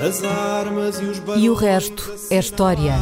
As 0.00 0.24
armas 0.24 0.98
e 0.98 1.04
os 1.04 1.22
E 1.36 1.50
o 1.50 1.52
resto 1.52 2.10
é 2.30 2.38
história. 2.38 2.94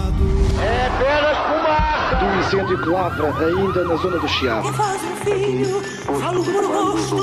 É 0.61 0.87
apenas 0.89 1.39
fumaça! 1.39 2.17
Do 2.17 2.41
incêndio 2.41 2.83
que 2.83 2.89
lavra 2.89 3.47
ainda 3.47 3.85
na 3.85 3.95
zona 3.95 4.19
do 4.19 4.27
Chiado. 4.27 4.73
Faz 4.73 5.01
um 5.05 5.17
filho, 5.17 5.81
falo 6.03 6.43
por 6.43 6.65
rosto. 6.65 7.17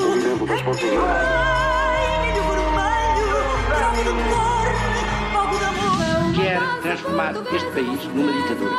Quer 6.35 6.61
transformar 6.81 7.33
este 7.53 7.71
país 7.71 8.05
numa 8.13 8.31
ditadura. 8.31 8.71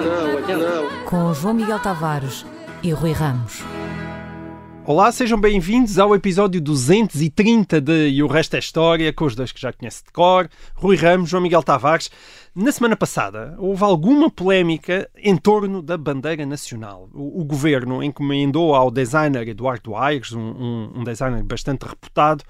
Não, 0.00 0.58
não. 0.58 1.04
Com 1.04 1.32
João 1.32 1.54
Miguel 1.54 1.78
Tavares 1.78 2.44
e 2.82 2.90
Rui 2.90 3.12
Ramos. 3.12 3.62
Olá, 4.86 5.12
sejam 5.12 5.38
bem-vindos 5.40 5.98
ao 5.98 6.14
episódio 6.16 6.60
230 6.60 7.80
de 7.80 8.08
E 8.08 8.22
o 8.22 8.26
Resto 8.26 8.56
é 8.56 8.58
História, 8.58 9.12
com 9.12 9.24
os 9.24 9.36
dois 9.36 9.52
que 9.52 9.60
já 9.60 9.72
conhece 9.72 10.02
de 10.04 10.10
cor, 10.10 10.48
Rui 10.74 10.96
Ramos, 10.96 11.28
João 11.30 11.42
Miguel 11.42 11.62
Tavares. 11.62 12.10
Na 12.54 12.72
semana 12.72 12.96
passada, 12.96 13.54
houve 13.58 13.84
alguma 13.84 14.28
polémica 14.28 15.08
em 15.16 15.36
torno 15.36 15.80
da 15.80 15.96
bandeira 15.96 16.44
nacional. 16.44 17.08
O, 17.14 17.40
o 17.42 17.44
governo 17.44 18.02
encomendou 18.02 18.74
ao 18.74 18.90
designer 18.90 19.46
Eduardo 19.46 19.94
Aires, 19.94 20.32
um, 20.32 20.40
um- 20.40 20.92
um 20.96 21.04
designer 21.04 21.42
bastante 21.44 21.84
reputado, 21.86 22.42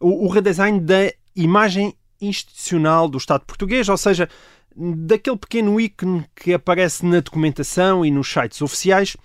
o, 0.00 0.26
o 0.26 0.28
redesign 0.28 0.80
da 0.80 1.12
imagem 1.36 1.94
institucional 2.20 3.08
do 3.08 3.18
Estado 3.18 3.44
português, 3.46 3.88
ou 3.88 3.96
seja, 3.96 4.28
daquele 4.74 5.36
pequeno 5.36 5.78
ícone 5.80 6.24
que 6.34 6.52
aparece 6.54 7.06
na 7.06 7.20
documentação 7.20 8.04
e 8.04 8.10
nos 8.10 8.26
sites 8.32 8.60
oficiais 8.60 9.16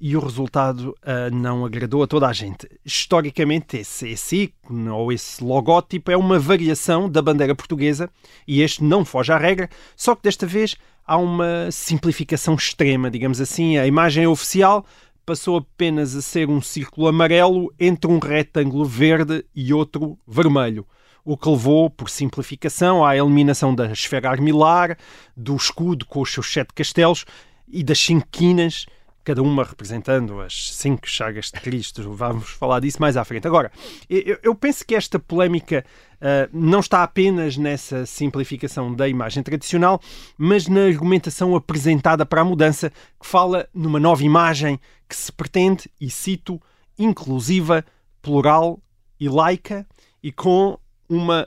e 0.00 0.16
o 0.16 0.20
resultado 0.20 0.94
ah, 1.02 1.30
não 1.30 1.64
agradou 1.64 2.02
a 2.02 2.06
toda 2.06 2.26
a 2.26 2.32
gente. 2.32 2.68
Historicamente, 2.84 3.78
esse, 3.78 4.08
esse 4.08 4.36
ícone 4.44 4.88
ou 4.88 5.12
esse 5.12 5.42
logótipo 5.42 6.10
é 6.10 6.16
uma 6.16 6.38
variação 6.38 7.08
da 7.08 7.20
bandeira 7.20 7.54
portuguesa 7.54 8.08
e 8.46 8.62
este 8.62 8.84
não 8.84 9.04
foge 9.04 9.32
à 9.32 9.38
regra, 9.38 9.68
só 9.96 10.14
que 10.14 10.22
desta 10.22 10.46
vez 10.46 10.76
há 11.06 11.16
uma 11.16 11.70
simplificação 11.70 12.54
extrema, 12.54 13.10
digamos 13.10 13.40
assim. 13.40 13.78
A 13.78 13.86
imagem 13.86 14.26
oficial 14.26 14.84
passou 15.24 15.58
apenas 15.58 16.14
a 16.14 16.22
ser 16.22 16.48
um 16.48 16.60
círculo 16.60 17.08
amarelo 17.08 17.72
entre 17.78 18.10
um 18.10 18.18
retângulo 18.18 18.84
verde 18.84 19.44
e 19.54 19.74
outro 19.74 20.18
vermelho. 20.26 20.86
O 21.24 21.36
que 21.36 21.48
levou, 21.50 21.90
por 21.90 22.08
simplificação, 22.08 23.04
à 23.04 23.14
eliminação 23.14 23.74
da 23.74 23.92
esfera 23.92 24.30
armilar, 24.30 24.96
do 25.36 25.54
escudo 25.54 26.06
com 26.06 26.22
os 26.22 26.32
seus 26.32 26.50
sete 26.50 26.72
castelos 26.72 27.26
e 27.70 27.82
das 27.82 27.98
cinco 27.98 28.26
quinas, 28.30 28.86
cada 29.28 29.42
uma 29.42 29.62
representando 29.62 30.40
as 30.40 30.74
cinco 30.74 31.06
chagas 31.06 31.50
de 31.50 31.60
Cristo. 31.60 32.14
Vamos 32.14 32.48
falar 32.48 32.80
disso 32.80 32.96
mais 32.98 33.14
à 33.14 33.22
frente. 33.26 33.46
Agora, 33.46 33.70
eu, 34.08 34.54
penso 34.54 34.86
que 34.86 34.94
esta 34.94 35.18
polémica 35.18 35.84
ah, 36.18 36.48
não 36.50 36.80
está 36.80 37.02
apenas 37.02 37.58
nessa 37.58 38.06
simplificação 38.06 38.94
da 38.94 39.06
imagem 39.06 39.42
tradicional, 39.42 40.00
mas 40.38 40.66
na 40.66 40.80
argumentação 40.80 41.54
apresentada 41.54 42.24
para 42.24 42.40
a 42.40 42.44
mudança, 42.44 42.90
que 43.20 43.26
fala 43.26 43.68
numa 43.74 44.00
nova 44.00 44.24
imagem 44.24 44.80
que 45.06 45.14
se 45.14 45.30
pretende, 45.30 45.90
e 46.00 46.08
cito, 46.08 46.58
inclusiva, 46.98 47.84
plural 48.22 48.80
e 49.20 49.28
laica, 49.28 49.86
e 50.22 50.32
com 50.32 50.78
uma 51.06 51.46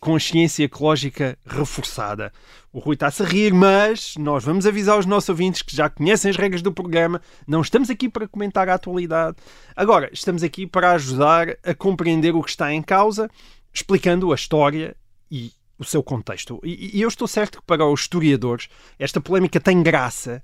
consciência 0.00 0.64
ecológica 0.64 1.38
reforçada. 1.46 2.32
O 2.72 2.78
Rui 2.78 2.94
está-se 2.94 3.22
a 3.22 3.26
rir, 3.26 3.52
mas 3.52 4.14
nós 4.16 4.42
vamos 4.42 4.66
avisar 4.66 4.98
os 4.98 5.04
nossos 5.04 5.28
ouvintes 5.28 5.60
que 5.60 5.76
já 5.76 5.90
conhecem 5.90 6.30
as 6.30 6.36
regras 6.36 6.62
do 6.62 6.72
programa. 6.72 7.20
Não 7.46 7.60
estamos 7.60 7.90
aqui 7.90 8.08
para 8.08 8.26
comentar 8.26 8.68
a 8.68 8.74
atualidade. 8.74 9.36
Agora, 9.76 10.08
estamos 10.12 10.42
aqui 10.42 10.66
para 10.66 10.92
ajudar 10.92 11.48
a 11.62 11.74
compreender 11.74 12.34
o 12.34 12.42
que 12.42 12.50
está 12.50 12.72
em 12.72 12.80
causa, 12.80 13.28
explicando 13.72 14.32
a 14.32 14.34
história 14.34 14.96
e 15.30 15.52
o 15.78 15.84
seu 15.84 16.02
contexto. 16.02 16.60
E, 16.64 16.98
e 16.98 17.02
eu 17.02 17.08
estou 17.08 17.28
certo 17.28 17.58
que 17.58 17.66
para 17.66 17.84
os 17.86 18.02
historiadores 18.02 18.68
esta 18.98 19.20
polémica 19.20 19.60
tem 19.60 19.82
graça, 19.82 20.42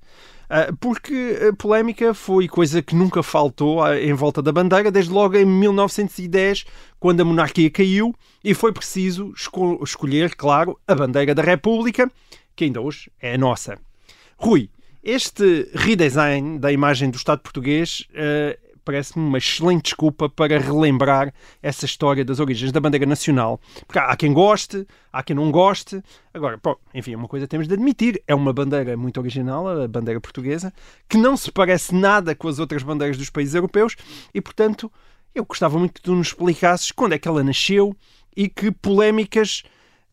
porque 0.81 1.39
a 1.51 1.57
polémica 1.57 2.15
foi 2.15 2.47
coisa 2.49 2.81
que 2.83 2.95
nunca 2.95 3.23
faltou 3.23 3.83
ah, 3.83 3.99
em 4.01 4.13
volta 4.13 4.41
da 4.41 4.53
bandeira, 4.53 4.91
desde 4.91 5.11
logo 5.13 5.37
em 5.37 5.45
1910, 5.45 6.65
quando 7.01 7.21
a 7.21 7.25
monarquia 7.25 7.71
caiu 7.71 8.15
e 8.45 8.55
foi 8.55 8.73
preciso 8.73 9.33
esco- 9.37 9.83
escolher, 9.83 10.35
claro, 10.37 10.79
a 10.87 10.95
bandeira 10.95 11.35
da 11.35 11.43
República, 11.43 12.11
que 12.55 12.65
ainda 12.65 12.81
hoje 12.81 13.11
é 13.21 13.35
a 13.35 13.39
nossa. 13.39 13.79
Rui, 14.37 14.71
este 15.03 15.69
redesign 15.75 16.59
da 16.59 16.71
imagem 16.73 17.11
do 17.11 17.17
Estado 17.17 17.41
português 17.41 18.07
eh, 18.15 18.59
parece-me 18.87 19.27
uma 19.27 19.39
excelente 19.39 19.87
desculpa 19.87 20.29
para 20.29 20.61
relembrar 20.61 21.35
essa 21.61 21.85
história 21.85 22.25
das 22.25 22.39
origens 22.39 22.71
da 22.71 22.79
bandeira 22.79 23.05
nacional. 23.05 23.61
Porque 23.85 23.99
há 23.99 24.17
quem 24.17 24.33
goste, 24.33 24.87
há 25.13 25.25
quem 25.25 25.35
não 25.35 25.51
goste. 25.51 26.01
Agora, 26.33 26.57
pô, 26.57 26.79
enfim, 26.95 27.17
uma 27.17 27.27
coisa 27.27 27.49
temos 27.49 27.67
de 27.67 27.75
admitir: 27.75 28.23
é 28.29 28.35
uma 28.35 28.53
bandeira 28.53 28.97
muito 28.97 29.19
original, 29.19 29.69
a 29.69 29.89
bandeira 29.89 30.21
portuguesa, 30.21 30.73
que 31.09 31.19
não 31.19 31.37
se 31.37 31.51
parece 31.51 31.93
nada 31.93 32.35
com 32.35 32.47
as 32.47 32.61
outras 32.61 32.85
bandeiras 32.85 33.19
dos 33.19 33.29
países 33.29 33.55
europeus 33.55 33.97
e, 34.33 34.41
portanto, 34.41 34.91
eu 35.35 35.45
gostava 35.45 35.79
muito 35.79 35.95
que 35.95 36.03
tu 36.03 36.15
nos 36.15 36.29
explicasses 36.29 36.93
quando 36.93 37.15
é 37.15 37.19
que 37.19 37.27
ela 37.27 37.43
nasceu 37.43 37.95
e 38.37 38.49
que 38.49 38.71
polémicas 38.71 39.65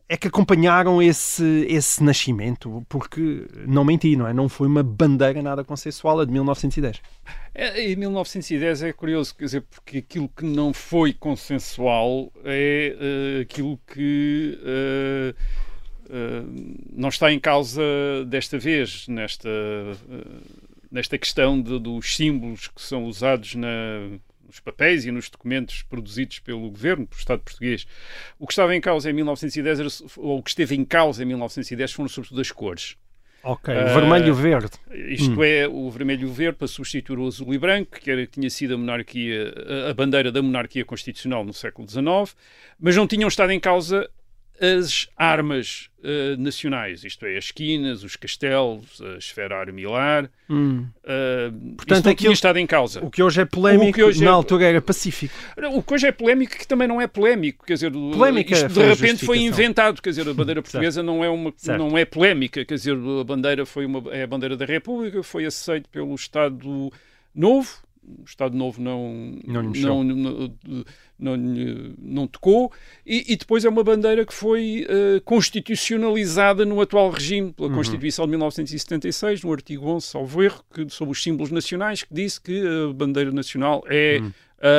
é 0.09 0.17
que 0.17 0.27
acompanharam 0.27 1.01
esse, 1.01 1.65
esse 1.69 2.03
nascimento, 2.03 2.85
porque 2.89 3.47
não 3.65 3.83
menti, 3.85 4.15
não 4.15 4.27
é? 4.27 4.33
Não 4.33 4.47
foi 4.49 4.67
uma 4.67 4.83
bandeira 4.83 5.41
nada 5.41 5.63
consensual, 5.63 6.19
a 6.19 6.25
de 6.25 6.31
1910. 6.31 7.01
É, 7.55 7.91
em 7.91 7.95
1910 7.95 8.83
é 8.83 8.93
curioso, 8.93 9.35
quer 9.35 9.45
dizer, 9.45 9.61
porque 9.61 9.99
aquilo 9.99 10.29
que 10.29 10.45
não 10.45 10.73
foi 10.73 11.13
consensual 11.13 12.31
é 12.43 12.95
eh, 12.99 13.41
aquilo 13.41 13.79
que 13.91 14.59
eh, 14.63 15.35
eh, 16.09 16.43
não 16.91 17.09
está 17.09 17.31
em 17.31 17.39
causa 17.39 17.81
desta 18.27 18.59
vez, 18.59 19.07
nesta, 19.07 19.49
nesta 20.91 21.17
questão 21.17 21.59
de- 21.61 21.79
dos 21.79 22.15
símbolos 22.15 22.67
que 22.67 22.81
são 22.81 23.05
usados 23.05 23.55
na- 23.55 23.67
nos 24.53 24.59
papéis 24.59 25.03
e 25.03 25.11
nos 25.11 25.29
documentos 25.31 25.81
produzidos 25.81 26.37
pelo 26.37 26.69
governo, 26.69 27.07
pelo 27.07 27.19
Estado 27.19 27.41
português. 27.41 27.87
O 28.37 28.45
que 28.45 28.53
estava 28.53 28.75
em 28.75 28.79
causa 28.79 29.09
em 29.09 29.13
1910, 29.13 29.79
era- 29.79 29.89
ou 30.17 30.37
o 30.37 30.43
que 30.43 30.51
esteve 30.51 30.75
em 30.75 30.85
causa 30.85 31.23
em 31.23 31.25
1910, 31.25 31.91
foram 31.91 32.07
sobretudo 32.07 32.39
as 32.39 32.51
cores. 32.51 32.95
Ok, 33.41 33.73
Ah, 33.75 33.93
vermelho 33.93 34.27
e 34.27 34.31
verde. 34.31 34.69
Isto 35.11 35.43
é, 35.43 35.67
o 35.67 35.89
vermelho 35.89 36.27
e 36.29 36.31
verde 36.31 36.57
para 36.59 36.67
substituir 36.67 37.17
o 37.19 37.27
azul 37.27 37.53
e 37.53 37.57
branco, 37.57 37.99
que 37.99 38.09
era, 38.09 38.25
tinha 38.27 38.49
sido 38.49 38.75
a 38.75 38.77
monarquia, 38.77 39.53
a- 39.87 39.89
a 39.89 39.93
bandeira 39.93 40.31
da 40.31 40.41
monarquia 40.41 40.85
constitucional 40.85 41.43
no 41.43 41.51
século 41.53 41.89
XIX, 41.89 42.35
mas 42.79 42.95
não 42.95 43.05
tinham 43.07 43.27
estado 43.27 43.51
em 43.51 43.59
causa 43.59 44.07
as 44.61 45.07
armas 45.17 45.89
eh, 46.03 46.35
nacionais, 46.37 47.03
isto 47.03 47.25
é, 47.25 47.37
as 47.37 47.45
esquinas, 47.45 48.03
os 48.03 48.15
castelos, 48.15 49.01
a 49.01 49.17
esfera 49.17 49.57
armilar. 49.59 50.29
Hum. 50.49 50.85
eh, 51.03 51.51
Portanto, 51.75 52.07
aquilo- 52.09 52.15
tinha 52.15 52.31
estado 52.33 52.57
em 52.59 52.67
causa. 52.67 53.03
O 53.03 53.09
que 53.09 53.21
hoje 53.23 53.41
é 53.41 53.45
polémico, 53.45 53.89
O 53.89 53.93
que 53.93 54.03
hoje 54.03 54.23
na 54.23 54.29
é- 54.29 54.33
altura 54.33 54.65
era 54.65 54.81
pacífico. 54.81 55.33
O 55.73 55.81
que 55.81 55.93
hoje 55.93 56.07
é 56.07 56.11
polémico, 56.11 56.55
que 56.57 56.67
também 56.67 56.87
não 56.87 57.01
é 57.01 57.07
polémico, 57.07 57.65
quer 57.65 57.73
dizer, 57.73 57.91
Polémica 57.91 58.53
isto 58.53 58.67
de 58.69 58.81
repente 58.85 59.25
foi 59.25 59.39
inventado, 59.39 60.01
quer 60.01 60.09
dizer, 60.11 60.29
a 60.29 60.33
bandeira 60.33 60.61
portuguesa 60.63 61.01
não 61.01 61.23
é 61.23 61.29
uma 61.29 61.53
Certo. 61.57 61.77
não 61.79 61.97
é 61.97 62.05
polémica, 62.05 62.63
quer 62.63 62.75
dizer, 62.75 62.95
a 62.95 63.23
bandeira 63.23 63.65
foi 63.65 63.85
uma 63.85 64.03
é 64.13 64.23
a 64.23 64.27
bandeira 64.27 64.55
da 64.55 64.65
República, 64.65 65.23
foi 65.23 65.45
aceito 65.45 65.89
pelo 65.89 66.13
Estado 66.15 66.91
Novo, 67.35 67.69
Estado 68.25 68.55
Novo 68.57 68.81
não 68.81 69.37
Não 69.45 69.63
não, 69.63 70.03
não, 70.03 71.37
não, 71.37 71.37
não 71.97 72.27
tocou 72.27 72.71
e, 73.05 73.33
e 73.33 73.35
depois 73.35 73.63
é 73.65 73.69
uma 73.69 73.83
bandeira 73.83 74.25
que 74.25 74.33
foi 74.33 74.85
eh, 74.89 75.21
constitucionalizada 75.23 76.65
no 76.65 76.81
atual 76.81 77.09
regime 77.09 77.47
Uhum. 77.47 77.53
pela 77.53 77.69
Constituição 77.73 78.25
de 78.25 78.31
1976, 78.31 79.43
no 79.43 79.51
artigo 79.51 79.87
11, 79.87 80.05
salvo 80.05 80.43
erro, 80.43 80.63
que, 80.73 80.89
sobre 80.89 81.11
os 81.11 81.21
símbolos 81.21 81.51
nacionais, 81.51 82.03
que 82.03 82.13
disse 82.13 82.39
que 82.39 82.61
a 82.61 82.93
bandeira 82.93 83.31
nacional 83.31 83.83
é 83.87 84.19
Uhum. 84.21 84.31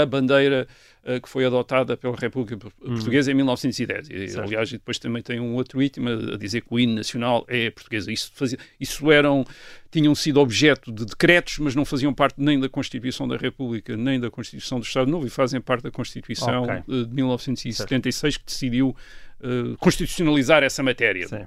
A 0.03 0.06
bandeira 0.06 0.67
eh, 1.05 1.21
que 1.21 1.28
foi 1.28 1.45
adotada 1.45 1.97
pela 1.97 2.17
República 2.17 2.56
Por- 2.56 2.72
Portuguesa 2.72 3.31
em 3.31 3.34
1910. 3.34 4.09
E, 4.09 4.15
Uhum. 4.15 4.28
Certo. 4.28 4.41
aliás, 4.47 4.71
depois 4.72 4.99
também 4.99 5.22
tem 5.22 5.39
um 5.39 5.55
outro 5.55 5.83
item 5.83 6.05
a, 6.09 6.36
dizer 6.39 6.63
que 6.63 6.69
o 6.71 6.78
hino 6.81 6.95
nacional 6.95 7.45
é 7.48 7.69
português. 7.71 8.09
Isso, 8.09 8.33
fazia, 8.34 8.59
isso 8.81 9.13
eram, 9.13 9.45
tinham 9.91 10.15
sido 10.15 10.41
objeto 10.41 10.91
de 10.91 11.04
decretos, 11.04 11.59
mas 11.59 11.75
não 11.75 11.84
faziam 11.84 12.15
parte 12.15 12.36
nem 12.39 12.59
da 12.59 12.69
Constituição 12.71 13.28
da 13.28 13.36
República, 13.36 13.95
nem 13.97 14.19
da 14.19 14.31
Constituição 14.31 14.81
do 14.81 14.86
Estado 14.86 15.10
Novo, 15.10 15.27
e 15.27 15.31
fazem 15.31 15.60
parte 15.60 15.83
da 15.83 15.91
Constituição 15.91 16.63
Ok. 16.63 16.75
eh, 16.77 17.04
de 17.04 17.15
1976, 17.15 18.39
que 18.39 18.45
decidiu 18.47 18.97
eh, 19.42 19.77
constitucionalizar 19.78 20.63
essa 20.63 20.83
matéria. 20.83 21.28
Sim. 21.28 21.45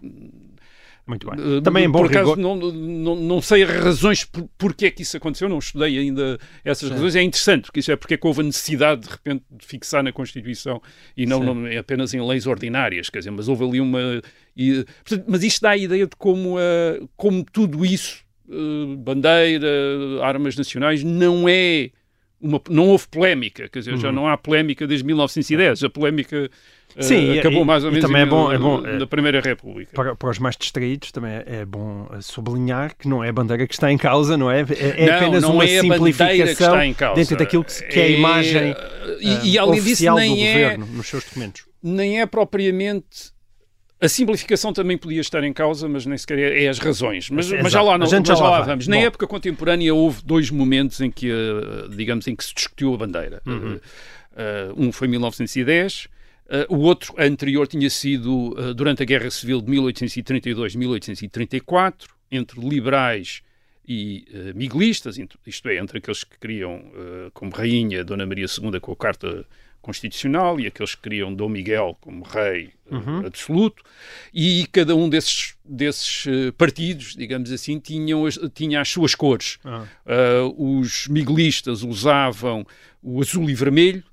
Muito 1.08 1.30
bem. 1.30 1.40
Uh, 1.40 1.62
Também 1.62 1.86
em 1.86 1.90
bom 1.90 2.00
por 2.00 2.08
acaso 2.08 2.36
rigor. 2.36 2.38
não, 2.38 2.56
não, 2.56 3.16
não 3.16 3.42
sei 3.42 3.64
as 3.64 3.70
razões 3.70 4.26
por, 4.26 4.48
porque 4.58 4.88
é 4.88 4.92
que 4.92 5.04
isso 5.04 5.16
aconteceu, 5.16 5.48
não 5.48 5.60
estudei 5.60 5.98
ainda 5.98 6.38
essas 6.66 6.90
Sim. 6.90 6.96
razões. 6.96 7.16
É 7.16 7.24
interessante, 7.24 7.64
porque 7.64 7.80
isso 7.80 7.92
é 7.92 7.96
porque 7.96 8.16
é 8.16 8.18
que 8.18 8.28
houve 8.28 8.42
a 8.42 8.44
necessidade 8.44 9.04
de 9.04 9.10
repente 9.10 9.46
de 9.50 9.66
fixar 9.66 10.04
na 10.04 10.12
Constituição 10.12 10.82
e 11.16 11.26
não, 11.26 11.42
não 11.42 11.80
apenas 11.80 12.14
em 12.14 12.22
leis 12.22 12.46
ordinárias, 12.46 13.10
quer 13.10 13.20
dizer, 13.20 13.32
mas 13.32 13.48
houve 13.48 13.64
ali 13.64 13.80
uma. 13.80 14.22
E, 14.56 14.86
portanto, 15.06 15.26
mas 15.30 15.44
isto 15.44 15.62
dá 15.62 15.70
a 15.70 15.78
ideia 15.78 16.06
de 16.06 16.16
como, 16.18 16.58
uh, 16.58 17.10
como 17.16 17.46
tudo 17.46 17.86
isso, 17.86 18.26
uh, 18.50 18.98
bandeira, 18.98 19.68
armas 20.22 20.58
nacionais, 20.58 21.04
não 21.04 21.48
é 21.48 21.90
uma, 22.40 22.62
não 22.70 22.88
houve 22.90 23.08
polémica, 23.08 23.68
quer 23.68 23.80
dizer, 23.80 23.98
já 23.98 24.12
não 24.12 24.28
há 24.28 24.38
polémica 24.38 24.86
desde 24.86 25.06
1910. 25.06 25.84
A 25.84 25.90
polémica 25.90 26.50
eh, 26.96 27.02
Sim, 27.02 27.34
e- 27.34 27.40
acabou 27.40 27.64
e- 27.64 27.66
mais 27.66 27.84
ou 27.84 27.92
menos 27.92 28.06
também 28.06 28.22
é 28.22 28.26
em- 28.26 28.30
bom- 28.30 28.52
é 28.52 28.58
bom, 28.58 28.82
na 28.82 29.08
Primeira 29.08 29.42
República. 29.42 29.92
Para, 29.94 30.16
para 30.16 30.30
os 30.30 30.38
mais 30.40 30.56
distraídos 30.56 31.12
também 31.12 31.32
é, 31.32 31.44
é 31.48 31.66
bom 31.66 32.08
eh, 32.14 32.22
sublinhar 32.22 32.96
que 32.96 33.08
não 33.08 33.24
é 33.24 33.30
a 33.30 33.34
bandeira 33.34 33.66
que 33.68 33.74
está 33.74 33.92
em 33.92 33.98
causa, 33.98 34.38
não 34.38 34.50
é? 34.52 34.62
É, 34.62 35.04
é 35.04 35.06
não, 35.08 35.16
apenas 35.16 35.44
não 35.44 35.54
uma 35.54 35.64
é 35.66 35.82
simplificação 35.82 36.78
dentro 37.16 37.38
daquilo 37.38 37.64
que, 37.64 37.84
que 37.88 38.00
é 38.00 38.04
a 38.04 38.10
imagem 38.10 38.76
e, 39.20 39.50
e 39.52 39.58
eh, 39.58 39.60
além 39.60 39.74
disso, 39.76 39.88
oficial 39.88 40.16
do 40.16 40.22
nem 40.22 40.48
é, 40.48 40.54
governo 40.54 40.86
nos 40.96 41.08
seus 41.08 41.24
documentos. 41.24 41.66
nem 41.82 42.22
é 42.22 42.26
propriamente. 42.26 43.36
A 44.00 44.08
simplificação 44.08 44.72
também 44.72 44.96
podia 44.96 45.22
estar 45.22 45.44
em 45.44 45.52
causa, 45.52 45.90
mas 45.90 46.06
nem 46.06 46.16
sequer 46.18 46.38
é, 46.38 46.66
é 46.66 46.70
as 46.70 46.78
razões. 46.78 47.32
Mas, 47.32 47.52
mas 47.52 47.72
já 47.72 47.82
lá, 47.82 47.98
não, 47.98 48.06
gente 48.06 48.30
mas 48.30 48.38
já 48.38 48.46
já 48.46 48.50
lá 48.50 48.62
vamos. 48.62 48.88
Na 48.88 48.96
Bom. 48.96 49.02
época 49.02 49.26
contemporânea 49.26 49.92
houve 49.94 50.22
dois 50.24 50.52
momentos 50.52 51.02
em 51.02 51.10
que, 51.10 51.32
eh, 51.32 51.88
digamos, 51.96 52.28
em 52.28 52.36
que 52.36 52.44
se 52.44 52.54
discutiu 52.54 52.94
a 52.94 52.98
bandeira. 52.98 53.42
Uhum. 53.44 53.74
Eh, 53.74 53.80
eh, 54.36 54.70
um 54.78 54.92
foi 54.92 55.08
em 55.08 55.12
1910, 55.12 56.10
eh, 56.48 56.68
o 56.70 56.78
outro 56.78 57.16
anterior 57.18 57.68
tinha 57.68 57.90
sido 57.90 58.56
durante 58.76 59.02
a 59.02 59.06
Guerra 59.06 59.32
Civil 59.32 59.62
de 59.62 59.72
1832-1834, 59.72 62.06
entre 62.32 62.62
liberais 62.62 63.42
e 63.90 64.28
miguelistas, 64.54 65.18
isto 65.46 65.70
é, 65.70 65.78
entre 65.78 66.00
aqueles 66.00 66.26
que 66.26 66.38
queriam 66.38 66.92
como 67.34 67.52
rainha 67.52 68.04
Dona 68.04 68.26
Maria 68.26 68.46
II 68.46 68.82
com 68.82 68.92
a 68.92 68.96
Carta 68.98 69.46
Constitucional 69.88 70.60
e 70.60 70.68
aqueles 70.68 70.96
que 70.96 71.02
queriam 71.04 71.34
Dom 71.34 71.48
Miguel 71.48 71.98
como 72.02 72.22
rei 72.26 72.72
eh, 72.92 73.26
absoluto, 73.26 73.82
e 74.34 74.68
cada 74.70 74.94
um 74.94 75.08
desses, 75.08 75.56
desses 75.64 76.28
eh, 76.28 76.52
partidos, 76.52 77.16
digamos 77.16 77.50
assim, 77.54 77.80
tinham 77.80 78.26
as, 78.26 78.38
tinha 78.54 78.82
as 78.82 78.90
suas 78.90 79.16
cores. 79.16 79.58
Ah. 79.64 79.86
Uh, 80.06 80.80
os 80.80 81.08
miguelistas 81.08 81.84
usavam 81.84 82.68
o 83.02 83.22
azul 83.22 83.50
e 83.50 83.56
vermelho, 83.56 84.04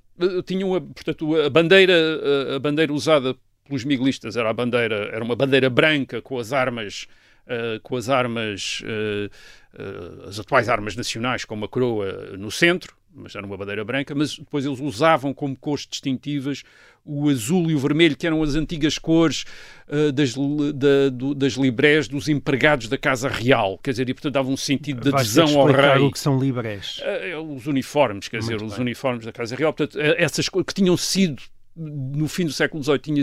tinham, 0.45 0.69
portanto, 0.93 1.35
a 1.41 1.49
bandeira, 1.49 2.55
a 2.55 2.59
bandeira 2.59 2.93
usada 2.93 3.35
pelos 3.65 3.83
miguelistas 3.83 4.37
era 4.37 4.49
a 4.49 4.53
bandeira, 4.53 5.09
era 5.11 5.23
uma 5.23 5.35
bandeira 5.35 5.69
branca 5.69 6.21
com 6.21 6.39
as 6.39 6.53
armas, 6.53 7.05
uh, 7.47 7.81
com 7.81 7.97
as 7.97 8.07
armas, 8.07 8.81
uh, 8.81 9.29
uh, 9.77 10.29
as 10.29 10.39
atuais 10.39 10.69
armas 10.69 10.95
nacionais, 10.95 11.43
com 11.43 11.55
uma 11.55 11.67
coroa 11.67 12.37
no 12.37 12.49
centro, 12.49 12.95
mas 13.15 13.33
era 13.35 13.45
uma 13.45 13.55
bandeira 13.57 13.83
branca, 13.85 14.13
mas 14.13 14.37
depois 14.37 14.65
eles 14.65 14.79
usavam 14.79 15.33
como 15.33 15.55
cores 15.55 15.87
distintivas 15.89 16.63
o 17.07 17.29
azul 17.29 17.69
e 17.69 17.75
o 17.75 17.79
vermelho, 17.79 18.17
que 18.17 18.25
eram 18.25 18.41
as 18.41 18.55
antigas 18.55 18.97
cores 18.97 19.45
uh, 19.87 20.11
das, 20.11 20.33
da- 20.73 21.09
do- 21.11 21.35
das 21.35 21.53
librés 21.53 22.07
dos 22.07 22.27
empregados 22.27 22.87
da 22.89 22.97
Casa 22.97 23.29
Real, 23.29 23.77
quer 23.77 23.91
dizer, 23.91 24.09
e 24.09 24.13
portanto 24.13 24.33
dava 24.33 24.49
um 24.49 24.57
sentido 24.57 25.01
de 25.01 25.15
adesão 25.15 25.59
ao 25.59 25.67
rei. 25.67 25.99
o 26.01 26.11
que 26.11 26.17
são 26.19 26.39
libres. 26.39 26.99
Eh, 27.03 27.37
os 27.37 27.67
uniformes, 27.67 28.27
quer 28.27 28.39
dizer, 28.39 28.53
Muito 28.53 28.65
os 28.65 28.73
bem. 28.73 28.81
uniformes 28.81 29.23
da 29.23 29.31
Casa 29.31 29.55
Real, 29.55 29.71
portanto, 29.71 29.99
essas 30.17 30.49
que 30.49 30.73
tinham 30.73 30.97
sido, 30.97 31.41
no 31.75 32.27
fim 32.27 32.45
do 32.45 32.51
século 32.53 32.81
XVIII, 32.83 32.99
tinha, 32.99 33.21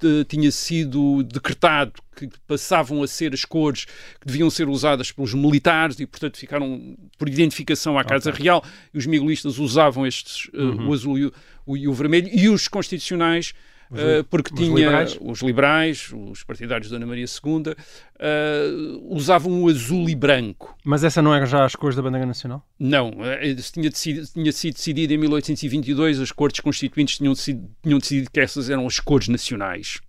de- 0.00 0.24
tinha 0.24 0.50
sido 0.50 1.22
decretado 1.22 1.92
que 2.16 2.28
passavam 2.46 3.02
a 3.02 3.06
ser 3.06 3.32
as 3.32 3.44
cores 3.44 3.84
que 4.20 4.26
deviam 4.26 4.50
ser 4.50 4.68
usadas 4.68 5.10
pelos 5.12 5.32
militares 5.34 5.98
e, 6.00 6.06
portanto, 6.06 6.36
ficaram 6.36 6.96
por 7.18 7.28
identificação 7.28 7.98
à 7.98 8.04
Casa 8.04 8.30
Real, 8.30 8.62
e 8.92 8.98
os 8.98 9.06
miguelistas 9.06 9.58
usavam 9.58 10.06
estes, 10.06 10.50
eh, 10.52 10.58
Uhum. 10.58 10.88
o 10.88 10.92
azul 10.92 11.18
e 11.18 11.24
o, 11.26 11.32
o- 11.66 11.76
e 11.76 11.88
o 11.88 11.92
vermelho, 11.92 12.28
e 12.32 12.48
os 12.48 12.68
constitucionais, 12.68 13.52
eh, 13.94 14.22
porque 14.28 14.52
os 14.54 14.60
tinha 14.60 14.74
liberais? 14.74 15.18
os 15.20 15.40
liberais, 15.42 16.10
os 16.12 16.42
partidários 16.44 16.88
de 16.88 16.94
Ana 16.96 17.06
Maria 17.06 17.24
II, 17.24 17.74
eh, 18.18 18.68
usavam 19.08 19.62
o 19.62 19.68
azul 19.68 20.08
e 20.08 20.14
branco. 20.14 20.76
Mas 20.84 21.04
essa 21.04 21.20
não 21.22 21.34
era 21.34 21.46
já 21.46 21.64
as 21.64 21.74
cores 21.74 21.96
da 21.96 22.02
bandeira 22.02 22.26
nacional? 22.26 22.66
Não, 22.78 23.12
eh, 23.24 23.54
tinha, 23.72 23.90
decidi- 23.90 24.26
tinha 24.32 24.52
sido 24.52 24.74
decidido 24.74 25.12
em 25.12 25.18
1822, 25.18 26.20
as 26.20 26.32
Cortes 26.32 26.60
Constituintes 26.60 27.16
tinham, 27.18 27.32
decidido- 27.32 27.70
tinham 27.82 27.98
decidido 27.98 28.30
que 28.30 28.40
essas 28.40 28.70
eram 28.70 28.86
as 28.86 29.00
cores 29.00 29.28
nacionais, 29.28 30.00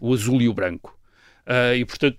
o 0.00 0.12
azul 0.12 0.40
e 0.42 0.48
o 0.48 0.54
branco. 0.54 0.96
Ah, 1.46 1.74
e, 1.74 1.84
portanto, 1.84 2.18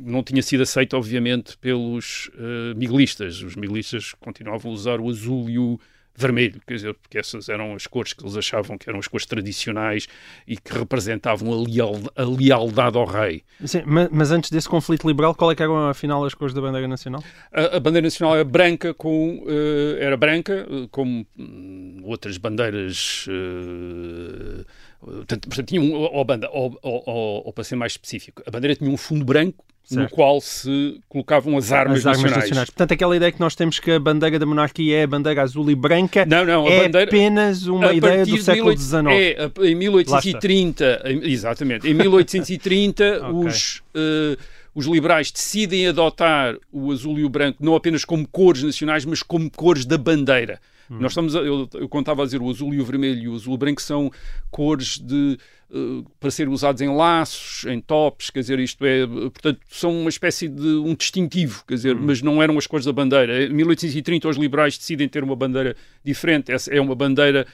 não 0.00 0.22
tinha 0.24 0.42
sido 0.42 0.62
aceito, 0.62 0.96
obviamente, 0.96 1.56
pelos 1.58 2.28
eh, 2.36 2.74
miguelistas. 2.74 3.40
Os 3.42 3.54
miguelistas 3.54 4.12
continuavam 4.18 4.72
a 4.72 4.74
usar 4.74 5.00
o 5.00 5.08
azul 5.08 5.48
e 5.48 5.56
o 5.58 5.78
vermelho, 6.16 6.60
quer 6.66 6.74
dizer, 6.74 6.94
porque 6.94 7.18
essas 7.18 7.48
eram 7.48 7.74
as 7.74 7.86
cores 7.86 8.12
que 8.12 8.24
eles 8.24 8.36
achavam 8.36 8.78
que 8.78 8.88
eram 8.88 8.98
as 8.98 9.06
cores 9.08 9.26
tradicionais 9.26 10.06
e 10.46 10.56
que 10.56 10.72
representavam 10.72 11.52
a, 11.52 11.56
leal- 11.56 12.00
a 12.16 12.22
lealdade 12.24 12.96
ao 12.96 13.04
rei. 13.04 13.42
Sim, 13.64 13.82
ma- 13.86 14.08
mas, 14.10 14.30
antes 14.30 14.50
desse 14.50 14.68
conflito 14.68 15.06
liberal, 15.06 15.34
qual 15.34 15.50
é 15.50 15.54
que 15.54 15.62
eram 15.62 15.88
afinal 15.88 16.24
as 16.24 16.34
cores 16.34 16.54
da 16.54 16.60
bandeira 16.60 16.88
nacional? 16.88 17.22
A, 17.52 17.76
a 17.76 17.80
bandeira 17.80 18.06
nacional 18.06 18.34
era 18.34 18.44
branca, 18.44 18.94
com, 18.94 19.44
eh, 19.46 19.98
era 20.04 20.16
branca, 20.16 20.66
eh, 20.68 20.88
como 20.90 21.26
hum, 21.38 22.00
outras 22.04 22.36
bandeiras. 22.38 23.26
eh, 23.28 24.64
portanto, 25.12 25.48
portanto, 25.48 25.68
tinha 25.68 25.80
um, 25.80 25.92
ou, 25.94 26.24
banda, 26.24 26.48
ou, 26.52 26.78
ou- 26.82 27.42
ou- 27.46 27.52
para 27.52 27.64
ser 27.64 27.76
mais 27.76 27.92
específico, 27.92 28.42
a 28.46 28.50
bandeira 28.50 28.74
tinha 28.74 28.90
um 28.90 28.96
fundo 28.96 29.24
branco 29.24 29.64
no 29.88 29.98
Certo. 30.00 30.14
qual 30.16 30.40
se 30.40 31.00
colocavam 31.08 31.56
as 31.56 31.70
armas, 31.70 32.00
As 32.00 32.06
armas 32.06 32.22
nacionais. 32.22 32.44
nacionais. 32.44 32.70
Portanto, 32.70 32.90
aquela 32.92 33.16
ideia 33.16 33.30
que 33.30 33.38
nós 33.38 33.54
temos 33.54 33.78
que 33.78 33.92
a 33.92 34.00
bandeira 34.00 34.36
da 34.36 34.44
monarquia 34.44 34.96
é 34.98 35.02
a 35.04 35.06
bandeira 35.06 35.40
azul 35.42 35.70
e 35.70 35.76
branca 35.76 36.26
Não, 36.26 36.44
não, 36.44 36.66
a 36.66 36.70
é 36.72 36.82
bandeira. 36.82 37.08
apenas 37.08 37.66
uma 37.68 37.90
a 37.90 37.94
ideia 37.94 38.26
do 38.26 38.36
de 38.36 38.42
século 38.42 38.74
18 38.74 39.08
XIX. 39.08 39.14
É, 39.14 39.44
a- 39.44 39.66
em 39.68 39.74
1830, 39.76 41.02
em- 41.04 41.30
exatamente, 41.30 41.88
em 41.88 41.94
1830 41.94 43.20
Ok. 43.30 43.46
os, 43.48 43.82
eh, 43.94 44.36
os 44.74 44.86
liberais 44.86 45.30
decidem 45.30 45.86
adotar 45.86 46.56
o 46.72 46.90
azul 46.90 47.18
e 47.18 47.24
o 47.24 47.28
branco 47.28 47.58
não 47.64 47.74
apenas 47.76 48.04
como 48.04 48.26
cores 48.26 48.62
nacionais, 48.64 49.04
mas 49.04 49.22
como 49.22 49.48
cores 49.50 49.84
da 49.86 49.96
bandeira. 49.96 50.60
Hum. 50.90 50.98
Nós 51.00 51.12
estamos, 51.12 51.34
a, 51.34 51.40
eu, 51.40 51.68
eu 51.74 51.88
contava 51.88 52.22
a 52.22 52.24
dizer 52.24 52.40
o 52.40 52.50
azul 52.50 52.72
e 52.74 52.80
o 52.80 52.84
vermelho 52.84 53.22
e 53.22 53.28
o 53.28 53.34
azul 53.34 53.52
e 53.52 53.56
o 53.56 53.58
branco 53.58 53.82
são 53.82 54.10
cores 54.50 54.98
de 54.98 55.38
eh, 55.68 56.04
para 56.20 56.30
serem 56.30 56.52
usados 56.52 56.80
em 56.80 56.88
laços, 56.88 57.64
em 57.66 57.80
tops, 57.80 58.30
quer 58.30 58.38
dizer, 58.38 58.60
isto 58.60 58.84
é, 58.86 59.04
portanto, 59.04 59.60
são 59.68 60.00
uma 60.00 60.08
espécie 60.08 60.46
de 60.46 60.68
um 60.68 60.94
distintivo, 60.94 61.64
quer 61.66 61.74
dizer, 61.74 61.96
mas 61.96 62.22
não 62.22 62.40
eram 62.40 62.56
as 62.56 62.68
cores 62.68 62.86
da 62.86 62.92
bandeira. 62.92 63.44
Em 63.44 63.52
1830 63.52 64.28
os 64.28 64.36
liberais 64.36 64.78
decidem 64.78 65.08
ter 65.08 65.24
uma 65.24 65.34
bandeira 65.34 65.76
diferente, 66.04 66.52
essa 66.52 66.72
é 66.72 66.80
uma 66.80 66.94
bandeira 66.94 67.46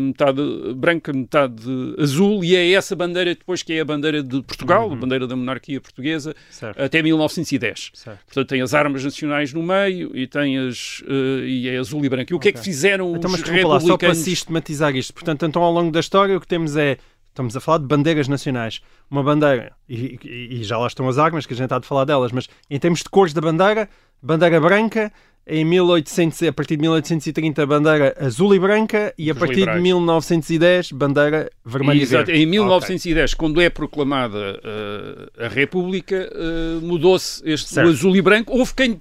metade 0.00 0.40
branca, 0.74 1.12
metade 1.12 1.62
azul, 1.98 2.42
e 2.44 2.54
é 2.56 2.72
essa 2.72 2.94
bandeira 2.96 3.34
depois 3.34 3.62
que 3.62 3.72
é 3.72 3.80
a 3.80 3.84
bandeira 3.84 4.22
de 4.22 4.42
Portugal, 4.42 4.92
a 4.92 4.96
bandeira 4.96 5.26
da 5.26 5.36
monarquia 5.36 5.80
portuguesa, 5.80 6.34
Certo. 6.50 6.80
até 6.82 7.02
1910. 7.02 7.90
Certo. 7.94 8.24
Portanto, 8.26 8.48
tem 8.48 8.60
as 8.62 8.74
armas 8.74 9.04
nacionais 9.04 9.52
no 9.52 9.62
meio 9.62 10.10
e 10.16 10.26
tem 10.26 10.58
as 10.58 11.02
eh, 11.08 11.44
e 11.46 11.68
é 11.68 11.76
azul 11.78 12.04
e 12.04 12.08
branco. 12.08 12.32
E 12.32 12.34
o 12.34 12.38
que 12.38 12.48
é 12.48 12.52
que 12.52 12.60
fizeram 12.60 13.14
Então, 13.16 13.30
os 13.30 13.32
mas 13.38 13.42
desculpa 13.42 13.68
lá, 13.68 13.80
só 13.80 13.86
para 13.86 14.08
republicanos? 14.08 14.18
sistematizar 14.18 14.96
isto. 14.96 15.12
Portanto, 15.14 15.46
então, 15.46 15.62
ao 15.62 15.72
longo 15.72 15.90
da 15.90 16.00
história, 16.00 16.36
o 16.36 16.40
que 16.40 16.46
temos 16.46 16.76
é. 16.76 16.98
Estamos 17.28 17.56
a 17.56 17.60
falar 17.60 17.78
de 17.78 17.86
bandeiras 17.86 18.26
nacionais. 18.26 18.80
Uma 19.08 19.22
bandeira, 19.22 19.72
e, 19.88 20.18
e- 20.24 20.48
e 20.60 20.64
já 20.64 20.76
lá 20.76 20.88
estão 20.88 21.08
as 21.08 21.16
armas, 21.16 21.46
que 21.46 21.54
a 21.54 21.56
gente 21.56 21.72
há 21.72 21.78
de 21.78 21.86
falar 21.86 22.04
delas, 22.04 22.32
mas 22.32 22.48
em 22.68 22.76
termos 22.78 22.98
de 23.00 23.08
cores 23.08 23.32
da 23.32 23.40
bandeira, 23.40 23.88
bandeira 24.20 24.60
branca, 24.60 25.12
em 25.50 25.64
1800, 25.64 26.44
a 26.44 26.52
partir 26.52 26.76
de 26.76 26.82
1830, 26.82 27.66
bandeira 27.66 28.16
azul 28.20 28.54
e 28.54 28.58
branca, 28.58 29.12
e 29.18 29.28
a 29.28 29.32
Os 29.32 29.38
partir 29.38 29.56
liberais. 29.56 29.78
de 29.78 29.82
1910, 29.82 30.92
bandeira 30.92 31.50
vermelha 31.64 31.98
e 31.98 32.02
Exato. 32.02 32.26
verde. 32.26 32.42
Em 32.42 32.46
1910, 32.46 33.34
quando 33.34 33.60
é 33.60 33.68
proclamada 33.68 34.60
eh, 34.62 35.46
a 35.46 35.48
República, 35.48 36.16
eh, 36.16 36.78
mudou-se 36.80 37.42
este 37.44 37.68
Certo. 37.70 37.88
o 37.88 37.90
azul 37.90 38.16
e 38.16 38.22
branco. 38.22 38.56
Houve 38.56 38.72
quem 38.74 38.96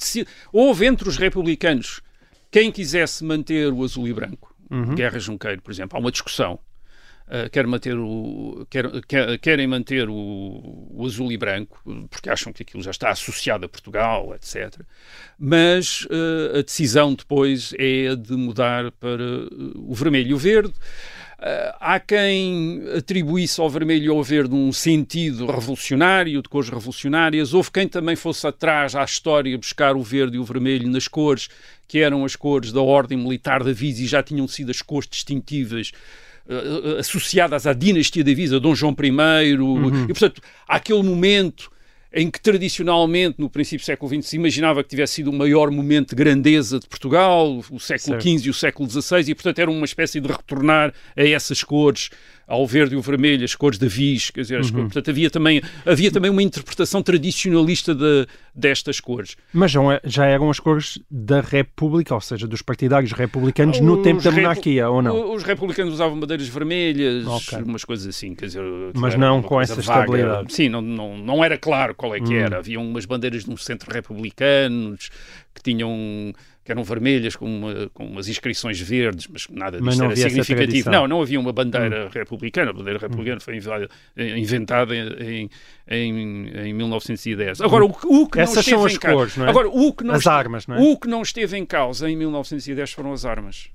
houve 0.52 0.86
entre 0.86 1.08
os 1.08 1.18
republicanos 1.18 2.02
quem 2.52 2.72
quisesse 2.72 3.24
manter 3.24 3.72
o 3.72 3.84
azul 3.84 4.08
e 4.08 4.14
branco. 4.14 4.54
Uhum. 4.72 4.96
Guerra 4.96 5.20
Junqueiro, 5.20 5.62
por 5.62 5.72
exemplo, 5.72 5.98
há 5.98 6.00
uma 6.00 6.12
discussão. 6.12 6.60
Uh, 7.30 7.48
quer 7.52 7.68
manter 7.68 7.96
o, 7.96 8.66
quer, 8.72 8.90
quer- 9.08 9.38
querem 9.38 9.68
manter 9.68 10.10
o, 10.10 10.88
o 10.90 11.06
azul 11.06 11.32
e 11.32 11.38
branco, 11.38 11.80
porque 12.10 12.28
acham 12.28 12.52
que 12.52 12.64
aquilo 12.64 12.82
já 12.82 12.90
está 12.90 13.12
associado 13.12 13.66
a 13.66 13.70
Portugal, 13.70 14.34
etc. 14.34 14.82
Mas 15.38 16.06
uh, 16.06 16.58
a 16.58 16.62
decisão 16.64 17.14
depois 17.14 17.72
é 17.78 18.08
a 18.08 18.16
de 18.16 18.34
mudar 18.34 18.92
para 18.94 19.22
uh, 19.22 19.92
o 19.92 19.94
vermelho 19.94 20.32
e 20.32 20.34
o 20.34 20.40
verde. 20.40 20.74
Uh, 21.40 21.72
há 21.80 22.00
quem 22.00 22.84
atribuísse 22.98 23.62
ao 23.62 23.70
vermelho 23.70 24.06
e 24.06 24.10
ao 24.10 24.22
verde 24.22 24.54
um 24.54 24.74
sentido 24.74 25.46
revolucionário, 25.46 26.42
de 26.42 26.50
cores 26.50 26.70
revolucionárias. 26.70 27.54
Houve 27.54 27.72
quem 27.72 27.88
também 27.88 28.16
fosse 28.16 28.46
atrás 28.46 28.96
à 28.96 29.04
história 29.04 29.58
buscar 29.58 29.96
o 29.96 30.02
verde 30.02 30.36
e 30.36 30.40
o 30.40 30.44
vermelho 30.44 30.90
nas 30.90 31.08
cores 31.08 31.48
que 31.88 32.00
eram 32.00 32.26
as 32.26 32.36
cores 32.36 32.74
da 32.74 32.82
Ordem 32.82 33.18
Militar 33.18 33.64
da 33.64 33.72
Visa 33.72 34.04
e 34.04 34.08
já 34.08 34.22
tinham 34.22 34.48
sido 34.48 34.70
as 34.72 34.82
cores 34.82 35.08
distintivas 35.08 35.92
associadas 37.00 37.68
à 37.68 37.74
dinastia 37.74 38.24
da 38.24 38.34
Visa, 38.34 38.60
Dom 38.60 38.74
João 38.76 38.96
I, 39.02 39.54
Uhum. 39.60 40.04
e 40.06 40.08
portanto, 40.08 40.42
aquele 40.68 41.04
momento 41.04 41.72
em 42.12 42.30
que 42.32 42.42
tradicionalmente, 42.42 43.36
no 43.38 43.48
princípio 43.50 43.84
do 43.84 43.86
século 43.86 44.12
XX, 44.12 44.28
se 44.28 44.36
imaginava 44.36 44.82
que 44.84 44.90
tivesse 44.90 45.14
sido 45.14 45.30
o 45.30 45.34
maior 45.34 45.70
momento 45.70 46.10
de 46.10 46.16
grandeza 46.16 46.80
de 46.80 46.88
Portugal, 46.88 47.60
o 47.70 47.80
século 47.80 48.20
Certo. 48.20 48.24
XV 48.24 48.48
e 48.48 48.50
o 48.50 48.54
século 48.54 48.90
XVI, 48.90 49.30
e 49.30 49.36
portanto 49.36 49.60
era 49.60 49.70
uma 49.70 49.86
espécie 49.86 50.20
de 50.20 50.28
retornar 50.28 50.92
a 51.16 51.24
essas 51.24 51.64
cores 51.64 52.10
ao 52.50 52.66
verde 52.66 52.96
e 52.96 52.98
o 52.98 53.02
vermelho, 53.02 53.46
as 53.46 53.54
cores 53.56 53.78
da 53.78 53.88
vis, 53.88 54.32
quer 54.32 54.42
dizer, 54.42 54.58
as 54.60 54.66
Uhum. 54.68 54.72
cores- 54.74 54.86
portanto 54.94 55.10
havia 55.12 55.30
também, 55.30 55.62
havia 55.86 56.12
também 56.12 56.32
uma 56.32 56.42
interpretação 56.42 57.02
tradicionalista 57.04 57.94
de, 57.94 58.28
destas 58.56 59.00
cores. 59.00 59.38
Mas 59.54 59.70
já, 59.72 59.80
já 60.04 60.26
eram 60.26 60.50
as 60.50 60.60
cores 60.60 61.00
da 61.10 61.42
República, 61.42 62.16
ou 62.16 62.22
seja, 62.22 62.48
dos 62.48 62.62
partidários 62.64 63.12
republicanos 63.12 63.80
no 63.80 63.98
Os 63.98 64.04
tempo 64.04 64.22
da 64.24 64.32
monarquia, 64.32 64.90
ou 64.90 65.02
não? 65.02 65.34
Os 65.34 65.44
republicanos 65.44 65.94
usavam 65.94 66.20
bandeiras 66.20 66.48
vermelhas, 66.48 67.26
Ok. 67.28 67.60
umas 67.62 67.86
coisas 67.86 68.08
assim, 68.08 68.34
quer 68.34 68.48
dizer, 68.48 68.64
Mas 68.96 69.16
não 69.16 69.42
com 69.44 69.62
essa 69.62 69.76
vaga. 69.76 70.02
estabilidade. 70.02 70.52
Sim, 70.54 70.70
não, 70.70 70.82
não, 70.82 71.18
não 71.18 71.46
era 71.46 71.58
claro 71.58 71.94
qual 71.94 72.16
é 72.16 72.20
que 72.20 72.34
Hum. 72.34 72.40
era. 72.40 72.58
Havia 72.58 72.80
umas 72.80 73.06
bandeiras 73.06 73.46
de 73.46 73.52
um 73.52 73.58
centro 73.58 73.92
republicanos 73.94 75.10
que 75.54 75.62
tinham 75.62 76.34
que 76.70 76.74
eram 76.74 76.84
vermelhas 76.84 77.36
com, 77.36 77.46
uma- 77.46 77.90
com 77.94 78.06
umas 78.06 78.28
inscrições 78.28 78.80
verdes, 78.80 79.28
mas 79.28 79.48
nada 79.50 79.80
Mas 79.82 79.96
disto 79.96 80.04
não 80.04 80.12
era 80.12 80.16
significativo. 80.16 80.90
Hum. 80.90 80.92
Não, 80.94 81.08
não 81.08 81.22
havia 81.22 81.40
uma 81.40 81.52
bandeira 81.52 82.10
republicana. 82.14 82.70
A 82.70 82.74
bandeira 82.74 83.00
republicana 83.00 83.40
foi 83.40 83.56
inva- 83.58 83.88
inventada 84.38 84.96
em, 84.96 85.50
em, 85.90 86.48
em 86.68 86.74
1910. 86.74 87.62
Agora, 87.62 87.86
o, 87.86 87.90
o 87.90 88.28
que 88.30 88.38
não 88.38 88.44
Essas 88.44 88.58
esteve 88.60 88.78
são 88.78 88.84
em 88.88 88.92
as 88.92 88.98
causa- 88.98 89.16
cores, 89.18 89.38
não 89.38 89.46
é? 89.46 89.50
Agora, 89.50 89.68
o 89.68 89.94
que 89.94 90.04
não 90.04 90.14
As 90.14 90.20
este- 90.20 90.30
armas, 90.30 90.68
não 90.68 90.76
é? 90.76 90.80
O 90.80 90.98
que 90.98 91.08
não 91.08 91.22
esteve 91.24 91.58
em 91.58 91.66
causa 91.66 92.10
em 92.10 92.16
1910 92.16 92.92
foram 92.92 93.14
as 93.14 93.26
armas. 93.26 93.70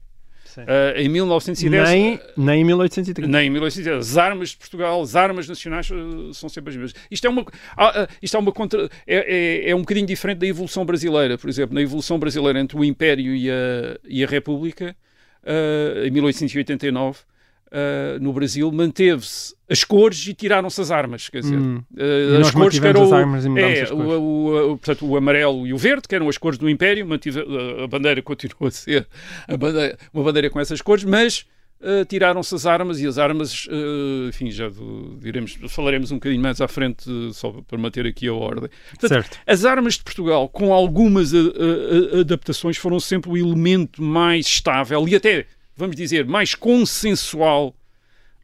Ah, 0.63 1.01
em 1.01 1.09
1910 1.09 1.89
Nem, 1.89 2.21
nem 2.37 2.61
em 2.61 2.65
1830. 2.65 3.31
nem 3.31 3.47
em 3.47 3.51
1810. 3.51 4.11
As 4.11 4.17
armas 4.17 4.51
de 4.51 4.57
Portugal, 4.57 5.03
as 5.03 5.17
armas 5.17 5.49
nacionais 5.49 5.91
eh, 5.91 6.33
são 6.33 6.49
sempre 6.49 6.71
as 6.71 6.77
mesmas. 6.77 6.95
Isto 7.11 7.27
é 7.27 7.31
uma, 7.31 7.45
ah, 7.77 8.03
ah, 8.03 8.09
isto 8.23 8.37
é 8.37 8.41
uma 8.41 8.53
contra, 8.53 8.89
é, 9.07 9.67
é, 9.67 9.71
é 9.71 9.75
um 9.75 9.81
bocadinho 9.81 10.07
diferente 10.07 10.39
da 10.39 10.47
evolução 10.47 10.85
brasileira. 10.85 11.37
Por 11.37 11.49
exemplo, 11.49 11.75
na 11.75 11.83
evolução 11.83 12.19
brasileira 12.19 12.61
entre 12.61 12.77
o 12.77 12.85
Império 12.85 13.35
e 13.35 13.51
a, 13.51 13.99
e 14.05 14.25
a 14.25 14.27
República, 14.27 14.97
ah, 15.45 16.07
em 16.07 16.11
1889, 16.11 17.21
ah, 17.75 18.19
no 18.21 18.33
Brasil, 18.33 18.71
manteve-se 18.71 19.55
as 19.69 19.83
cores 19.83 20.27
e 20.29 20.33
tiraram-se 20.35 20.81
as 20.81 20.91
armas. 20.93 21.29
Quer 21.29 21.41
dizer, 21.41 21.57
Hum. 21.59 21.83
mantivemos 22.55 23.03
as 23.03 23.13
armas 23.13 23.45
e 23.45 23.49
mudámos 23.49 23.79
é, 23.79 23.83
as 23.83 23.91
cores. 23.91 24.07
o, 24.07 24.11
o- 24.13 24.73
o- 24.73 24.79
portanto, 24.79 25.07
o 25.07 25.17
amarelo 25.17 25.67
e 25.67 25.73
o 25.73 25.79
verde, 25.79 26.07
que 26.09 26.15
eram 26.15 26.29
as 26.29 26.39
cores 26.39 26.59
do 26.59 26.69
Império, 26.71 27.07
mantive, 27.07 27.41
a, 27.41 27.85
a 27.85 27.87
bandeira 27.87 28.21
continua 28.23 28.69
a 28.69 28.71
ser 28.71 29.07
a 29.49 29.57
bandeira- 29.57 29.99
uma 30.13 30.23
bandeira 30.25 30.51
com 30.51 30.61
essas 30.61 30.81
cores, 30.81 31.03
mas 31.05 31.47
uh, 31.81 32.05
tiraram-se 32.07 32.55
as 32.55 32.67
armas 32.67 33.01
e 33.01 33.07
as 33.07 33.19
armas, 33.19 33.67
uh, 33.67 34.29
enfim, 34.29 34.51
já 34.51 34.69
do- 34.69 35.17
diremos, 35.21 35.57
falaremos 35.69 36.11
um 36.13 36.17
bocadinho 36.17 36.43
mais 36.43 36.61
à 36.61 36.69
frente, 36.69 37.11
uh, 37.11 37.33
só 37.33 37.51
para 37.67 37.79
manter 37.79 38.07
aqui 38.07 38.29
a 38.29 38.33
ordem. 38.35 38.69
Portanto, 38.91 39.09
Certo. 39.09 39.39
as 39.47 39.65
armas 39.65 39.95
de 39.95 40.05
Portugal, 40.05 40.49
com 40.49 40.73
algumas 40.73 41.33
uh, 41.33 41.39
uh, 42.17 42.21
adaptações, 42.21 42.77
foram 42.77 43.01
sempre 43.01 43.31
o 43.31 43.37
elemento 43.37 44.03
mais 44.03 44.47
estável 44.47 45.09
e 45.09 45.15
até, 45.17 45.47
vamos 45.77 45.97
dizer, 45.97 46.25
mais 46.27 46.55
consensual 46.55 47.75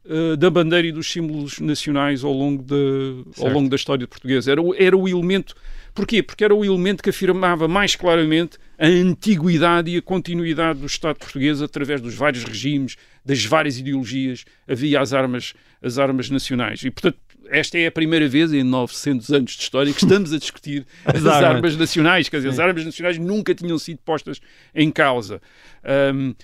uh, 0.04 0.36
da 0.36 0.50
bandeira 0.50 0.88
e 0.88 0.92
dos 0.92 1.10
símbolos 1.10 1.58
nacionais 1.60 2.24
ao 2.24 2.32
longo, 2.32 2.62
da, 2.62 3.42
ao 3.42 3.50
longo 3.52 3.68
da 3.68 3.76
história 3.76 4.06
portuguesa. 4.06 4.50
Era, 4.52 4.60
o- 4.62 4.74
era 4.74 4.96
o 4.96 5.08
elemento. 5.08 5.54
Porquê? 5.94 6.22
Porque 6.22 6.44
era 6.44 6.54
o 6.54 6.64
elemento 6.64 7.02
que 7.02 7.10
afirmava 7.10 7.66
mais 7.66 7.96
claramente 7.96 8.58
a 8.78 8.86
antiguidade 8.86 9.90
e 9.90 9.96
a 9.96 10.02
continuidade 10.02 10.78
do 10.80 10.86
Estado 10.86 11.16
português 11.18 11.60
através 11.60 12.00
dos 12.00 12.14
vários 12.14 12.44
regimes, 12.44 12.96
das 13.24 13.44
várias 13.44 13.78
ideologias. 13.78 14.44
Havia 14.68 15.00
as 15.00 15.12
armas, 15.12 15.52
as 15.82 15.98
armas 15.98 16.30
nacionais. 16.30 16.82
E, 16.84 16.90
portanto, 16.90 17.18
esta 17.48 17.76
é 17.76 17.88
a 17.88 17.90
primeira 17.90 18.28
vez 18.28 18.52
em 18.52 18.62
900 18.62 19.30
anos 19.32 19.52
de 19.56 19.62
história 19.62 19.92
que 19.92 20.02
estamos 20.04 20.32
a 20.32 20.38
discutir 20.38 20.86
as, 21.04 21.16
As 21.16 21.26
armas. 21.26 21.44
armas. 21.56 21.76
nacionais. 21.76 22.28
Quer 22.28 22.36
dizer, 22.36 22.48
as 22.50 22.58
armas 22.60 22.84
nacionais 22.84 23.18
nunca 23.18 23.52
tinham 23.52 23.76
sido 23.76 23.98
postas 24.04 24.40
em 24.72 24.90
causa. 24.92 25.42
Ahm, 25.84 26.34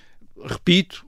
repito, 0.45 1.05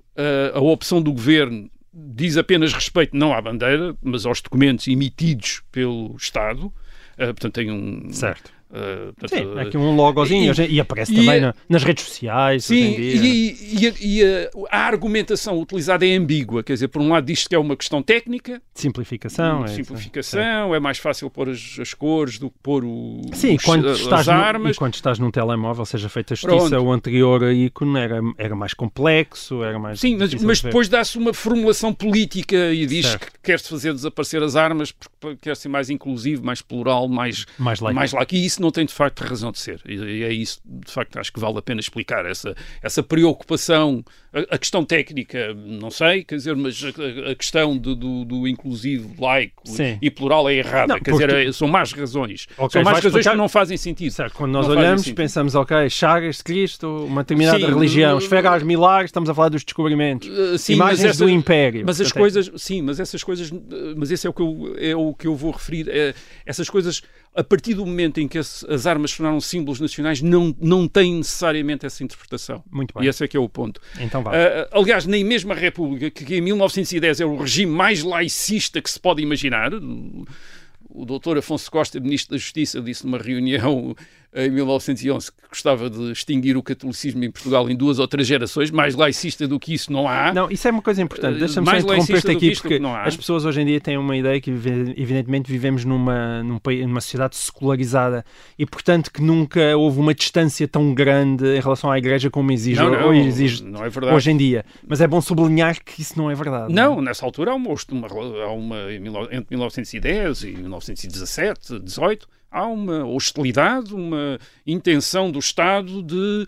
a, 0.53 0.59
opção 0.59 1.01
do 1.01 1.11
governo 1.11 1.69
diz 1.93 2.37
apenas 2.37 2.73
respeito 2.73 3.15
não 3.15 3.33
à 3.33 3.41
bandeira, 3.41 3.95
mas 4.01 4.25
aos 4.25 4.41
documentos 4.41 4.87
emitidos 4.87 5.61
pelo 5.71 6.15
Estado. 6.15 6.71
Ah, 7.17 7.27
portanto, 7.27 7.53
tem 7.53 7.71
um. 7.71 8.11
Certo. 8.11 8.51
Ah, 8.71 9.11
portanto, 9.17 9.39
Sim, 9.39 9.53
ah, 9.57 9.61
aqui 9.61 9.77
um 9.77 9.95
logozinho 9.95 10.53
e- 10.61 10.73
e, 10.75 10.79
aparece 10.79 11.11
e- 11.13 11.15
também 11.15 11.41
na- 11.41 11.53
nas 11.67 11.83
redes 11.83 12.03
sociais. 12.05 12.65
Sim, 12.65 12.95
e, 12.97 13.55
e- 13.99 14.23
a, 14.71 14.77
a 14.77 14.79
argumentação 14.87 15.59
utilizada 15.59 16.05
é 16.07 16.15
ambígua. 16.15 16.63
Quer 16.63 16.73
dizer, 16.73 16.87
por 16.87 17.01
um 17.01 17.09
lado, 17.09 17.25
diz 17.25 17.47
que 17.47 17.55
é 17.55 17.59
uma 17.59 17.75
questão 17.75 18.01
técnica, 18.01 18.61
Simplificação. 18.73 19.63
é 19.63 19.65
isso. 19.65 19.75
simplificação, 19.75 20.73
é 20.75 20.79
mais 20.79 20.97
fácil 20.97 21.29
pôr 21.29 21.49
as, 21.49 21.77
as 21.79 21.93
cores 21.93 22.37
do 22.39 22.49
que 22.49 22.57
pôr 22.61 22.83
o, 22.83 23.21
Sim, 23.33 23.55
os- 23.55 23.63
quando 23.63 23.87
as 23.89 23.99
estás, 23.99 24.27
no, 24.27 24.33
armas. 24.33 24.75
e 24.75 24.79
quando 24.79 24.93
estás 24.93 25.19
num 25.19 25.31
telemóvel, 25.31 25.85
seja 25.85 26.09
feita 26.09 26.35
justiça, 26.35 26.69
Pronto. 26.69 26.85
o 26.85 26.91
anterior 26.91 27.51
ícone 27.51 27.99
era, 27.99 28.19
era 28.37 28.55
mais 28.55 28.73
complexo, 28.73 29.63
era 29.63 29.79
mais. 29.79 29.99
Sim, 29.99 30.17
mas, 30.17 30.33
mas 30.35 30.57
de 30.59 30.65
depois 30.65 30.87
dá-se 30.89 31.17
uma 31.17 31.33
formulação 31.33 31.93
política 31.93 32.71
e 32.73 32.85
diz 32.85 33.05
Certo. 33.07 33.25
que 33.31 33.39
quer-se 33.43 33.69
fazer 33.69 33.93
desaparecer 33.93 34.41
as 34.43 34.55
armas 34.55 34.93
porque 35.19 35.37
quer 35.41 35.55
ser 35.55 35.69
mais 35.69 35.89
inclusivo, 35.89 36.45
mais 36.45 36.61
plural, 36.61 37.07
mais, 37.07 37.45
Mais 37.57 37.79
laico. 37.79 37.95
mais 37.95 38.11
laico. 38.13 38.35
E 38.35 38.45
isso 38.45 38.58
não 38.61 38.71
tem 38.71 38.85
de 38.85 38.93
facto 38.93 39.21
razão 39.21 39.51
de 39.51 39.59
ser. 39.59 39.81
E, 39.87 40.23
é 40.23 40.31
isso, 40.33 40.59
de 40.65 40.91
facto, 40.91 41.17
acho 41.19 41.31
que 41.31 41.39
vale 41.39 41.57
a 41.57 41.61
pena 41.61 41.79
explicar. 41.79 42.25
Essa, 42.25 42.55
essa 42.81 43.01
preocupação, 43.03 44.03
a, 44.33 44.55
a 44.55 44.57
questão 44.57 44.83
técnica, 44.83 45.53
não 45.53 45.89
sei, 45.91 46.23
quer 46.23 46.35
dizer, 46.35 46.55
mas 46.55 46.81
a, 46.83 47.31
a 47.31 47.35
questão 47.35 47.77
do, 47.77 47.95
do, 47.95 48.25
do 48.25 48.47
inclusivo, 48.47 49.13
laico 49.23 49.63
Sim. 49.65 49.97
e 50.01 50.09
plural 50.11 50.49
é 50.49 50.55
errada. 50.55 50.93
Não, 50.93 50.99
quer 50.99 51.11
dizer, 51.11 51.27
porque- 51.29 51.47
é- 51.47 51.51
são 51.51 51.67
más 51.67 51.91
razões. 51.91 52.47
Ok, 52.57 52.71
são 52.71 52.83
más 52.83 53.03
razões 53.03 53.27
que 53.27 53.35
não 53.35 53.49
fazem 53.49 53.77
sentido. 53.77 54.11
Certo, 54.11 54.33
quando 54.35 54.51
nós 54.51 54.67
Não 54.67 54.75
olhamos, 54.75 55.09
pensamos, 55.11 55.55
ok, 55.55 55.89
Chagas 55.89 56.37
de 56.37 56.43
Cristo, 56.43 57.05
uma 57.05 57.23
determinada 57.23 57.59
Sim, 57.59 57.65
religião, 57.73 58.15
uh, 58.15 58.19
esferas 58.19 58.63
milagres, 58.63 59.09
estamos 59.09 59.29
a 59.29 59.33
falar 59.33 59.49
dos 59.49 59.63
descobrimentos. 59.63 60.27
Uh, 60.27 60.57
sim, 60.57 60.73
Imagens 60.73 61.03
essa- 61.05 61.23
do 61.23 61.29
Império. 61.29 61.83
Mas 61.85 61.99
as 62.01 62.11
coisas, 62.11 62.51
sim, 62.57 62.81
mas 62.81 62.99
essas 62.99 63.23
coisas, 63.23 63.49
uh, 63.51 63.59
mas 63.97 64.11
esse 64.11 64.25
é 64.25 64.29
o 64.29 64.33
que 64.33 64.41
eu, 64.41 64.75
é 64.79 64.95
o 64.95 65.13
que 65.13 65.27
eu 65.27 65.35
vou 65.35 65.51
referir. 65.51 65.87
É, 65.89 66.13
essas 66.45 66.69
coisas, 66.69 67.01
a 67.35 67.43
partir 67.43 67.73
do 67.73 67.85
momento 67.85 68.19
em 68.19 68.27
que 68.27 68.37
as, 68.49 68.65
as 68.69 68.87
armas 68.87 69.15
tornaram 69.15 69.39
símbolos 69.39 69.79
nacionais, 69.79 70.21
não, 70.21 70.55
não 70.59 70.87
têm 70.87 71.15
necessariamente 71.15 71.85
essa 71.85 72.03
interpretação. 72.03 72.63
Muito 72.71 72.93
bem. 72.93 73.05
E 73.05 73.07
esse 73.07 73.23
é 73.23 73.27
que 73.27 73.37
é 73.37 73.39
o 73.39 73.47
ponto. 73.47 73.79
Então 73.99 74.23
vá. 74.23 74.31
Uh, 74.31 74.79
aliás, 74.79 75.05
nem 75.05 75.23
mesmo 75.23 75.51
a 75.51 75.55
República, 75.55 76.09
que 76.09 76.35
em 76.35 76.41
1910 76.41 77.21
é 77.21 77.25
o 77.25 77.37
regime 77.37 77.71
mais 77.71 78.03
laicista 78.03 78.81
que 78.81 78.89
se 78.89 78.99
pode 78.99 79.21
imaginar, 79.21 79.71
o 79.73 81.05
doutor 81.05 81.37
Afonso 81.37 81.69
Costa, 81.69 81.99
Ministro 81.99 82.35
da 82.35 82.37
Justiça, 82.37 82.81
disse 82.81 83.05
numa 83.05 83.17
reunião 83.17 83.95
em 84.33 84.49
1911 84.51 85.31
que 85.31 85.37
gostava 85.49 85.89
de 85.89 86.11
extinguir 86.11 86.55
o 86.55 86.61
catolicismo 86.63 87.23
em 87.23 87.31
Portugal 87.31 87.69
em 87.69 87.75
duas 87.75 87.97
ou 87.99 88.07
três 88.07 88.27
gerações, 88.27 88.69
mais 88.69 88.95
laicista 88.95 89.47
do 89.47 89.59
que 89.59 89.73
isso 89.73 89.91
não 89.91 90.07
há. 90.07 90.31
Não, 90.33 90.49
isso 90.51 90.67
é 90.67 90.71
uma 90.71 90.81
coisa 90.81 91.01
importante. 91.01 91.35
Uh, 91.35 91.39
Deixa-me 91.39 91.67
só 91.67 91.77
interromper-te 91.77 92.31
aqui 92.31 92.55
porque 92.55 92.79
não 92.79 92.95
as 92.95 93.15
pessoas 93.17 93.45
hoje 93.45 93.61
em 93.61 93.65
dia 93.65 93.81
têm 93.81 93.97
uma 93.97 94.15
ideia 94.15 94.39
que, 94.39 94.51
evidentemente, 94.51 95.51
vivemos 95.51 95.83
numa, 95.83 96.43
num 96.43 96.59
país, 96.59 96.85
numa 96.85 97.01
sociedade 97.01 97.35
secularizada 97.35 98.23
e, 98.57 98.65
portanto, 98.65 99.11
que 99.11 99.21
nunca 99.21 99.75
houve 99.75 99.99
uma 99.99 100.13
distância 100.13 100.67
tão 100.67 100.93
grande 100.93 101.45
em 101.45 101.59
relação 101.59 101.91
à 101.91 101.97
Igreja 101.97 102.29
como 102.29 102.51
exige, 102.51 102.79
Não, 102.79 102.91
não, 102.91 103.13
exige 103.13 103.63
não 103.63 103.83
é 103.83 103.89
verdade. 103.89 104.15
hoje 104.15 104.31
em 104.31 104.37
dia. 104.37 104.63
Mas 104.87 105.01
é 105.01 105.07
bom 105.07 105.21
sublinhar 105.21 105.83
que 105.83 106.01
isso 106.01 106.17
não 106.17 106.29
é 106.29 106.35
verdade. 106.35 106.73
Não, 106.73 107.01
nessa 107.01 107.25
altura 107.25 107.51
há 107.51 107.55
uma, 107.55 107.71
há 107.71 108.51
uma 108.51 108.93
entre 109.33 109.47
1910 109.49 110.43
e 110.43 110.51
1917, 110.51 111.79
18, 111.79 112.27
há 112.51 112.65
uma 112.65 113.05
hostilidade, 113.05 113.93
uma 113.93 114.39
intenção 114.65 115.31
do 115.31 115.39
Estado 115.39 116.01
de 116.03 116.47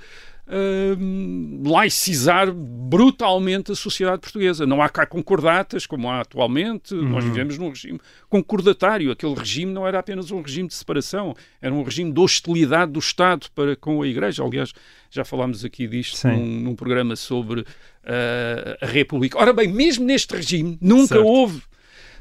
hum, 0.98 1.64
laicizar 1.66 2.52
brutalmente 2.52 3.72
a 3.72 3.76
sociedade 3.76 4.22
portuguesa. 4.22 4.66
Não 4.66 4.82
há 4.82 4.90
cá 4.90 5.06
concordatas, 5.06 5.86
como 5.86 6.10
há 6.10 6.22
atualmente. 6.22 6.94
Nós 6.94 7.24
vivemos 7.24 7.58
num 7.58 7.70
regime 7.70 8.00
concordatário. 8.30 9.12
Aquele 9.12 9.36
regime 9.36 9.72
não 9.72 9.88
era 9.88 10.00
apenas 10.00 10.32
um 10.32 10.42
regime 10.42 10.68
de 10.68 10.74
separação, 10.74 11.36
era 11.62 11.74
um 11.74 11.84
regime 11.84 12.12
de 12.12 12.20
hostilidade 12.20 12.92
do 12.92 13.00
Estado 13.00 13.48
para 13.56 13.76
com 13.76 14.02
a 14.02 14.08
Igreja. 14.08 14.44
Aliás, 14.44 14.74
já 15.10 15.24
falámos 15.24 15.64
aqui 15.64 15.88
disto 15.88 16.28
num, 16.28 16.46
num 16.46 16.76
programa 16.76 17.16
sobre 17.16 17.66
ah, 18.04 18.78
a 18.82 18.86
República. 18.86 19.38
Ora 19.38 19.54
bem, 19.54 19.68
mesmo 19.68 20.06
neste 20.06 20.36
regime, 20.36 20.78
nunca 20.82 21.16
Certo. 21.16 21.26
houve, 21.26 21.62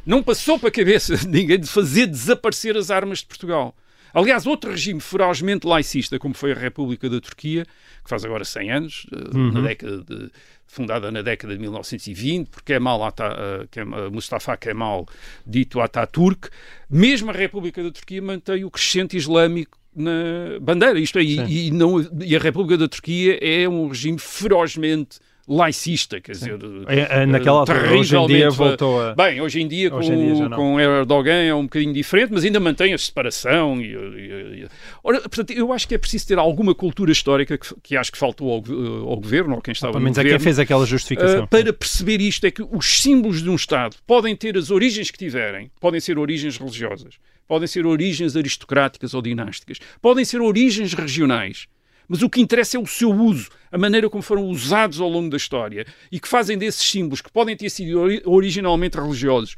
não 0.06 0.22
passou 0.22 0.58
para 0.58 0.68
a 0.68 0.72
cabeça 0.72 1.16
de 1.16 1.28
ninguém 1.28 1.58
de 1.60 1.66
fazer 1.68 2.06
desaparecer 2.06 2.76
as 2.76 2.90
armas 2.90 3.18
de 3.20 3.26
Portugal. 3.26 3.74
Aliás, 4.12 4.44
outro 4.46 4.70
regime 4.72 5.00
ferozmente 5.00 5.66
laicista, 5.66 6.18
como 6.18 6.34
foi 6.34 6.50
a 6.52 6.54
República 6.56 7.08
da 7.08 7.20
Turquia, 7.20 7.64
que 8.02 8.10
faz 8.10 8.24
agora 8.24 8.44
100 8.44 8.70
anos, 8.72 9.06
ah, 9.12 9.16
na 9.52 9.60
década 9.60 9.98
de- 10.02 10.30
fundada 10.66 11.10
na 11.10 11.20
década 11.22 11.52
de 11.54 11.60
1920, 11.60 12.48
por 12.48 12.62
Kemal, 12.62 13.02
Ata, 13.04 13.68
Kemal- 13.70 14.10
Mustafa 14.10 14.56
Kemal, 14.56 15.06
dito 15.46 15.80
Ataturk, 15.80 16.48
mesmo 16.88 17.30
a 17.30 17.34
República 17.34 17.82
da 17.82 17.90
Turquia 17.90 18.20
mantém 18.22 18.64
o 18.64 18.70
crescente 18.70 19.16
islâmico 19.16 19.76
na 19.94 20.58
bandeira. 20.60 20.98
Isto 21.00 21.18
é, 21.18 21.22
e, 21.22 21.66
e 21.66 21.70
não, 21.72 22.00
e 22.24 22.34
a 22.36 22.38
República 22.38 22.78
da 22.78 22.88
Turquia 22.88 23.38
é 23.42 23.68
um 23.68 23.88
regime 23.88 24.18
ferozmente 24.18 25.18
laicista, 25.52 26.20
quer 26.20 26.32
dizer, 26.32 26.56
É, 26.86 27.22
é, 27.22 27.26
naquela 27.26 27.58
altura, 27.60 27.80
hoje 27.92 28.16
em 28.16 28.26
dia 28.26 28.38
terrivelmente- 28.46 28.56
voltou 28.56 29.02
a... 29.02 29.14
Bem, 29.16 29.40
hoje 29.40 29.60
em 29.60 29.66
dia, 29.66 29.92
Hoje 29.92 30.08
com, 30.08 30.14
em 30.14 30.34
dia 30.34 30.48
com 30.50 30.80
Erdogan 30.80 31.42
é 31.42 31.52
um 31.54 31.64
bocadinho 31.64 31.92
diferente, 31.92 32.30
mas 32.32 32.44
ainda 32.44 32.60
mantém 32.60 32.94
a 32.94 32.98
separação. 32.98 33.80
E, 33.80 33.86
e- 33.86 34.62
e- 34.64 34.68
Ora, 35.02 35.20
portanto, 35.22 35.50
eu 35.50 35.72
acho 35.72 35.88
que 35.88 35.94
é 35.94 35.98
preciso 35.98 36.28
ter 36.28 36.38
alguma 36.38 36.74
cultura 36.74 37.10
histórica 37.10 37.58
que, 37.58 37.74
que 37.82 37.96
acho 37.96 38.12
que 38.12 38.18
faltou 38.18 38.52
ao, 38.52 38.60
go- 38.62 39.08
ao 39.08 39.16
governo, 39.16 39.56
ou 39.56 39.60
quem 39.60 39.72
estava 39.72 39.92
Pelo 39.92 40.00
no 40.00 40.04
menos 40.04 40.18
é 40.18 40.22
quem 40.22 40.28
governo, 40.30 40.44
fez 40.44 40.58
aquela 40.60 40.86
justificação. 40.86 41.44
Uh, 41.44 41.48
para 41.48 41.72
perceber 41.72 42.20
isto 42.20 42.46
é 42.46 42.50
que 42.52 42.62
os 42.62 43.00
símbolos 43.00 43.42
de 43.42 43.50
um 43.50 43.56
Estado 43.56 43.96
podem 44.06 44.36
ter 44.36 44.56
as 44.56 44.70
origens 44.70 45.10
que 45.10 45.18
tiverem, 45.18 45.70
podem 45.80 45.98
ser 46.00 46.16
origens 46.18 46.56
religiosas, 46.56 47.14
podem 47.48 47.66
ser 47.66 47.84
origens 47.86 48.36
aristocráticas 48.36 49.14
ou 49.14 49.20
dinásticas, 49.20 49.78
podem 50.00 50.24
ser 50.24 50.40
origens 50.40 50.94
regionais. 50.94 51.66
Mas 52.12 52.22
o 52.22 52.28
que 52.28 52.40
interessa 52.40 52.76
é 52.76 52.80
o 52.80 52.86
seu 52.88 53.10
uso, 53.12 53.48
a 53.70 53.78
maneira 53.78 54.10
como 54.10 54.20
foram 54.20 54.44
usados 54.48 55.00
ao 55.00 55.08
longo 55.08 55.30
da 55.30 55.36
história 55.36 55.86
e 56.10 56.18
que 56.18 56.26
fazem 56.26 56.58
desses 56.58 56.82
símbolos 56.82 57.20
que 57.20 57.30
podem 57.30 57.56
ter 57.56 57.70
sido 57.70 58.00
ori- 58.00 58.20
originalmente 58.26 58.98
religiosos, 58.98 59.54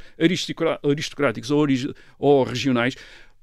aristocráticos 0.85 1.51
ou, 1.51 1.59
origi- 1.61 1.95
ou 2.19 2.45
regionais, 2.45 2.95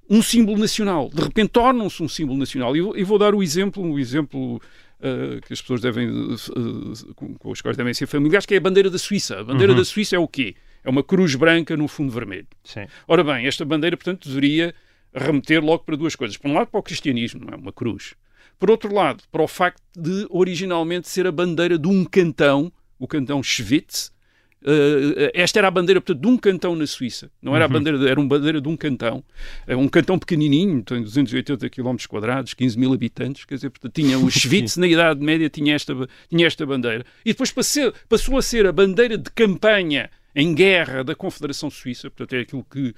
um 0.10 0.22
símbolo 0.22 0.58
nacional. 0.60 1.10
De 1.13 1.22
repente 1.22 1.50
tornam-se 1.50 2.01
um 2.01 2.08
símbolo 2.08 2.38
nacional. 2.38 2.75
E 2.75 2.82
vou, 2.82 2.98
e 2.98 3.04
vou 3.04 3.18
dar 3.18 3.34
o 3.34 3.42
exemplo, 3.44 3.84
um 3.84 3.98
exemplo 3.98 4.56
uh, 4.58 5.42
que 5.46 5.54
as 5.54 5.62
pessoas 5.62 5.82
devem, 5.82 6.08
uh, 6.10 7.13
com, 7.16 7.34
com 7.36 7.51
os 7.51 7.62
quais 7.62 7.78
devem 7.78 7.94
ser 7.94 8.08
familiares, 8.08 8.46
que 8.46 8.54
é 8.54 8.58
a 8.58 8.62
bandeira 8.62 8.89
da 8.89 8.98
Suíça. 8.98 9.39
A 9.39 9.44
bandeira 9.44 9.74
da 9.74 9.86
Suíça 9.86 10.16
é 10.16 10.20
o 10.20 10.28
quê? 10.28 10.56
É 10.84 10.89
uma 10.89 11.04
cruz 11.04 11.36
branca 11.36 11.75
no 11.75 11.88
fundo 11.88 12.12
vermelho. 12.12 12.48
Sim. 12.63 12.86
Ora 13.08 13.24
bem, 13.24 13.46
esta 13.46 13.66
bandeira, 13.66 13.98
portanto, 13.98 14.28
deveria 14.28 14.74
remeter 15.13 15.63
logo 15.63 15.84
para 15.84 15.96
duas 15.96 16.16
coisas. 16.16 16.38
Por 16.38 16.50
um 16.50 16.54
lado, 16.54 16.68
para 16.68 16.80
o 16.80 16.84
cristianismo, 16.84 17.44
não 17.46 17.54
é 17.54 17.56
uma 17.58 17.72
cruz. 17.74 18.13
Por 18.60 18.70
outro 18.70 18.94
lado, 18.94 19.24
para 19.32 19.42
o 19.42 19.48
facto 19.48 19.82
de 19.98 20.28
originalmente 20.30 21.08
ser 21.08 21.25
a 21.25 21.32
bandeira 21.32 21.78
de 21.80 21.88
um 21.88 22.04
cantão, 22.04 22.72
o 23.00 23.08
cantão 23.08 23.42
Schwitz. 23.42 24.12
Uh, 24.62 25.32
esta 25.34 25.58
era 25.60 25.70
a 25.70 25.72
bandeira, 25.72 26.01
portanto, 26.01 26.22
de 26.22 26.28
um 26.28 26.38
cantão 26.38 26.75
na 26.75 26.86
Suíça. 26.86 27.32
Não 27.42 27.56
era 27.56 27.63
a 27.63 27.68
bandeira, 27.70 27.98
de- 27.98 28.10
era 28.10 28.20
uma 28.20 28.28
bandeira 28.28 28.60
de 28.60 28.68
um 28.68 28.75
cantão. 28.75 29.24
É 29.66 29.74
um 29.74 29.88
cantão 29.88 30.20
pequenininho, 30.20 30.84
tem 30.84 31.01
280 31.01 31.70
km 31.70 31.96
quadrados, 32.10 32.54
15 32.54 32.78
mil 32.78 32.92
habitantes. 32.94 33.46
Quer 33.46 33.56
dizer, 33.56 33.70
portanto, 33.70 33.94
tinha 33.94 34.20
o 34.20 34.28
Schwitz, 34.30 34.75
na 34.75 34.86
Idade 34.86 35.22
Média, 35.24 35.50
tinha 35.50 35.74
esta, 35.74 35.94
tinha 36.30 36.46
esta 36.46 36.66
bandeira. 36.66 37.06
E 37.24 37.32
depois 37.32 37.54
passou, 37.54 37.94
passou 38.10 38.38
a 38.38 38.42
ser 38.42 38.68
a 38.68 38.74
bandeira 38.74 39.18
de 39.18 39.32
campanha 39.32 40.10
em 40.36 40.54
guerra 40.54 41.06
da 41.06 41.16
Confederação 41.16 41.70
Suíça. 41.70 42.10
Portanto, 42.12 42.34
é 42.34 42.42
aquilo 42.42 42.66
que 42.70 42.94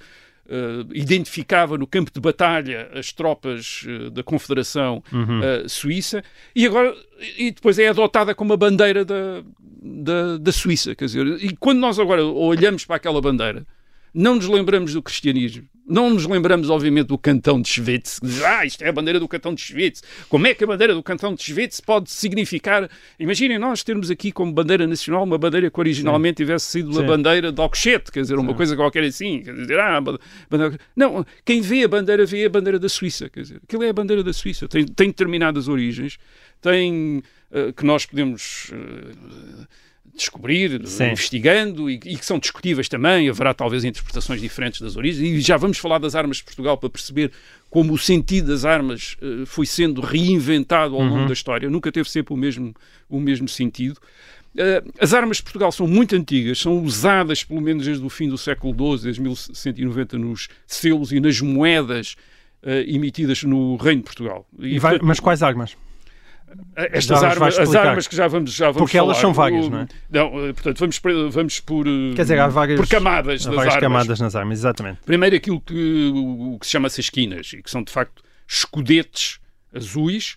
eh, 0.52 0.84
identificava 0.92 1.78
no 1.78 1.86
campo 1.86 2.10
de 2.12 2.20
batalha 2.20 2.90
as 2.92 3.10
tropas 3.10 3.86
eh, 3.88 4.10
da 4.10 4.22
Confederação 4.22 5.02
eh, 5.42 5.64
Suíça 5.66 6.22
e 6.54 6.66
agora 6.66 6.94
e 7.38 7.52
depois 7.52 7.78
é 7.78 7.88
adotada 7.88 8.34
como 8.34 8.52
a 8.52 8.56
bandeira 8.56 9.02
da, 9.02 9.42
da, 9.82 10.36
da 10.36 10.52
Suíça, 10.52 10.94
quer 10.94 11.06
dizer, 11.06 11.26
e 11.42 11.56
quando 11.56 11.78
nós 11.78 11.98
agora 11.98 12.22
olhamos 12.22 12.84
para 12.84 12.96
aquela 12.96 13.20
bandeira, 13.22 13.66
não 14.14 14.36
nos 14.36 14.48
lembramos 14.48 14.94
do 14.94 15.02
cristianismo, 15.02 15.68
não 15.84 16.10
nos 16.10 16.24
lembramos, 16.26 16.70
obviamente, 16.70 17.08
do 17.08 17.18
cantão 17.18 17.60
de 17.60 17.68
Schwitz. 17.68 18.20
Ah, 18.46 18.64
isto 18.64 18.82
é 18.82 18.88
a 18.88 18.92
bandeira 18.92 19.18
do 19.18 19.26
cantão 19.26 19.52
de 19.52 19.60
Schwitz. 19.60 20.02
Como 20.28 20.46
é 20.46 20.54
que 20.54 20.62
a 20.62 20.66
bandeira 20.66 20.94
do 20.94 21.02
cantão 21.02 21.34
de 21.34 21.42
Schwitz 21.42 21.80
pode 21.80 22.08
significar... 22.08 22.88
Imaginem 23.18 23.58
nós 23.58 23.82
termos 23.82 24.08
aqui 24.10 24.30
como 24.30 24.52
bandeira 24.52 24.86
nacional 24.86 25.24
uma 25.24 25.36
bandeira 25.36 25.70
que 25.70 25.80
originalmente 25.80 26.36
tivesse 26.36 26.66
sido 26.66 26.92
Sim. 26.94 27.00
a 27.00 27.02
bandeira 27.02 27.52
de 27.52 27.60
Alcochete, 27.60 28.12
quer 28.12 28.20
dizer, 28.22 28.38
uma 28.38 28.54
coisa 28.54 28.76
qualquer 28.76 29.02
assim. 29.02 29.42
Quer 29.42 29.54
dizer, 29.54 29.78
ah, 29.80 30.00
bandeira... 30.48 30.78
Não, 30.94 31.26
quem 31.44 31.60
vê 31.60 31.82
a 31.82 31.88
bandeira 31.88 32.24
vê 32.24 32.44
a 32.44 32.48
bandeira 32.48 32.78
da 32.78 32.88
Suíça, 32.88 33.28
quer 33.28 33.40
dizer, 33.42 33.60
aquilo 33.64 33.82
é 33.82 33.88
a 33.88 33.92
bandeira 33.92 34.22
da 34.22 34.32
Suíça. 34.32 34.68
Tem, 34.68 34.86
tem 34.86 35.08
determinadas 35.08 35.66
origens, 35.66 36.16
tem... 36.60 37.22
eh, 37.50 37.72
que 37.72 37.84
nós 37.84 38.06
podemos... 38.06 38.70
eh, 38.72 39.66
descobrir, 40.14 40.86
Sim. 40.86 41.10
investigando 41.12 41.88
e, 41.90 41.94
e 41.94 42.16
que 42.16 42.24
são 42.24 42.38
discutíveis 42.38 42.88
também. 42.88 43.28
Haverá 43.28 43.54
talvez 43.54 43.84
interpretações 43.84 44.40
diferentes 44.40 44.80
das 44.80 44.96
origens. 44.96 45.22
E 45.22 45.40
já 45.40 45.56
vamos 45.56 45.78
falar 45.78 45.98
das 45.98 46.14
armas 46.14 46.38
de 46.38 46.44
Portugal 46.44 46.76
para 46.76 46.90
perceber 46.90 47.32
como 47.70 47.92
o 47.94 47.98
sentido 47.98 48.48
das 48.48 48.64
armas 48.64 49.16
eh, 49.22 49.44
foi 49.46 49.64
sendo 49.66 50.00
reinventado 50.00 50.94
ao 50.94 51.02
longo 51.02 51.26
da 51.26 51.32
história. 51.32 51.70
Nunca 51.70 51.90
teve 51.90 52.08
sempre 52.10 52.34
o 52.34 52.36
mesmo, 52.36 52.74
o 53.08 53.18
mesmo 53.18 53.48
sentido. 53.48 53.98
Eh, 54.56 54.82
as 55.00 55.14
armas 55.14 55.38
de 55.38 55.44
Portugal 55.44 55.72
são 55.72 55.86
muito 55.86 56.14
antigas, 56.14 56.58
são 56.58 56.82
usadas 56.82 57.42
pelo 57.42 57.62
menos 57.62 57.86
desde 57.86 58.04
o 58.04 58.10
fim 58.10 58.28
do 58.28 58.36
século 58.36 58.74
XII, 58.98 59.04
desde 59.04 59.22
1190, 59.22 60.18
nos 60.18 60.48
selos 60.66 61.10
e 61.12 61.20
nas 61.20 61.40
moedas 61.40 62.16
eh, 62.62 62.84
emitidas 62.86 63.42
no 63.44 63.76
Reino 63.76 64.00
de 64.02 64.04
Portugal. 64.06 64.46
E 64.58 64.78
vai- 64.78 64.92
portanto, 64.92 65.08
mas 65.08 65.18
quais 65.20 65.42
armas? 65.42 65.74
Estas 66.76 67.20
Já 67.20 67.28
armas, 67.28 67.58
as 67.58 67.74
armas 67.74 68.08
que 68.08 68.16
já 68.16 68.28
vamos, 68.28 68.52
já 68.52 68.66
vamos 68.66 68.78
Porque 68.78 68.98
elas 68.98 69.16
falar. 69.16 69.20
são 69.20 69.32
várias, 69.32 69.66
O- 69.66 69.70
não 69.70 69.78
é? 69.80 69.88
Não, 70.10 70.46
eh, 70.48 70.52
portanto, 70.52 70.78
vamos, 70.78 70.98
por- 70.98 71.30
vamos 71.30 71.60
por, 71.60 71.86
eh, 71.86 72.14
Quer 72.16 72.22
dizer, 72.22 72.38
há 72.40 72.48
várias, 72.48 72.78
por 72.80 72.88
camadas 72.88 73.46
há 73.46 73.50
das 73.50 73.56
várias 73.56 73.74
armas. 73.74 73.80
camadas 73.92 74.20
nas 74.20 74.36
armas, 74.36 74.58
exatamente. 74.58 75.00
Primeiro 75.04 75.36
aquilo 75.36 75.60
que, 75.60 76.10
o 76.14 76.58
que 76.58 76.66
se 76.66 76.72
chama 76.72 76.88
esquinas 76.88 77.52
e 77.52 77.62
que 77.62 77.70
são 77.70 77.82
de 77.82 77.92
facto 77.92 78.22
escudetes 78.48 79.38
azuis. 79.74 80.36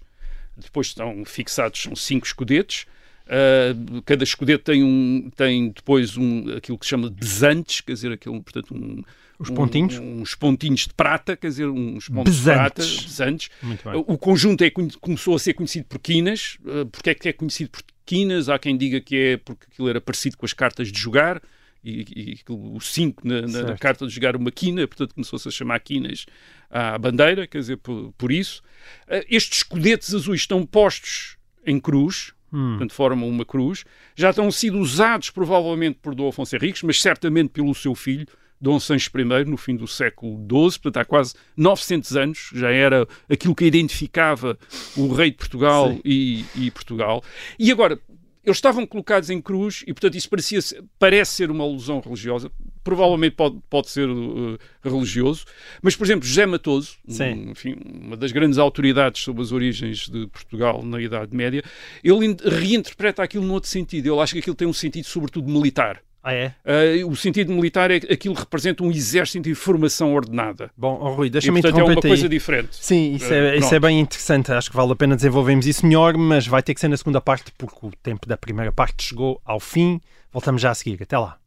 Depois 0.57 0.87
estão 0.87 1.23
fixados, 1.25 1.81
são 1.83 1.95
cinco 1.95 2.25
escudetes. 2.25 2.85
Uh, 3.27 4.01
cada 4.03 4.23
escudete 4.23 4.63
tem, 4.63 4.83
um, 4.83 5.29
tem 5.35 5.69
depois 5.69 6.15
um, 6.15 6.55
aquilo 6.55 6.77
que 6.77 6.85
se 6.85 6.91
chama 6.91 7.09
desantes, 7.09 7.81
quer 7.81 7.93
dizer, 7.93 8.11
aquele, 8.13 8.39
portanto, 8.39 8.73
um, 8.73 9.03
Os 9.39 9.49
um- 9.49 9.53
pontinhos? 9.55 9.97
uns 9.97 10.35
pontinhos 10.35 10.81
de 10.87 10.93
prata, 10.93 11.35
quer 11.35 11.47
dizer, 11.47 11.67
uns 11.67 12.07
pontos 12.07 12.35
Besantes. 12.35 12.87
de 12.87 13.67
prata, 13.67 13.91
bem. 13.91 14.03
O 14.07 14.17
conjunto 14.17 14.63
é, 14.63 14.69
começou 14.69 15.35
a 15.35 15.39
ser 15.39 15.53
conhecido 15.53 15.85
por 15.85 15.99
quinas. 15.99 16.57
Uh, 16.63 16.85
Porque 16.85 17.09
é 17.09 17.13
que 17.15 17.29
é 17.29 17.33
conhecido 17.33 17.69
por 17.71 17.81
quinas? 18.05 18.47
Há 18.49 18.57
quem 18.59 18.77
diga 18.77 19.01
que 19.01 19.15
é 19.15 19.37
porque 19.37 19.65
aquilo 19.71 19.89
era 19.89 19.99
parecido 19.99 20.37
com 20.37 20.45
as 20.45 20.53
cartas 20.53 20.91
de 20.91 20.99
jogar 20.99 21.41
e, 21.83 22.05
e 22.15 22.39
o 22.49 22.79
5 22.79 23.27
na, 23.27 23.41
na- 23.41 23.77
carta 23.77 24.07
de 24.07 24.13
jogar 24.13 24.35
uma 24.35 24.51
quina, 24.51 24.87
portanto 24.87 25.13
começou-se 25.13 25.47
a 25.47 25.51
chamar 25.51 25.79
quinas 25.81 26.25
à 26.69 26.97
bandeira, 26.97 27.45
quer 27.45 27.59
dizer, 27.59 27.77
por, 27.77 28.11
por 28.17 28.31
isso. 28.31 28.61
Uh, 29.07 29.23
Estes 29.29 29.59
escudetes 29.59 30.13
azuis 30.13 30.41
estão 30.41 30.65
postos 30.65 31.37
em 31.65 31.79
cruz, 31.79 32.31
Hum. 32.53 32.69
portanto 32.77 32.93
formam 32.93 33.27
uma 33.27 33.43
cruz. 33.43 33.83
Já 34.15 34.29
estão 34.29 34.49
sido 34.49 34.77
usados 34.79 35.29
provavelmente 35.29 35.99
por 36.01 36.15
Dom 36.15 36.29
Afonso 36.29 36.55
Henriques, 36.55 36.83
mas 36.83 37.01
certamente 37.01 37.49
pelo 37.49 37.73
seu 37.75 37.93
filho, 37.93 38.27
Dom 38.59 38.79
Sancho 38.79 39.09
I, 39.15 39.45
no 39.45 39.57
fim 39.57 39.75
do 39.75 39.87
século 39.87 40.37
XII, 40.37 40.79
portanto 40.81 40.97
há 40.97 41.05
quase 41.05 41.33
900 41.57 42.15
anos, 42.17 42.49
já 42.53 42.71
era 42.71 43.07
aquilo 43.29 43.53
que 43.55 43.65
identificava 43.65 44.57
o 44.95 45.13
rei 45.13 45.31
de 45.31 45.37
Portugal 45.37 45.97
e, 46.03 46.45
e 46.55 46.71
Portugal. 46.71 47.23
E 47.59 47.71
agora, 47.71 47.99
eles 48.43 48.57
estavam 48.57 48.85
colocados 48.85 49.29
em 49.31 49.41
cruz 49.41 49.83
e, 49.87 49.93
portanto, 49.93 50.15
isso 50.15 50.29
parecia, 50.29 50.59
parece 50.99 51.31
ser 51.33 51.49
uma 51.49 51.63
alusão 51.63 51.99
religiosa. 51.99 52.51
Provavelmente 52.83 53.35
pode, 53.35 53.57
pode 53.67 53.89
ser 53.89 54.07
uh, 54.07 54.57
religioso. 54.83 55.45
Mas, 55.81 55.95
por 55.95 56.05
exemplo, 56.05 56.27
José 56.27 56.45
Matoso, 56.45 56.95
um, 57.07 57.49
enfim, 57.49 57.75
uma 57.83 58.15
das 58.15 58.31
grandes 58.31 58.59
autoridades 58.59 59.23
sobre 59.23 59.41
as 59.41 59.51
origens 59.51 60.07
de 60.07 60.27
Portugal 60.27 60.83
na 60.83 61.01
Idade 61.01 61.35
Média, 61.35 61.63
ele 62.03 62.23
in- 62.27 62.37
reinterpreta 62.43 63.23
aquilo 63.23 63.43
num 63.43 63.53
outro 63.53 63.67
sentido. 63.69 64.13
Ele 64.13 64.21
acha 64.21 64.33
que 64.33 64.39
aquilo 64.39 64.55
tem 64.55 64.67
um 64.67 64.73
sentido, 64.73 65.05
sobretudo, 65.05 65.49
militar. 65.51 65.99
Ah, 66.27 66.33
é? 66.33 66.55
Uh, 66.65 67.07
o 67.07 67.15
sentido 67.15 67.53
militar 67.53 67.91
é 67.91 67.99
que 67.99 68.11
aquilo 68.11 68.33
representa 68.33 68.83
um 68.83 68.89
exército 68.89 69.43
de 69.47 69.53
formação 69.53 70.11
ordenada. 70.15 70.71
Bom, 70.75 70.97
oh, 70.99 71.13
Rui, 71.13 71.29
deixa-me 71.29 71.61
portanto, 71.61 71.79
é 71.79 71.83
uma 71.83 71.91
interromper-te 71.91 72.07
coisa 72.07 72.25
aí. 72.25 72.29
diferente. 72.29 72.69
Sim, 72.71 73.13
isso 73.13 73.31
é, 73.31 73.55
Eh, 73.55 73.57
isso 73.57 73.75
é 73.75 73.79
bem 73.79 73.99
interessante. 73.99 74.51
Acho 74.51 74.71
que 74.71 74.75
vale 74.75 74.91
a 74.91 74.95
pena 74.95 75.15
desenvolvermos 75.15 75.67
isso 75.67 75.85
melhor, 75.85 76.17
mas 76.17 76.47
vai 76.47 76.63
ter 76.63 76.73
que 76.73 76.79
ser 76.79 76.87
na 76.87 76.97
segunda 76.97 77.21
parte, 77.21 77.51
porque 77.55 77.77
o 77.85 77.91
tempo 78.01 78.27
da 78.27 78.35
primeira 78.35 78.71
parte 78.71 79.03
chegou 79.09 79.39
ao 79.45 79.59
fim. 79.59 80.01
Voltamos 80.33 80.63
já 80.63 80.71
a 80.71 80.73
seguir. 80.73 80.97
Até 80.99 81.15
lá. 81.15 81.37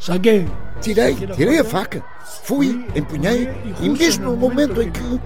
Saguei. 0.00 0.48
Tirei, 0.80 1.14
tirei 1.14 1.58
a 1.58 1.64
faca. 1.64 2.02
Fui, 2.42 2.86
empunhei 2.96 3.50
e 3.82 3.88
mesmo 3.90 4.30
no 4.30 4.36
momento 4.36 4.80
em 4.80 4.90
que. 4.90 5.20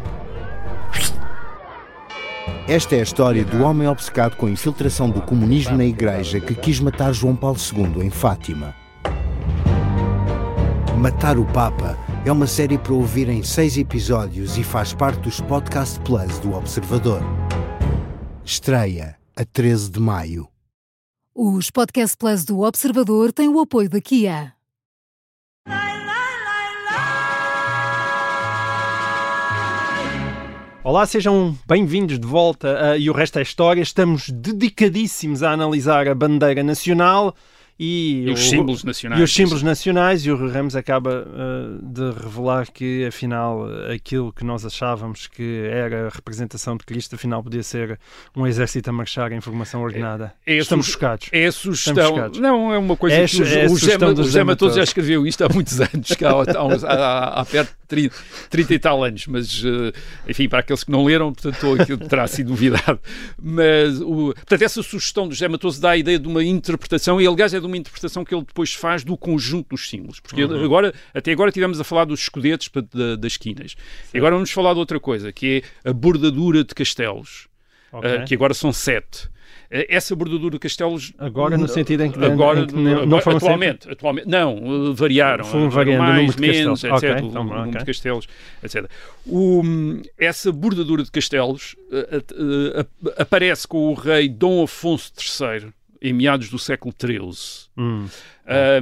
Esta 2.66 2.96
é 2.96 3.00
a 3.00 3.02
história 3.02 3.44
do 3.44 3.62
homem 3.62 3.86
obcecado 3.86 4.36
com 4.36 4.46
a 4.46 4.50
infiltração 4.50 5.08
do 5.08 5.22
comunismo 5.22 5.76
na 5.76 5.84
igreja 5.84 6.40
que 6.40 6.56
quis 6.56 6.80
matar 6.80 7.12
João 7.12 7.36
Paulo 7.36 7.56
II 7.56 8.04
em 8.04 8.10
Fátima. 8.10 8.74
Matar 10.98 11.38
o 11.38 11.44
Papa 11.44 11.96
é 12.24 12.32
uma 12.32 12.46
série 12.46 12.76
para 12.76 12.94
ouvir 12.94 13.28
em 13.28 13.44
seis 13.44 13.76
episódios 13.76 14.58
e 14.58 14.64
faz 14.64 14.92
parte 14.92 15.20
dos 15.20 15.40
Podcast 15.40 16.00
Plus 16.00 16.38
do 16.40 16.54
Observador. 16.54 17.20
Estreia 18.44 19.16
a 19.36 19.44
13 19.44 19.90
de 19.90 20.00
maio. 20.00 20.48
Os 21.32 21.70
Podcast 21.70 22.16
Plus 22.16 22.44
do 22.44 22.60
Observador 22.60 23.32
têm 23.32 23.48
o 23.48 23.60
apoio 23.60 23.88
da 23.88 24.00
Kia. 24.00 24.53
Olá, 30.86 31.06
sejam 31.06 31.56
bem-vindos 31.66 32.18
de 32.18 32.26
volta 32.26 32.90
a 32.90 32.98
E 32.98 33.08
o 33.08 33.14
Resto 33.14 33.38
é 33.38 33.42
História. 33.42 33.80
Estamos 33.80 34.28
dedicadíssimos 34.28 35.42
a 35.42 35.50
analisar 35.50 36.06
a 36.06 36.14
bandeira 36.14 36.62
nacional 36.62 37.34
E, 37.78 38.24
E 38.26 38.30
os 38.30 38.40
o- 38.40 38.48
símbolos 38.50 38.84
nacionais. 38.84 39.20
E 39.20 39.24
os 39.24 39.34
símbolos 39.34 39.62
nacionais, 39.62 40.24
e 40.24 40.30
o 40.30 40.36
Rui 40.36 40.50
Ramos 40.52 40.76
acaba 40.76 41.26
uh, 41.26 41.84
de 41.84 42.10
revelar 42.22 42.70
que, 42.70 43.04
afinal, 43.06 43.66
aquilo 43.92 44.32
que 44.32 44.44
nós 44.44 44.64
achávamos 44.64 45.26
que 45.26 45.66
era 45.70 46.06
a 46.06 46.10
representação 46.10 46.76
de 46.76 46.84
Cristo, 46.84 47.16
afinal, 47.16 47.42
podia 47.42 47.62
ser 47.64 47.98
um 48.36 48.46
exército 48.46 48.88
a 48.90 48.92
marchar 48.92 49.32
em 49.32 49.40
formação 49.40 49.82
ordenada. 49.82 50.32
É 50.46 50.52
a 50.54 50.56
Estamos 50.58 50.86
chocados. 50.86 51.28
É 51.32 51.46
a 51.46 51.48
Estamos 51.48 51.80
sugestão. 51.80 52.30
Não, 52.40 52.72
é 52.72 52.78
uma 52.78 52.96
coisa 52.96 53.16
É 53.16 53.26
que 53.26 53.42
o, 53.42 53.44
é 53.46 53.66
o 53.66 53.76
Gema, 53.76 54.06
o 54.12 54.22
Gema 54.24 54.44
Matoso 54.52 54.76
já 54.76 54.82
escreveu 54.84 55.26
isto 55.26 55.42
há 55.44 55.48
muitos 55.48 55.80
anos, 55.80 56.12
que 56.16 56.24
há, 56.24 56.30
há, 56.30 56.64
uns- 56.64 56.84
há- 56.84 57.40
há 57.40 57.44
perto 57.44 57.70
de 57.70 57.86
30, 57.88 58.14
30 58.50 58.74
e 58.74 58.78
tal 58.78 59.02
anos, 59.04 59.26
mas 59.26 59.62
eh, 59.64 59.92
enfim, 60.28 60.48
para 60.48 60.60
aqueles 60.60 60.84
que 60.84 60.90
não 60.92 61.04
leram, 61.04 61.32
portanto, 61.32 61.80
aquilo 61.82 61.98
terá 62.08 62.26
sido 62.28 62.50
novidade. 62.50 62.98
Mas, 63.42 64.00
o, 64.00 64.32
portanto, 64.34 64.62
essa 64.62 64.82
sugestão 64.82 65.26
do 65.28 65.34
José 65.34 65.48
Matoso 65.48 65.80
dá 65.80 65.90
a 65.90 65.96
ideia 65.96 66.18
de 66.18 66.26
uma 66.28 66.42
interpretação, 66.44 67.20
e 67.20 67.26
aliás 67.26 67.52
é 67.52 67.63
de 67.66 67.72
uma 67.72 67.76
interpretação 67.76 68.24
que 68.24 68.34
ele 68.34 68.44
depois 68.44 68.72
faz 68.74 69.02
do 69.04 69.16
conjunto 69.16 69.70
dos 69.70 69.88
símbolos, 69.88 70.20
porque 70.20 70.42
agora, 70.42 70.92
até 71.12 71.32
agora 71.32 71.50
estivemos 71.50 71.80
a 71.80 71.84
falar 71.84 72.04
dos 72.04 72.28
da- 72.92 73.16
das 73.16 73.32
esquinas. 73.32 73.74
E 74.12 74.18
agora 74.18 74.34
vamos 74.34 74.50
falar 74.50 74.72
de 74.74 74.78
outra 74.78 75.00
coisa, 75.00 75.32
que 75.32 75.62
é 75.84 75.90
a 75.90 75.92
bordadura 75.92 76.62
de 76.64 76.74
castelos, 76.74 77.48
Ok. 77.92 78.10
eh, 78.10 78.24
que 78.24 78.34
agora 78.34 78.54
são 78.54 78.72
sete. 78.72 79.28
Eh, 79.70 79.86
Essa 79.88 80.14
bordadura 80.14 80.52
de 80.52 80.58
castelos 80.58 81.12
Agora, 81.18 81.56
no 81.56 81.66
sentido 81.66 82.02
em 82.04 82.10
que, 82.12 82.22
agora, 82.24 82.60
em 82.60 82.66
que 82.66 82.74
não, 82.74 83.06
não 83.06 83.20
foram 83.20 83.38
atualmente, 83.38 83.90
atualmente, 83.90 84.28
não, 84.28 84.56
uh, 84.58 84.94
variaram. 84.94 85.44
Foram 85.44 85.66
uh, 85.66 85.70
variando 85.70 86.00
o 86.00 86.02
mais, 86.02 86.16
número 86.16 86.34
de 86.36 86.40
menos, 86.40 86.82
castelos. 86.82 87.02
etc. 87.02 87.10
Ok, 87.16 87.24
o 87.24 87.28
então, 87.30 87.44
número 87.44 87.68
ok. 87.68 87.78
de 87.78 87.84
castelos, 87.86 88.26
etc. 88.62 88.90
O, 89.26 89.62
essa 90.18 90.52
bordadura 90.52 91.02
de 91.02 91.10
castelos 91.10 91.74
uh, 91.90 92.40
uh, 92.42 92.80
uh, 93.08 93.12
aparece 93.18 93.66
com 93.66 93.90
o 93.90 93.94
rei 93.94 94.28
Dom 94.28 94.62
Afonso 94.62 95.12
III 95.18 95.72
em 96.04 96.12
meados 96.12 96.48
do 96.50 96.58
século 96.58 96.94
XIII. 96.98 97.68
Hum. 97.76 98.06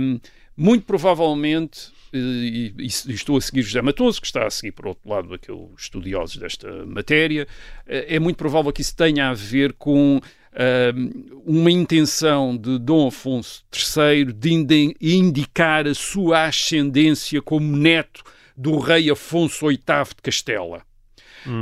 Um, 0.01 0.21
muito 0.57 0.85
provavelmente, 0.85 1.91
eh, 2.13 2.19
e, 2.19 2.75
e- 2.79 2.83
e 2.85 3.15
estou 3.15 3.37
a 3.37 3.41
seguir 3.41 3.63
José 3.63 3.81
Matoso, 3.81 4.21
que 4.21 4.27
está 4.27 4.47
a 4.47 4.51
seguir, 4.51 4.73
por 4.73 4.87
outro 4.89 5.09
lado, 5.09 5.33
aqueles 5.33 5.61
estudiosos 5.79 6.37
desta 6.37 6.85
matéria, 6.85 7.47
eh, 7.87 8.17
é 8.17 8.19
muito 8.21 8.37
provável 8.37 8.73
que 8.73 8.83
isso 8.83 8.95
tenha 8.97 9.31
a 9.31 9.35
ver 9.35 9.73
com 9.75 10.21
um, 10.55 11.33
uma 11.47 11.71
intenção 11.71 12.55
de 12.57 12.79
Dom 12.79 13.09
Afonso 13.09 13.65
III 13.73 14.33
de 14.63 14.95
indicar 15.01 15.87
a 15.87 15.95
sua 15.95 16.45
ascendência 16.45 17.41
como 17.41 17.75
neto 17.77 18.23
do 18.55 18.79
rei 18.79 19.11
Afonso 19.11 19.67
VIII 19.69 19.79
de 19.79 20.23
Castela. 20.23 20.83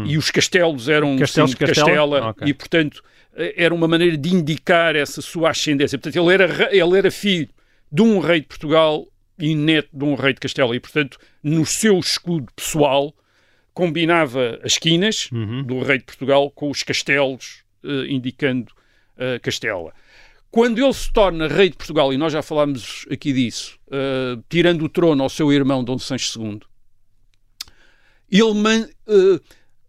E 0.07 0.19
os 0.19 0.31
castelos 0.31 0.89
eram 0.91 1.17
Castelos 1.17 1.55
Castela? 1.55 1.87
Castela 1.87 2.29
Ok. 2.31 2.49
e, 2.49 2.53
portanto, 2.53 3.03
era 3.57 3.75
uma 3.75 3.89
maneira 3.89 4.17
de 4.17 4.35
indicar 4.35 4.97
essa 4.97 5.21
sua 5.21 5.51
ascendência. 5.51 5.99
Portanto, 5.99 6.23
ele 6.23 6.33
era, 6.35 6.75
ele 6.77 6.99
era 6.99 7.11
filho 7.11 7.49
de 7.91 8.03
um 8.03 8.19
rei 8.21 8.41
de 8.41 8.47
Portugal 8.47 9.07
e 9.39 9.55
neto 9.55 9.89
de 9.93 10.05
um 10.05 10.15
rei 10.15 10.33
de 10.35 10.41
Castela. 10.41 10.75
E, 10.77 10.81
portanto, 10.81 11.19
no 11.43 11.65
seu 11.65 11.99
escudo 11.99 12.47
pessoal, 12.55 13.15
combinava 13.73 14.61
as 14.63 14.77
quinas 14.79 15.29
Uhum. 15.33 15.63
do 15.63 15.81
rei 15.83 15.99
de 15.99 16.05
Portugal 16.05 16.51
com 16.51 16.71
os 16.71 16.83
castelos, 16.83 17.63
eh, 17.85 18.07
indicando 18.09 18.73
eh, 19.17 19.39
Castela. 19.39 19.93
Quando 20.51 20.83
ele 20.83 20.93
se 20.93 21.13
torna 21.13 21.47
rei 21.47 21.71
de 21.71 21.77
Portugal, 21.77 22.13
e 22.13 22.17
nós 22.17 22.33
já 22.33 22.43
falámos 22.43 23.07
aqui 23.11 23.33
disso, 23.33 23.79
eh, 23.91 24.37
tirando 24.49 24.83
o 24.85 24.89
trono 24.89 25.23
ao 25.23 25.29
seu 25.29 25.53
irmão 25.53 25.83
Dom 25.85 25.99
Sancho 25.99 26.41
II, 26.43 26.61
ele 28.31 28.53
eh, 29.07 29.41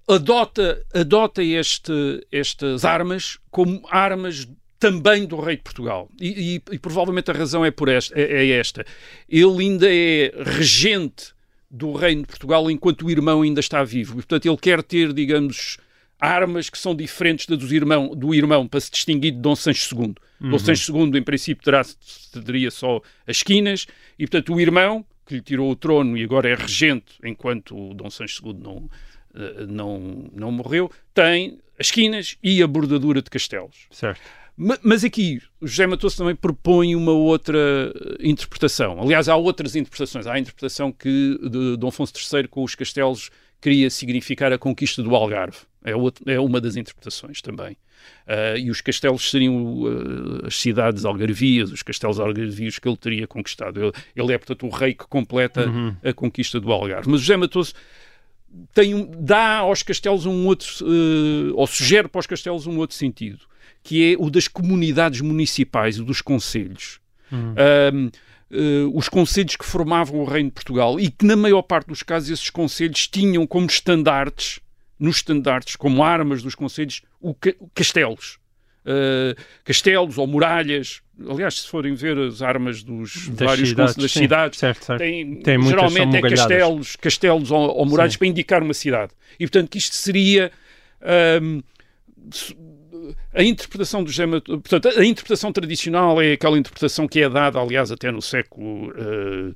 adota, 0.07 0.83
adota 0.93 1.43
este- 1.43 2.25
estas 2.31 2.83
armas 2.85 3.37
como 3.49 3.81
armas 3.89 4.47
também 4.79 5.25
do 5.25 5.39
rei 5.39 5.57
de 5.57 5.61
Portugal. 5.63 6.09
E, 6.19 6.55
e- 6.55 6.61
e 6.75 6.79
provavelmente 6.79 7.29
a 7.29 7.33
razão 7.33 7.63
é, 7.63 7.69
por 7.71 7.87
esta, 7.87 8.19
é, 8.19 8.47
é 8.47 8.49
esta. 8.51 8.83
Ele 9.29 9.63
ainda 9.63 9.87
é 9.89 10.33
regente 10.43 11.33
do 11.69 11.93
reino 11.93 12.21
de 12.21 12.27
Portugal 12.27 12.69
enquanto 12.69 13.05
o 13.05 13.11
irmão 13.11 13.43
ainda 13.43 13.59
está 13.59 13.83
vivo. 13.83 14.13
E, 14.13 14.15
portanto, 14.15 14.45
ele 14.47 14.57
quer 14.57 14.81
ter, 14.83 15.13
digamos, 15.13 15.77
armas 16.19 16.69
que 16.69 16.77
são 16.77 16.93
diferentes 16.95 17.45
das 17.45 17.57
do 17.59 17.73
irmão, 17.73 18.15
do 18.15 18.33
irmão 18.33 18.67
para 18.67 18.79
se 18.79 18.91
distinguir 18.91 19.31
de 19.31 19.39
Dom 19.39 19.55
Sancho 19.55 19.95
II. 19.95 20.15
Dom 20.49 20.59
Sancho 20.59 20.97
II, 20.97 21.17
em 21.19 21.23
princípio, 21.23 21.63
terá, 21.63 21.83
teria 22.45 22.71
só 22.71 22.99
as 23.27 23.37
esquinas 23.37 23.85
e, 24.17 24.25
portanto, 24.27 24.53
o 24.53 24.59
irmão, 24.59 25.05
que 25.25 25.35
lhe 25.35 25.41
tirou 25.41 25.69
o 25.71 25.75
trono 25.75 26.17
e 26.17 26.23
agora 26.23 26.49
é 26.49 26.55
regente 26.55 27.13
enquanto 27.23 27.77
o 27.77 27.93
Dom 27.93 28.09
Sancho 28.09 28.41
II 28.45 28.53
não, 28.55 28.89
não, 29.67 30.29
não 30.33 30.51
morreu, 30.51 30.91
tem 31.13 31.59
as 31.79 31.87
esquinas 31.87 32.37
e 32.43 32.61
a 32.61 32.67
bordadura 32.67 33.21
de 33.21 33.29
castelos. 33.29 33.87
Certo. 33.91 34.19
Ma- 34.57 34.77
Mas 34.83 35.03
aqui, 35.03 35.41
o 35.59 35.67
José 35.67 35.87
Matoso 35.87 36.17
também 36.17 36.35
propõe 36.35 36.95
uma 36.95 37.11
outra 37.13 37.57
eh, 37.57 38.17
interpretação. 38.27 39.01
Aliás, 39.01 39.27
há 39.29 39.35
outras 39.35 39.75
interpretações. 39.75 40.27
Há 40.27 40.33
a 40.33 40.39
interpretação 40.39 40.91
que 40.91 41.39
de 41.41 41.77
Dom 41.77 41.87
Afonso 41.87 42.13
III 42.35 42.47
com 42.47 42.63
os 42.63 42.75
castelos 42.75 43.29
queria 43.61 43.89
significar 43.89 44.51
a 44.51 44.57
conquista 44.57 45.01
do 45.01 45.15
Algarve. 45.15 45.57
É, 45.83 45.95
outra- 45.95 46.31
é 46.31 46.39
uma 46.39 46.59
das 46.61 46.75
interpretações 46.75 47.41
também. 47.41 47.75
Ah, 48.27 48.57
e 48.57 48.69
os 48.69 48.81
castelos 48.81 49.29
seriam 49.31 49.83
ah, 50.43 50.47
as 50.47 50.55
cidades 50.59 51.05
algarvias, 51.05 51.71
os 51.71 51.81
castelos 51.81 52.19
algarvios 52.19 52.77
que 52.77 52.87
ele 52.87 52.97
teria 52.97 53.25
conquistado. 53.27 53.81
Ele, 53.81 53.91
ele 54.15 54.33
é, 54.33 54.37
portanto, 54.37 54.65
o 54.67 54.69
rei 54.69 54.93
que 54.93 55.07
completa 55.07 55.65
a 56.03 56.13
conquista 56.13 56.59
do 56.59 56.71
Algarve. 56.71 57.09
Mas 57.09 57.21
José 57.21 57.37
Matoso 57.37 57.73
tem 58.73 59.09
dá 59.19 59.57
aos 59.57 59.83
castelos 59.83 60.25
um 60.25 60.45
outro, 60.45 60.67
eh, 60.81 61.51
ou 61.53 61.65
sugere 61.67 62.07
para 62.07 62.19
os 62.19 62.27
castelos 62.27 62.67
um 62.67 62.77
outro 62.77 62.95
sentido, 62.95 63.39
que 63.83 64.13
é 64.13 64.15
o 64.19 64.29
das 64.29 64.47
comunidades 64.47 65.21
municipais 65.21 65.97
e 65.97 66.03
dos 66.03 66.21
conselhos. 66.21 66.99
Ahm, 67.31 68.09
eh, 68.51 68.83
os 68.93 69.07
conselhos 69.07 69.55
que 69.55 69.65
formavam 69.65 70.19
o 70.19 70.25
Reino 70.25 70.49
de 70.49 70.55
Portugal 70.55 70.99
e 70.99 71.09
que, 71.09 71.25
na 71.25 71.35
maior 71.35 71.61
parte 71.61 71.87
dos 71.87 72.03
casos, 72.03 72.29
esses 72.29 72.49
conselhos 72.49 73.07
tinham 73.07 73.47
como 73.47 73.65
estandartes, 73.67 74.59
nos 74.99 75.17
estandartes, 75.17 75.75
como 75.75 76.03
armas 76.03 76.43
dos 76.43 76.53
conselhos, 76.55 77.01
o 77.19 77.33
ca- 77.33 77.55
castelos. 77.73 78.37
Uh, 78.83 79.39
castelos 79.63 80.17
ou 80.17 80.25
muralhas. 80.27 81.01
Aliás, 81.29 81.61
se 81.61 81.67
forem 81.67 81.93
ver 81.93 82.17
as 82.17 82.41
armas 82.41 82.83
dos 82.83 83.27
Das 83.29 83.47
vários 83.47 83.69
cidades, 83.69 83.95
das 83.95 84.11
sim. 84.11 84.19
cidades, 84.19 84.59
Certo, 84.59 84.85
certo. 84.85 84.99
tem, 84.99 85.35
Tem 85.41 85.61
geralmente 85.61 86.17
é 86.17 86.21
castelos, 86.21 86.95
castelos 86.95 87.51
ou, 87.51 87.59
ou 87.77 87.85
muralhas 87.85 88.13
Sim. 88.13 88.19
para 88.19 88.27
indicar 88.27 88.63
uma 88.63 88.73
cidade. 88.73 89.11
E 89.39 89.45
portanto 89.45 89.69
que 89.69 89.77
isto 89.77 89.95
seria 89.95 90.51
se- 92.31 92.55
a 93.33 93.43
interpretação 93.43 94.03
do 94.03 94.11
Gema, 94.11 94.41
portanto, 94.41 94.89
a 94.89 95.03
interpretação 95.05 95.51
tradicional 95.51 96.21
é 96.21 96.33
aquela 96.33 96.57
interpretação 96.57 97.07
que 97.07 97.21
é 97.21 97.29
dada, 97.29 97.59
aliás, 97.59 97.91
até 97.91 98.11
no 98.11 98.21
século 98.21 98.93
eh, 98.95 99.53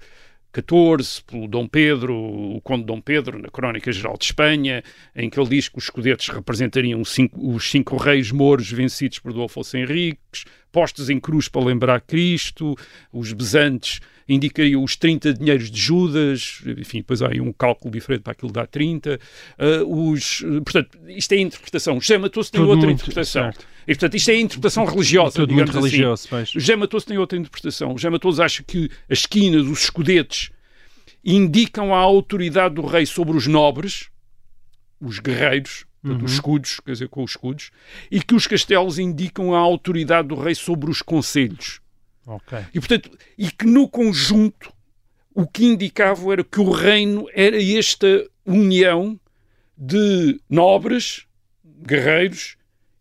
XIV, 0.56 1.22
pelo 1.28 1.48
Dom 1.48 1.68
Pedro, 1.68 2.16
o 2.16 2.62
Conde 2.62 2.86
Dom 2.86 3.00
Pedro, 3.02 3.38
na 3.38 3.50
Crónica 3.50 3.92
Geral 3.92 4.18
de 4.18 4.26
Espanha, 4.26 4.84
em 5.16 5.30
que 5.30 5.40
ele 5.40 5.50
diz 5.50 5.68
que 5.70 5.78
os 5.78 5.84
escudetos 5.84 6.28
representariam 6.30 7.04
cinco- 7.06 7.54
os 7.54 7.70
cinco 7.70 7.98
reis 7.98 8.32
mouros 8.32 8.72
vencidos 8.72 9.20
por 9.20 9.38
Afonso 9.44 9.78
Henriques, 9.78 10.46
postos 10.76 11.10
em 11.10 11.18
cruz 11.22 11.48
para 11.48 11.64
lembrar 11.64 12.02
Cristo, 12.02 12.76
os 13.14 13.32
besantes 13.32 14.02
indicariam 14.28 14.84
os 14.84 14.98
30 14.98 15.34
dinheiros 15.36 15.72
de 15.72 15.80
Judas, 15.80 16.60
enfim, 16.78 16.98
depois 16.98 17.22
há 17.22 17.30
aí 17.32 17.40
um 17.40 17.54
cálculo 17.54 17.94
diferente 17.94 18.24
para 18.24 18.34
aquilo 18.34 18.52
dá 18.52 18.66
30. 18.68 19.18
ah, 19.58 19.84
os, 19.88 20.44
portanto, 20.66 20.98
isto 21.08 21.32
é 21.32 21.38
a 21.38 21.40
interpretação. 21.42 22.02
José 22.02 22.18
Matoso 22.18 22.52
tem 22.52 22.60
Tudo 22.60 22.72
outra 22.72 22.88
muito- 22.88 22.98
interpretação. 23.04 23.44
certo. 23.44 23.66
E, 23.88 23.94
portanto, 23.94 24.16
isto 24.18 24.30
é 24.32 24.34
a 24.34 24.40
interpretação 24.42 24.84
religiosa, 24.84 25.36
Tudo 25.36 25.50
digamos 25.50 25.72
muito 25.72 25.86
assim. 25.86 25.96
religioso, 25.96 26.28
pois. 26.30 26.50
O 26.50 26.60
José 26.60 26.76
Matoso 26.76 27.06
tem 27.06 27.18
outra 27.18 27.38
interpretação. 27.38 27.94
O 27.94 27.98
José 27.98 28.10
Matoso 28.10 28.44
acha 28.44 28.64
que 28.64 28.90
as 29.10 29.20
esquinas, 29.20 29.66
os 29.68 29.84
escudetes, 29.84 30.50
indicam 31.24 31.94
a 31.94 31.98
autoridade 32.00 32.76
do 32.76 32.86
rei 32.86 33.06
sobre 33.06 33.38
os 33.38 33.48
nobres, 33.48 34.10
os 35.00 35.20
guerreiros, 35.20 35.86
portanto, 36.06 36.20
Uhum. 36.22 36.26
os 36.26 36.34
escudos, 36.34 36.80
quer 36.80 36.92
dizer, 36.92 37.10
com 37.10 37.24
os 37.24 37.32
escudos, 37.32 37.72
e 38.12 38.22
que 38.22 38.36
os 38.36 38.46
castelos 38.48 39.00
indicam 39.00 39.54
a 39.56 39.60
autoridade 39.60 40.28
do 40.28 40.36
rei 40.36 40.54
sobre 40.54 40.90
os 40.90 41.02
conselhos. 41.02 41.80
Ok. 42.26 42.58
E, 42.74 42.80
portanto, 42.80 43.12
e 43.38 43.52
que 43.52 43.66
no 43.66 43.88
conjunto 43.90 44.72
o 45.34 45.46
que 45.46 45.66
indicava 45.66 46.32
era 46.32 46.44
que 46.44 46.60
o 46.60 46.70
reino 46.72 47.28
era 47.34 47.62
esta 47.62 48.26
união 48.46 49.20
de 49.78 50.40
nobres, 50.50 51.26
guerreiros 51.86 52.56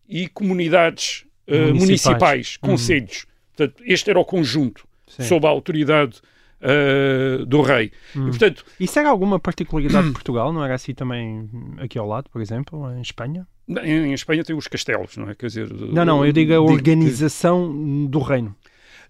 e 0.09 0.29
comunidades 0.29 1.25
eh, 1.47 1.67
Municipais. 1.67 1.81
municipais, 1.87 2.59
Uhum. 2.63 2.71
conselhos. 2.71 3.27
Portanto, 3.57 3.83
este 3.87 4.11
era 4.11 4.19
o 4.19 4.25
conjunto, 4.25 4.87
Sim. 5.07 5.23
sob 5.25 5.47
a 5.47 5.51
autoridade 5.51 6.21
eh, 6.67 7.45
do 7.47 7.61
rei. 7.61 7.93
Hum. 8.17 8.27
E, 8.27 8.31
portanto, 8.31 8.65
Isso 8.81 8.99
era 8.99 9.11
alguma 9.11 9.39
particularidade 9.39 10.07
de 10.09 10.13
Portugal? 10.15 10.53
Não 10.53 10.65
era 10.65 10.75
assim 10.75 10.95
também 10.95 11.49
aqui 11.79 11.99
ao 11.99 12.09
lado, 12.09 12.31
por 12.31 12.41
exemplo, 12.41 12.91
em 12.93 13.01
Espanha? 13.03 13.47
em, 13.69 14.07
em 14.11 14.13
Espanha 14.13 14.43
tem 14.45 14.57
os 14.57 14.67
castelos, 14.67 15.17
não 15.17 15.29
é? 15.31 15.35
Quer 15.35 15.47
dizer, 15.47 15.71
Não, 15.73 16.05
não, 16.05 16.25
eu 16.27 16.33
digo 16.33 16.53
a 16.55 16.61
organização 16.61 18.07
do 18.07 18.19
reino. 18.19 18.55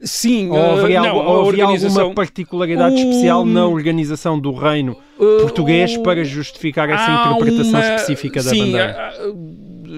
Sim, 0.01 0.51
Ou 0.51 0.57
eh, 0.59 0.73
haveria, 0.73 1.01
não, 1.01 1.17
ou 1.17 1.49
havia 1.49 1.65
organização... 1.65 2.03
alguma 2.03 2.15
particularidade 2.17 2.95
Um, 2.97 2.99
especial 3.11 3.45
na 3.45 3.65
organização 3.67 4.39
do 4.39 4.53
reino 4.53 4.97
eh, 5.19 5.41
português 5.41 5.97
para 5.99 6.25
justificar 6.25 6.91
essa 6.91 7.11
interpretação 7.31 7.81
uma- 7.81 7.95
específica 7.95 8.43
da 8.43 8.51
sim, 8.51 8.59
bandeira? 8.59 8.97
há- 8.99 9.15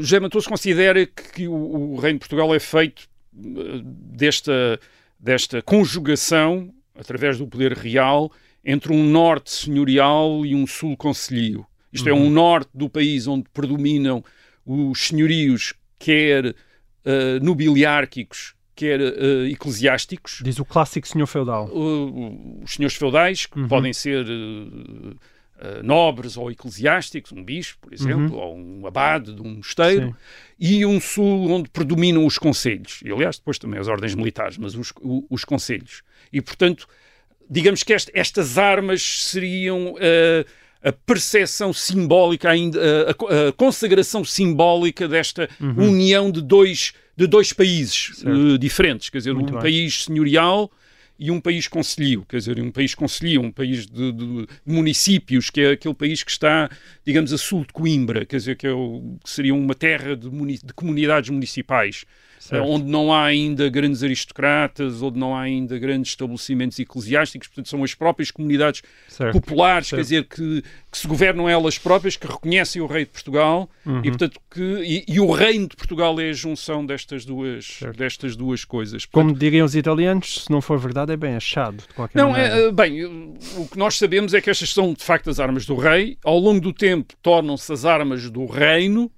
José 0.03 0.21
Matoso 0.21 0.49
considera 0.49 1.07
que, 1.07 1.33
que 1.35 1.49
o, 1.49 1.55
o 1.95 1.97
Reino 1.97 2.19
de 2.19 2.29
Portugal 2.29 2.55
é 2.55 2.61
feito 2.61 3.09
desta, 3.33 4.79
desta 5.19 5.63
conjugação, 5.63 6.71
através 6.99 7.39
do 7.39 7.47
poder 7.47 7.73
real, 7.73 8.31
entre 8.65 8.93
um 8.93 9.05
norte 9.05 9.51
senhorial 9.51 10.45
e 10.45 10.55
um 10.55 10.67
sul 10.67 10.97
conselhio. 10.97 11.67
Isto 11.93 12.09
é, 12.09 12.13
um 12.13 12.29
norte 12.31 12.69
do 12.75 12.89
país 12.91 13.27
onde 13.27 13.45
predominam 13.55 14.23
os 14.67 15.07
senhorios, 15.07 15.73
quer 15.99 16.47
uh, 16.47 16.55
nobiliárquicos, 17.41 18.55
quer 18.75 19.01
uh, 19.01 19.47
eclesiásticos. 19.47 20.41
Diz 20.43 20.59
o 20.59 20.65
clássico 20.65 21.09
senhor 21.09 21.27
feudal. 21.27 21.69
Uh, 21.69 22.63
os 22.63 22.75
senhores 22.75 22.97
feudais, 22.97 23.47
que 23.47 23.59
Uhum. 23.61 23.69
podem 23.69 23.93
ser 23.93 24.27
uh, 24.27 25.17
nobres 25.83 26.37
ou 26.37 26.51
eclesiásticos, 26.51 27.33
um 27.33 27.43
bispo, 27.43 27.87
por 27.87 27.95
exemplo, 27.95 28.37
ou 28.37 28.57
um 28.59 28.87
abade 28.87 29.33
de 29.33 29.41
um 29.41 29.55
mosteiro, 29.57 30.09
Sim. 30.09 30.15
e 30.59 30.85
um 30.85 31.01
sul 31.01 31.51
onde 31.51 31.71
predominam 31.71 32.27
os 32.27 32.37
conselhos. 32.37 33.01
E, 33.03 33.11
aliás, 33.11 33.39
depois 33.39 33.59
também 33.59 33.81
as 33.81 33.89
ordens 33.89 34.15
militares, 34.15 34.59
mas 34.59 34.75
os, 34.75 34.93
os 35.31 35.45
conselhos. 35.45 36.03
E, 36.33 36.41
portanto, 36.41 36.87
digamos 37.49 37.83
que 37.83 37.93
este- 37.93 38.11
estas 38.15 38.59
armas 38.59 39.03
seriam 39.03 39.93
uh, 39.95 40.45
a 40.83 40.93
percepção 40.93 41.73
simbólica, 41.73 42.51
ainda, 42.51 43.11
a 43.11 43.15
co- 43.15 43.29
a, 43.29 43.53
consagração 43.53 44.25
simbólica 44.25 45.09
desta 45.09 45.49
união 45.61 46.31
de 46.31 46.41
dois, 46.43 46.93
de 47.17 47.27
dois 47.27 47.53
países 47.53 48.23
uh, 48.25 48.59
diferentes. 48.59 49.09
Quer 49.11 49.19
dizer, 49.19 49.35
Muito 49.35 49.51
um 49.51 49.53
bem. 49.55 49.63
país 49.63 50.05
senhorial 50.05 50.71
e 51.19 51.31
um 51.31 51.41
país 51.41 51.67
concelhio, 51.67 52.27
quer 52.29 52.37
dizer, 52.37 52.61
um 52.61 52.71
país 52.71 52.95
concelhio, 52.95 53.41
um 53.41 53.51
país 53.51 53.87
de, 53.87 54.13
de 54.13 54.47
municípios, 54.67 55.49
que 55.49 55.63
é 55.63 55.71
aquele 55.71 55.95
país 55.95 56.23
que 56.23 56.31
está, 56.31 56.69
digamos, 57.07 57.33
a 57.33 57.39
sul 57.39 57.63
de 57.65 57.73
Coimbra, 57.73 58.27
quer 58.27 58.37
dizer, 58.37 58.55
que, 58.57 58.67
é 58.67 58.73
o- 58.73 59.17
que 59.25 59.31
seria 59.31 59.55
uma 59.55 59.75
terra 59.75 60.15
de, 60.15 60.29
muni- 60.29 60.61
de 60.63 60.75
comunidades 60.75 61.31
municipais, 61.31 62.05
Certo. 62.39 62.63
eh, 62.63 62.67
onde 62.67 62.85
não 62.87 63.13
há 63.13 63.25
ainda 63.25 63.69
grandes 63.69 64.03
aristocratas, 64.03 65.03
onde 65.03 65.19
não 65.19 65.35
há 65.35 65.41
ainda 65.43 65.79
grandes 65.79 66.13
estabelecimentos 66.13 66.79
eclesiásticos, 66.79 67.49
portanto, 67.49 67.69
são 67.69 67.83
as 67.83 67.95
próprias 67.95 68.31
comunidades 68.31 68.83
Certo. 69.09 69.33
populares, 69.41 69.89
Certo. 69.89 69.99
quer 69.99 70.03
dizer, 70.03 70.25
que, 70.25 70.63
que 70.91 70.99
se 70.99 71.07
governam 71.07 71.49
elas 71.49 71.79
próprias, 71.79 72.17
que 72.17 72.27
reconhecem 72.27 72.81
o 72.83 72.87
rei 72.87 73.05
de 73.05 73.11
Portugal 73.11 73.69
Uhum. 73.85 74.01
e, 74.01 74.09
portanto, 74.11 74.41
que, 74.51 74.61
e, 74.63 75.05
e 75.09 75.21
o 75.21 75.31
reino 75.31 75.69
de 75.69 75.77
Portugal 75.77 76.19
é 76.21 76.31
a 76.31 76.33
junção 76.33 76.85
destas 76.85 77.25
duas, 77.25 77.79
destas 77.97 78.35
duas 78.37 78.65
coisas. 78.65 79.05
Como 79.07 79.33
diriam 79.33 79.65
os 79.65 79.75
italianos, 79.77 80.45
se 80.45 80.51
não 80.51 80.61
for 80.61 80.79
verdade, 80.79 81.13
é 81.13 81.17
bem 81.17 81.37
achado, 81.37 81.77
de 81.79 81.95
qualquer 81.95 82.19
Não, 82.19 82.31
maneira. 82.33 82.55
é, 82.69 82.73
bem, 82.73 83.05
o 83.57 83.67
que 83.71 83.79
nós 83.79 83.97
sabemos 83.97 84.35
é 84.35 84.41
que 84.41 84.51
estas 84.51 84.73
são 84.73 84.93
de 84.93 85.03
facto 85.05 85.31
as 85.31 85.39
armas 85.41 85.65
do 85.67 85.75
rei. 85.77 86.19
Ao 86.25 86.39
longo 86.39 86.61
do 86.61 86.73
tempo 86.73 87.15
tornam-se 87.23 87.73
as 87.73 87.85
armas 87.85 88.29
do 88.31 88.45
reino, 88.47 89.11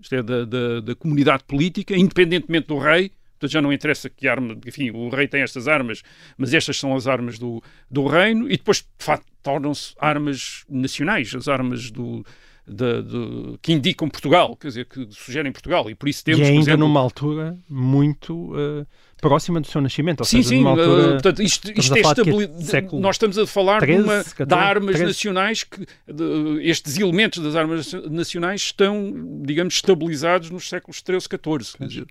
isto 0.00 0.14
é, 0.14 0.22
da, 0.22 0.44
da, 0.44 0.80
da 0.80 0.94
comunidade 0.94 1.44
política, 1.44 1.96
independentemente 1.96 2.68
do 2.68 2.78
rei. 2.78 3.10
Portanto, 3.32 3.50
já 3.50 3.60
não 3.60 3.72
interessa 3.72 4.08
que 4.08 4.28
arma, 4.28 4.56
enfim, 4.66 4.90
o 4.90 5.08
rei 5.08 5.26
tem 5.26 5.42
estas 5.42 5.66
armas, 5.68 6.02
mas 6.36 6.54
estas 6.54 6.78
são 6.78 6.94
as 6.94 7.06
armas 7.06 7.38
do, 7.38 7.62
do 7.90 8.06
reino, 8.06 8.46
e 8.46 8.56
depois, 8.56 8.78
de 8.78 9.04
facto, 9.04 9.26
tornam-se 9.42 9.94
armas 9.98 10.64
nacionais, 10.68 11.34
as 11.34 11.48
armas 11.48 11.90
do, 11.90 12.24
da- 12.66 13.00
do- 13.02 13.58
que 13.60 13.72
indicam 13.72 14.08
Portugal, 14.08 14.56
quer 14.56 14.68
dizer, 14.68 14.84
que 14.86 15.06
sugerem 15.10 15.52
Portugal, 15.52 15.88
e 15.90 15.94
por 15.94 16.08
isso 16.08 16.24
temos, 16.24 16.40
e 16.40 16.44
ainda 16.44 16.60
exemplo, 16.60 16.78
numa 16.80 17.00
altura 17.00 17.58
muito 17.68 18.52
eh, 18.56 18.86
próxima 19.20 19.60
do 19.60 19.66
seu 19.66 19.80
nascimento. 19.80 20.20
Ou 20.20 20.24
Sim, 20.26 20.38
seja, 20.38 20.48
sim, 20.50 20.56
numa 20.58 20.70
altura... 20.70 21.06
uh, 21.08 21.12
portanto, 21.12 21.42
isto, 21.42 21.70
isto 21.78 21.94
é 21.96 22.02
falar 22.02 22.14
de 22.14 22.22
quê? 22.24 22.30
estabili- 22.30 22.64
Século 22.64 23.02
Nós 23.02 23.16
estamos 23.16 23.38
a 23.38 23.46
falar 23.46 23.80
de, 23.80 23.86
13, 23.86 24.02
uma, 24.02 24.24
14, 24.24 24.46
de 24.46 24.54
armas 24.54 24.94
13. 24.96 25.04
nacionais 25.04 25.64
que 25.64 25.80
de- 25.80 26.60
estes 26.68 26.96
elementos 26.98 27.42
das 27.42 27.54
armas 27.54 27.92
nacionais 28.10 28.60
estão, 28.62 29.12
digamos, 29.42 29.74
estabilizados 29.74 30.50
nos 30.50 30.68
séculos 30.68 31.02
13, 31.02 31.28
14. 31.28 31.76
Quer 31.76 31.86
dizer, 31.86 32.06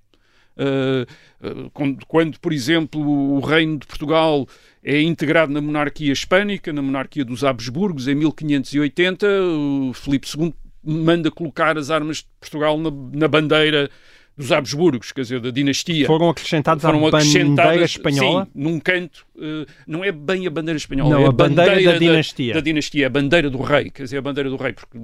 uh, 0.57 1.47
uh, 1.65 1.69
quando, 1.71 2.05
quando, 2.05 2.39
por 2.39 2.53
exemplo, 2.53 3.01
o 3.01 3.39
reino 3.39 3.77
de 3.79 3.87
Portugal 3.87 4.47
é 4.83 5.01
integrado 5.01 5.51
na 5.51 5.61
monarquia 5.61 6.11
hispânica, 6.11 6.73
na 6.73 6.81
monarquia 6.81 7.23
dos 7.23 7.43
Habsburgos, 7.43 8.07
em 8.07 8.15
1580, 8.15 9.27
o 9.27 9.93
Filipe 9.93 10.27
II 10.37 10.53
manda 10.83 11.31
colocar 11.31 11.77
as 11.77 11.89
armas 11.89 12.17
de 12.17 12.25
Portugal 12.39 12.77
na, 12.77 12.91
na 13.13 13.27
bandeira 13.27 13.89
dos 14.35 14.51
Habsburgos, 14.51 15.11
quer 15.11 15.21
dizer, 15.21 15.39
da 15.39 15.51
dinastia 15.51 16.07
Foram 16.07 16.29
acrescentados 16.29 16.83
à 16.83 16.87
foram 16.87 17.01
bandeira 17.01 17.17
acrescentadas 17.19 17.91
espanhola. 17.91 18.45
sim, 18.45 18.51
num 18.55 18.79
canto. 18.79 19.25
eh, 19.39 19.65
não 19.85 20.03
é 20.03 20.11
bem 20.11 20.47
a 20.47 20.49
bandeira 20.49 20.75
espanhola, 20.77 21.11
Não, 21.11 21.21
é 21.21 21.27
a 21.27 21.31
bandeira 21.31 21.83
da 21.83 21.97
dinastia. 21.99 22.53
Da, 22.55 22.59
dinastia, 22.59 23.05
a 23.07 23.09
bandeira 23.11 23.49
do 23.49 23.61
rei, 23.61 23.91
quer 23.91 24.03
dizer, 24.03 24.17
a 24.17 24.21
bandeira 24.21 24.49
do 24.49 24.55
rei, 24.57 24.73
porque 24.73 24.97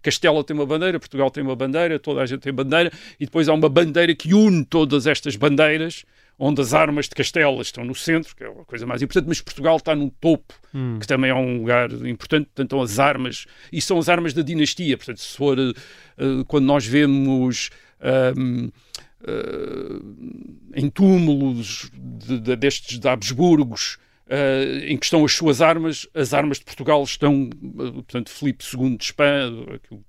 Castela 0.00 0.42
tem 0.44 0.54
uma 0.54 0.64
bandeira, 0.66 1.00
Portugal 1.00 1.30
tem 1.32 1.42
uma 1.42 1.56
bandeira, 1.56 1.98
toda 1.98 2.22
a 2.22 2.26
gente 2.26 2.40
tem 2.40 2.52
bandeira, 2.52 2.92
e 3.18 3.24
depois 3.24 3.48
há 3.48 3.54
uma 3.54 3.68
bandeira 3.68 4.14
que 4.14 4.32
une 4.32 4.64
todas 4.64 5.06
estas 5.08 5.34
bandeiras, 5.34 6.04
onde 6.38 6.60
as 6.60 6.74
armas 6.74 7.06
de 7.08 7.14
Castela 7.14 7.62
estão 7.62 7.84
no 7.84 7.94
centro, 7.94 8.36
que 8.36 8.44
é 8.44 8.46
a 8.46 8.52
coisa 8.64 8.84
mais 8.86 9.00
importante, 9.02 9.26
mas 9.28 9.40
Portugal 9.40 9.76
está 9.76 9.94
no 9.94 10.10
topo, 10.10 10.54
Hum. 10.74 10.98
que 11.00 11.06
também 11.06 11.30
é 11.30 11.34
um 11.34 11.58
lugar 11.58 11.90
importante, 12.06 12.46
portanto, 12.46 12.66
estão 12.66 12.82
as 12.82 12.98
armas, 12.98 13.46
e 13.72 13.80
são 13.80 13.98
as 13.98 14.08
armas 14.08 14.34
da 14.34 14.42
dinastia, 14.42 14.96
portanto, 14.98 15.20
se 15.20 15.36
for, 15.36 15.58
eh, 15.58 15.72
quando 16.46 16.64
nós 16.66 16.84
vemos. 16.86 17.70
ahm, 17.98 18.68
eh, 19.26 20.80
em 20.82 20.90
túmulos 20.90 21.90
de- 21.94 22.38
de- 22.40 22.56
destes 22.56 22.98
de 22.98 23.08
Habsburgos 23.08 23.98
eh, 24.28 24.86
em 24.88 24.96
que 24.98 25.04
estão 25.06 25.24
as 25.24 25.32
suas 25.32 25.62
armas, 25.62 26.06
as 26.12 26.34
armas 26.34 26.58
de 26.58 26.64
Portugal 26.64 27.02
estão, 27.04 27.48
eh, 27.54 27.92
portanto, 27.92 28.28
Filipe 28.28 28.64
II 28.64 28.96
de 28.96 29.04
Espanha, 29.04 29.50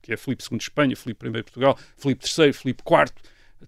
que 0.02 0.12
é 0.12 0.18
Filipe 0.18 0.44
II 0.52 0.58
de 0.58 0.64
Espanha, 0.64 0.96
Filipe 0.96 1.28
I 1.28 1.32
de 1.32 1.44
Portugal, 1.44 1.78
Filipe 1.96 2.26
III, 2.28 2.52
Filipe 2.52 2.82
IV, 2.84 3.12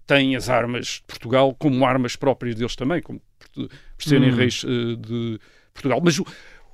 têm 0.06 0.36
as 0.36 0.48
armas 0.48 0.86
de 0.86 1.02
Portugal 1.06 1.54
como 1.58 1.84
armas 1.84 2.16
próprias 2.16 2.54
deles 2.54 2.76
também, 2.76 3.00
como 3.02 3.20
por, 3.54 3.68
serem 3.98 4.30
Hum. 4.32 4.36
reis 4.36 4.64
eh, 4.64 4.96
de 4.96 5.40
Portugal. 5.74 6.00
Mas 6.04 6.18
o, 6.18 6.26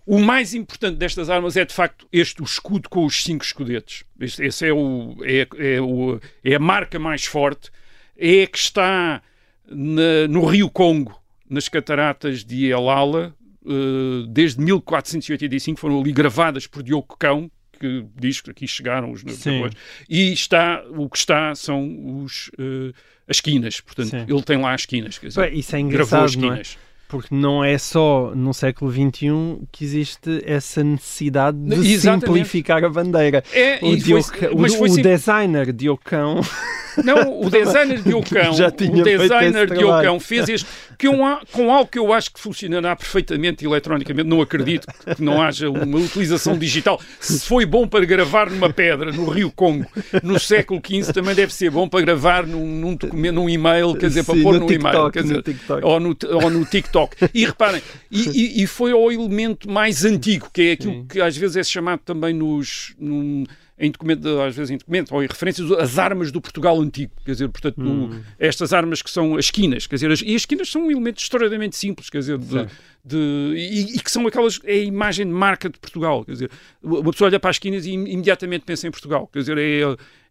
o 0.06 0.18
mais 0.18 0.54
importante 0.54 0.96
destas 0.96 1.28
armas 1.30 1.56
é, 1.56 1.64
de 1.64 1.74
facto, 1.74 2.06
este, 2.12 2.40
o 2.42 2.44
escudo 2.44 2.88
com 2.88 3.04
os 3.04 3.22
cinco 3.22 3.44
escudetes. 3.44 4.04
Este, 4.20 4.44
esse 4.44 4.66
é, 4.68 4.72
o, 4.72 5.16
é, 5.22 5.46
é, 5.74 5.80
o, 5.80 6.20
é 6.44 6.54
a 6.54 6.58
marca 6.58 6.98
mais 6.98 7.24
forte. 7.24 7.70
É 8.16 8.42
a 8.44 8.46
que 8.46 8.58
está 8.58 9.22
na- 9.68 10.28
no 10.28 10.44
Rio 10.46 10.70
Congo, 10.70 11.20
nas 11.48 11.68
cataratas 11.68 12.44
de 12.44 12.66
Elala, 12.66 13.34
eh, 13.66 14.26
desde 14.28 14.60
1485, 14.60 15.78
foram 15.78 16.00
ali 16.00 16.12
gravadas 16.12 16.66
por 16.66 16.82
Diogo 16.82 17.16
Cão, 17.18 17.50
que 17.78 18.04
diz 18.20 18.40
que 18.40 18.50
aqui 18.50 18.66
chegaram 18.66 19.10
os 19.12 19.22
navegadores, 19.24 19.74
e 20.08 20.32
está, 20.32 20.82
o 20.90 21.08
que 21.08 21.16
está 21.18 21.54
são 21.54 22.22
os, 22.22 22.50
eh, 22.58 22.92
as 23.28 23.36
esquinas, 23.38 23.80
portanto, 23.80 24.08
Sim. 24.10 24.24
ele 24.28 24.42
tem 24.42 24.56
lá 24.60 24.72
as 24.74 24.82
esquinas, 24.82 25.18
quer 25.18 25.28
dizer, 25.28 25.52
isso 25.52 25.74
é 25.76 25.78
gravou 25.82 25.88
engraçado, 25.92 26.24
as 26.24 26.36
não 26.36 26.52
é? 26.52 26.60
esquinas. 26.60 26.86
Porque 27.08 27.32
não 27.32 27.62
é 27.62 27.78
só 27.78 28.32
no 28.34 28.52
século 28.52 28.90
XXI 28.90 29.30
que 29.70 29.84
existe 29.84 30.42
essa 30.44 30.82
necessidade 30.82 31.56
de 31.56 31.74
Exatamente. 31.92 32.26
simplificar 32.26 32.84
a 32.84 32.88
bandeira. 32.88 33.44
É, 33.52 33.78
O, 33.80 33.94
e 33.94 34.00
foi- 34.00 34.48
o- 34.48 34.82
o 34.82 34.88
sim- 34.88 35.02
designer 35.02 35.72
Diocão 35.72 36.40
Não, 37.04 37.40
o 37.40 37.50
designer 37.50 38.00
de 38.02 38.14
Ocão, 38.14 38.52
Já 38.54 38.70
tinha 38.70 39.00
o 39.00 39.04
designer 39.04 39.70
de. 39.70 39.84
Ocão 39.84 40.18
fez 40.20 40.48
este 40.48 40.66
que 40.98 41.08
um, 41.08 41.18
com 41.52 41.72
algo 41.72 41.90
que 41.90 41.98
eu 41.98 42.12
acho 42.12 42.32
que 42.32 42.40
funcionará 42.40 42.94
perfeitamente 42.96 43.64
eletronicamente. 43.64 44.28
Não 44.28 44.40
acredito 44.40 44.86
que 45.14 45.22
não 45.22 45.40
haja 45.42 45.68
uma 45.68 45.98
utilização 45.98 46.56
digital. 46.58 47.00
Se 47.20 47.40
foi 47.46 47.66
bom 47.66 47.86
para 47.86 48.04
gravar 48.04 48.50
numa 48.50 48.72
pedra 48.72 49.12
no 49.12 49.28
Rio 49.28 49.50
Congo 49.50 49.86
no 50.22 50.38
século 50.38 50.80
XV, 50.84 51.12
também 51.12 51.34
deve 51.34 51.52
ser 51.52 51.70
bom 51.70 51.88
para 51.88 52.00
gravar 52.00 52.46
num, 52.46 52.66
num 52.66 52.94
documento, 52.94 53.34
num 53.34 53.48
e-mail, 53.48 53.94
quer 53.94 54.08
dizer, 54.08 54.24
para 54.24 54.34
Sim, 54.34 54.42
pôr 54.42 54.54
no 54.54 54.60
num 54.60 54.66
TikTok, 54.66 54.94
e-mail, 54.96 55.10
quer 55.10 55.22
no 55.22 55.28
dizer, 55.28 55.42
TikTok. 55.42 55.84
ou 55.84 56.00
no, 56.00 56.16
ou 56.42 56.50
no 56.50 56.64
TikTok. 56.64 57.16
E 57.34 57.44
reparem, 57.44 57.82
e, 58.10 58.22
e- 58.28 58.62
e 58.62 58.66
foi 58.66 58.92
ao 58.92 59.10
elemento 59.12 59.70
mais 59.70 60.04
antigo, 60.04 60.48
que 60.52 60.62
é 60.62 60.72
aquilo 60.72 60.92
Sim. 60.94 61.06
que 61.08 61.20
às 61.20 61.36
vezes 61.36 61.56
é 61.56 61.62
chamado 61.64 62.00
também 62.04 62.32
nos. 62.32 62.94
num- 62.98 63.44
em 63.78 63.90
documento, 63.90 64.40
às 64.40 64.56
vezes 64.56 64.70
em 64.70 64.78
documento 64.78 65.14
ou 65.14 65.22
em 65.22 65.26
referências, 65.26 65.70
as 65.72 65.98
armas 65.98 66.32
do 66.32 66.40
Portugal 66.40 66.80
antigo. 66.80 67.12
Quer 67.24 67.32
dizer, 67.32 67.48
portanto, 67.50 67.78
Hum. 67.80 68.08
o- 68.10 68.24
estas 68.38 68.72
armas 68.72 69.02
que 69.02 69.10
são 69.10 69.36
as 69.36 69.46
esquinas, 69.46 69.86
quer 69.86 69.96
dizer, 69.96 70.10
as, 70.10 70.22
e 70.22 70.34
as 70.34 70.42
esquinas 70.42 70.70
são 70.70 70.86
um 70.86 70.90
elemento 70.90 71.18
extraordinariamente 71.20 71.76
simples, 71.76 72.08
quer 72.08 72.18
dizer, 72.20 72.38
de, 72.38 72.66
de- 73.04 73.54
e, 73.54 73.96
e 73.96 74.00
que 74.00 74.10
são 74.10 74.26
aquelas, 74.26 74.58
é 74.64 74.72
a 74.72 74.76
imagem 74.76 75.26
de 75.26 75.32
marca 75.32 75.68
de 75.68 75.78
Portugal, 75.78 76.24
quer 76.24 76.32
dizer, 76.32 76.50
uma 76.82 77.10
pessoa 77.12 77.28
olha 77.28 77.38
para 77.38 77.50
as 77.50 77.56
esquinas 77.56 77.84
e 77.84 77.90
im- 77.90 78.08
imediatamente 78.08 78.64
pensa 78.64 78.88
em 78.88 78.90
Portugal, 78.90 79.28
quer 79.30 79.40
dizer, 79.40 79.58
é, 79.58 79.80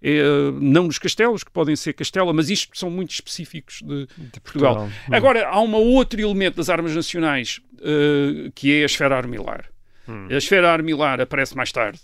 é 0.02 0.24
não 0.60 0.86
nos 0.88 0.98
castelos, 0.98 1.44
que 1.44 1.52
podem 1.52 1.76
ser 1.76 1.94
castela, 1.94 2.34
mas 2.34 2.50
isto 2.50 2.76
são 2.76 2.90
muito 2.90 3.12
específicos 3.12 3.82
de, 3.84 4.08
Portugal. 4.42 4.76
Portugal. 4.76 4.88
Hum. 4.88 5.16
Agora, 5.16 5.48
há 5.48 5.62
um 5.62 5.72
outro 5.76 6.20
elemento 6.20 6.56
das 6.58 6.68
armas 6.70 6.96
nacionais, 6.96 7.60
eh, 7.80 8.50
que 8.56 8.74
é 8.74 8.82
a 8.82 8.86
esfera 8.88 9.16
armilar. 9.16 9.66
Hum. 10.08 10.28
A 10.32 10.34
esfera 10.36 10.72
armilar 10.72 11.22
aparece 11.22 11.56
mais 11.56 11.72
tarde. 11.72 12.00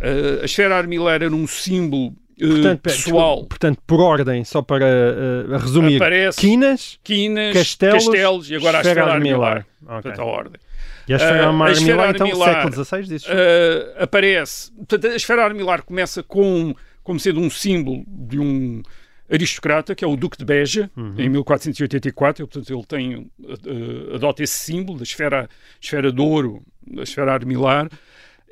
Eh, 0.00 0.40
a 0.42 0.44
esfera 0.44 0.76
armilar 0.76 1.22
era 1.22 1.34
um 1.34 1.46
símbolo 1.46 2.14
eh, 2.38 2.46
Portanto, 2.48 2.80
pessoal. 2.80 3.28
desculpa, 3.34 3.48
portanto, 3.48 3.78
por 3.86 4.00
ordem, 4.00 4.44
só 4.44 4.60
para 4.60 4.84
eh, 4.86 5.56
resumir, 5.56 5.96
Aparece 5.96 6.40
quinas, 6.40 6.98
quinas, 7.04 7.52
castelos, 7.54 8.04
castelos, 8.06 8.50
e 8.50 8.56
agora 8.56 8.78
a 8.78 8.80
esfera 8.80 9.04
armilar. 9.12 9.50
armilar. 9.50 9.66
Ok. 9.82 9.92
Portanto, 10.02 10.20
a 10.20 10.24
ordem. 10.24 10.60
E 11.06 11.12
a 11.12 11.16
esfera 11.16 11.34
Ah, 11.42 11.44
a 11.44 11.48
armilar, 11.48 11.70
esfera 11.72 12.10
então, 12.10 12.26
armilar, 12.26 12.54
século 12.62 12.84
XVI? 12.84 13.16
Uh, 13.16 14.02
aparece. 14.02 14.72
Portanto, 14.72 15.06
a 15.06 15.16
esfera 15.16 15.44
armilar 15.44 15.82
começa 15.84 16.22
com, 16.22 16.74
como 17.02 17.20
sendo 17.20 17.40
um 17.40 17.50
símbolo 17.50 18.04
de 18.08 18.38
um, 18.40 18.82
aristocrata, 19.30 19.94
que 19.94 20.04
é 20.04 20.08
o 20.08 20.16
Duque 20.16 20.38
de 20.38 20.44
Beja, 20.44 20.90
em 21.18 21.28
1484. 21.28 22.46
Portanto, 22.48 22.72
ele 22.72 22.84
tem, 22.86 23.30
adota 24.14 24.42
esse 24.42 24.54
símbolo 24.56 24.98
da 24.98 25.04
esfera, 25.04 25.48
esfera 25.80 26.10
de 26.10 26.20
ouro, 26.20 26.62
da 26.86 27.02
esfera 27.02 27.32
armilar. 27.32 27.88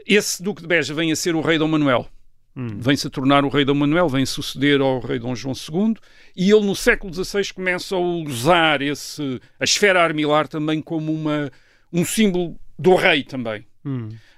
Esse 0.06 0.42
Duque 0.42 0.62
de 0.62 0.68
Beja 0.68 0.94
vem 0.94 1.12
a 1.12 1.16
ser 1.16 1.34
o 1.34 1.40
rei 1.40 1.58
Dom 1.58 1.68
Manuel. 1.68 2.08
Vem-se 2.54 3.06
a 3.06 3.10
tornar 3.10 3.44
o 3.44 3.48
rei 3.48 3.64
Dom 3.64 3.74
Manuel, 3.74 4.08
vem 4.08 4.26
suceder 4.26 4.80
ao 4.80 5.00
rei 5.00 5.18
Dom 5.18 5.34
João 5.34 5.54
II, 5.54 5.96
e 6.36 6.50
ele 6.50 6.66
no 6.66 6.76
século 6.76 7.12
XVI 7.12 7.50
começa 7.54 7.96
a 7.96 7.98
usar 7.98 8.82
esse, 8.82 9.40
a 9.58 9.64
esfera 9.64 10.02
armilar 10.02 10.46
também 10.46 10.82
como 10.82 11.12
uma, 11.12 11.50
um 11.90 12.04
símbolo 12.04 12.58
do 12.78 12.94
rei 12.94 13.24
também. 13.24 13.64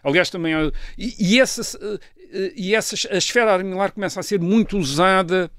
Aliás, 0.02 0.30
também. 0.30 0.54
E, 0.96 1.34
e 1.34 1.40
essa, 1.40 1.62
e 2.54 2.74
essa, 2.74 2.94
a 3.12 3.16
esfera 3.16 3.52
armilar 3.52 3.90
começa 3.90 4.20
a 4.20 4.22
ser 4.22 4.38
muito 4.38 4.78
usada 4.78 5.50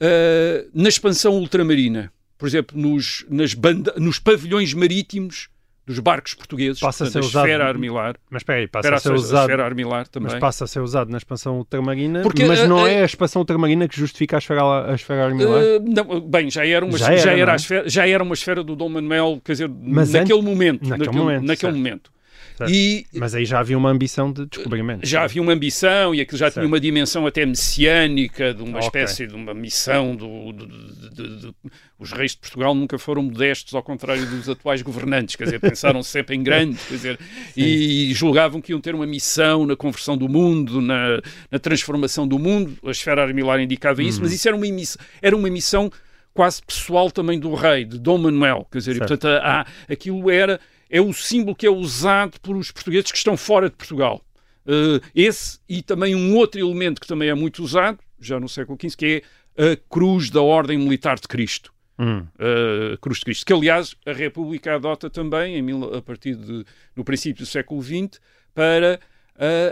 eh, 0.00 0.66
na 0.74 0.88
expansão 0.88 1.38
ultramarina. 1.38 2.12
Por 2.36 2.46
exemplo, 2.46 2.78
nos, 2.78 3.24
nas 3.30 3.54
banda, 3.54 3.94
nos 3.96 4.18
pavilhões 4.18 4.74
marítimos 4.74 5.48
dos 5.86 5.98
barcos 6.00 6.34
portugueses. 6.34 6.80
Passa 6.80 7.04
a 7.04 7.06
portanto, 7.06 7.22
ser 7.22 7.26
a 7.26 7.28
usado- 7.30 7.46
esfera 7.46 7.68
armilar. 7.68 8.16
Mas 8.28 8.40
espera 8.40 8.58
aí, 8.58 8.66
passa 8.66 8.94
a 8.94 8.98
ser 8.98 9.12
a 9.12 9.14
usado. 9.14 9.40
esfera 9.44 9.64
armilar 9.64 10.08
também. 10.08 10.30
Mas 10.32 10.40
passa 10.40 10.64
a 10.64 10.66
ser 10.66 10.80
usado 10.80 11.10
na 11.10 11.16
expansão 11.18 11.58
ultramarina, 11.58 12.22
Porque, 12.22 12.44
mas 12.44 12.60
uh, 12.60 12.66
não 12.68 12.82
uh, 12.82 12.86
é 12.86 13.02
a 13.02 13.04
expansão 13.04 13.40
ultramarina 13.42 13.86
que 13.86 13.96
justifica 13.98 14.36
a 14.36 14.38
esfera, 14.38 14.90
a 14.90 14.94
esfera 14.94 15.26
armilar. 15.26 15.62
Uh, 15.62 15.84
não, 15.86 16.20
bem, 16.20 16.50
já 16.50 16.66
era, 16.66 16.84
uma, 16.84 16.98
Já 16.98 17.16
já, 17.16 17.30
era, 17.30 17.30
era 17.32 17.46
não 17.46 17.50
é? 17.50 17.52
a 17.52 17.56
esfera, 17.56 17.88
já 17.88 18.08
era 18.08 18.22
uma 18.22 18.34
esfera 18.34 18.64
do 18.64 18.74
Dom 18.74 18.88
Manuel, 18.88 19.40
quer 19.44 19.52
dizer, 19.52 19.68
Mas 19.68 20.12
naquele 20.12 20.40
antes- 20.40 20.44
momento. 20.50 20.82
naquele 20.88 20.98
naquele 21.06 21.16
momento, 21.24 21.40
naquele 21.42 21.56
certo. 21.72 21.76
momento. 21.76 22.10
Certo. 22.56 22.72
E 22.72 23.06
Mas 23.12 23.34
aí 23.34 23.44
já 23.44 23.60
havia 23.60 23.76
uma 23.76 23.90
ambição 23.90 24.32
de 24.32 24.46
descobrimento. 24.46 25.06
já 25.06 25.24
havia 25.24 25.42
uma 25.42 25.52
ambição 25.52 26.14
e 26.14 26.20
aquilo 26.22 26.38
já 26.38 26.46
Certo. 26.46 26.54
tinha 26.54 26.66
uma 26.66 26.80
dimensão 26.80 27.26
até 27.26 27.44
messiânica, 27.44 28.54
de 28.54 28.62
uma 28.62 28.78
Ok. 28.78 28.86
espécie 28.86 29.26
de 29.26 29.34
uma 29.34 29.52
missão. 29.52 30.16
Do, 30.16 30.52
do- 30.52 30.66
de- 30.66 31.10
de- 31.10 31.40
de- 31.42 31.54
os 31.98 32.12
reis 32.12 32.32
de 32.32 32.38
Portugal 32.38 32.74
nunca 32.74 32.98
foram 32.98 33.22
modestos, 33.22 33.74
ao 33.74 33.82
contrário 33.82 34.24
dos 34.26 34.48
atuais 34.48 34.80
governantes, 34.82 35.36
quer 35.36 35.44
dizer, 35.44 35.60
pensaram 35.60 36.02
sempre 36.02 36.34
em 36.36 36.42
grande, 36.42 36.76
quer 36.88 36.94
dizer, 36.94 37.18
e 37.56 38.12
julgavam 38.14 38.60
que 38.60 38.72
iam 38.72 38.80
ter 38.80 38.94
uma 38.94 39.06
missão 39.06 39.66
na 39.66 39.76
conversão 39.76 40.16
do 40.16 40.28
mundo, 40.28 40.80
na, 40.80 41.20
na 41.50 41.58
transformação 41.58 42.26
do 42.26 42.38
mundo. 42.38 42.76
A 42.86 42.90
esfera 42.90 43.22
armilar 43.22 43.60
indicava 43.60 44.02
isso, 44.02 44.18
Uhum. 44.18 44.24
mas 44.24 44.32
isso 44.32 44.48
era 44.48 44.56
uma 44.56 44.66
missão, 44.66 45.02
era 45.20 45.36
uma 45.36 45.50
missão 45.50 45.90
quase 46.32 46.62
pessoal 46.62 47.10
também 47.10 47.38
do 47.40 47.54
rei, 47.54 47.84
de 47.84 47.98
Dom 47.98 48.18
Manuel, 48.18 48.66
quer 48.70 48.78
dizer, 48.78 48.96
e, 48.96 48.98
portanto, 48.98 49.26
há- 49.26 49.66
aquilo 49.88 50.30
era 50.30 50.60
é 50.90 51.00
o 51.00 51.12
símbolo 51.12 51.54
que 51.56 51.66
é 51.66 51.70
usado 51.70 52.40
pelos 52.40 52.70
portugueses 52.70 53.10
que 53.10 53.18
estão 53.18 53.36
fora 53.36 53.68
de 53.70 53.76
Portugal. 53.76 54.22
Uh, 54.66 55.00
esse 55.14 55.58
e 55.68 55.80
também 55.82 56.14
um 56.14 56.34
outro 56.36 56.60
elemento 56.60 57.00
que 57.00 57.06
também 57.06 57.28
é 57.28 57.34
muito 57.34 57.62
usado, 57.62 57.98
já 58.20 58.40
no 58.40 58.48
século 58.48 58.76
XV, 58.80 58.96
que 58.96 59.22
é 59.56 59.72
a 59.72 59.76
cruz 59.88 60.28
da 60.30 60.42
Ordem 60.42 60.76
Militar 60.78 61.18
de 61.18 61.28
Cristo. 61.28 61.72
Hum. 61.98 62.26
Uh, 62.34 62.98
cruz 62.98 63.18
de 63.20 63.24
Cristo, 63.24 63.46
que 63.46 63.52
aliás 63.52 63.94
a 64.04 64.12
República 64.12 64.74
adota 64.74 65.08
também 65.08 65.56
em 65.56 65.62
mil- 65.62 65.94
a 65.94 66.02
partir 66.02 66.34
de 66.34 66.64
no 66.94 67.04
princípio 67.04 67.42
do 67.44 67.46
século 67.48 67.80
XX 67.82 68.20
para 68.54 69.00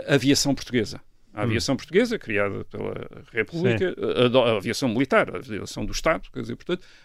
a 0.07 0.15
aviação 0.15 0.55
portuguesa. 0.55 0.99
A 1.33 1.41
aviação 1.43 1.75
portuguesa, 1.75 2.17
criada 2.17 2.63
pela 2.65 2.93
República, 3.33 3.93
a, 4.21 4.25
ado- 4.25 4.39
a 4.39 4.57
aviação 4.57 4.87
militar, 4.87 5.35
a 5.35 5.39
aviação 5.39 5.85
do 5.85 5.91
Estado, 5.91 6.29
quer 6.33 6.39
dizer, 6.41 6.55
portanto, 6.55 6.85
a- 6.85 7.04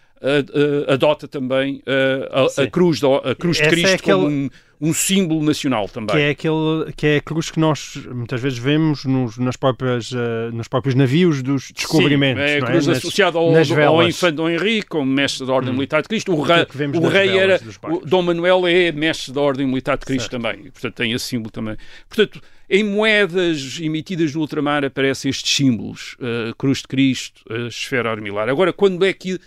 adota 0.87 1.27
também 1.27 1.77
uh, 1.87 2.49
a, 2.59 2.63
a 2.63 2.67
cruz, 2.67 3.01
a 3.03 3.35
cruz 3.35 3.57
de 3.57 3.63
Essa 3.63 3.69
é 3.75 3.75
Cristo 3.75 4.03
como 4.03 4.25
aquele- 4.27 4.35
um, 4.81 4.89
um 4.89 4.93
símbolo 4.93 5.43
nacional 5.43 5.87
também. 5.87 6.15
Que 6.15 6.21
é, 6.21 6.29
aquele, 6.31 6.91
que 6.95 7.07
é 7.07 7.17
a 7.17 7.21
cruz 7.21 7.51
que 7.51 7.59
nós 7.59 7.95
muitas 8.13 8.41
vezes 8.41 8.57
vemos 8.57 9.05
nos, 9.05 9.37
nas 9.37 9.55
próprias, 9.55 10.11
eh, 10.11 10.49
nos 10.51 10.67
próprios 10.67 10.95
navios 10.95 11.43
dos 11.43 11.71
descobrimentos. 11.71 12.43
Sim, 12.43 12.49
é 12.49 12.57
a 12.57 12.59
não 12.61 12.67
cruz 12.67 12.87
Nas- 12.87 12.97
associada 12.97 13.37
ao, 13.37 13.45
ao. 13.45 13.97
Hum. 13.97 14.07
infante 14.07 14.35
Dom 14.35 14.49
Henrique, 14.49 14.87
como 14.87 15.05
mestre 15.11 15.45
da 15.45 15.53
Ordem 15.53 15.71
Militar 15.73 16.01
de 16.01 16.07
Cristo. 16.07 16.33
O 16.33 16.41
vemos 16.73 16.97
o 16.97 17.01
nas 17.01 17.13
rei 17.13 17.37
era. 17.37 17.61
O. 17.89 17.99
Dom 18.05 18.21
Manuel 18.23 18.65
é 18.67 18.91
mestre 18.91 19.31
da 19.33 19.41
Ordem 19.41 19.67
Militar 19.67 19.97
de 19.99 20.05
Cristo 20.05 20.29
também. 20.31 20.65
E, 20.65 20.71
portanto, 20.71 20.95
tem 20.95 21.11
esse 21.11 21.25
símbolo 21.25 21.51
também. 21.51 21.77
Portanto, 22.09 22.41
em 22.67 22.83
moedas 22.83 23.77
emitidas 23.79 24.33
no 24.33 24.41
ultramar 24.41 24.83
aparecem 24.83 25.29
estes 25.29 25.55
símbolos: 25.55 26.17
a 26.49 26.53
Cruz 26.55 26.79
de 26.79 26.87
Cristo, 26.87 27.41
a 27.51 27.67
esfera 27.67 28.09
armilar. 28.09 28.49
Agora, 28.49 28.73
quando 28.73 29.05
é 29.05 29.13
que 29.13 29.37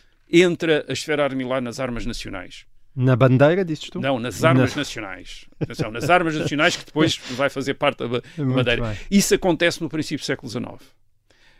entra 0.42 0.84
a 0.88 0.92
esfera 0.92 1.24
armilar 1.24 1.60
nas 1.60 1.78
armas 1.80 2.06
nacionais? 2.06 2.66
Na 2.94 3.16
bandeira, 3.16 3.64
dizes 3.64 3.90
tu? 3.90 4.00
Não, 4.00 4.20
nas 4.20 4.44
armas 4.44 4.76
nacionais. 4.76 5.46
Atenção, 5.58 5.90
nas 5.90 6.08
armas 6.08 6.36
nacionais 6.36 6.76
que 6.76 6.84
depois 6.84 7.16
vai 7.32 7.50
fazer 7.50 7.74
parte 7.74 7.98
da 7.98 8.22
bandeira. 8.36 8.82
bem. 8.88 8.96
Isso 9.10 9.34
acontece 9.34 9.82
no 9.82 9.88
princípio 9.88 10.22
do 10.22 10.26
século 10.26 10.48
XIX. 10.48 10.94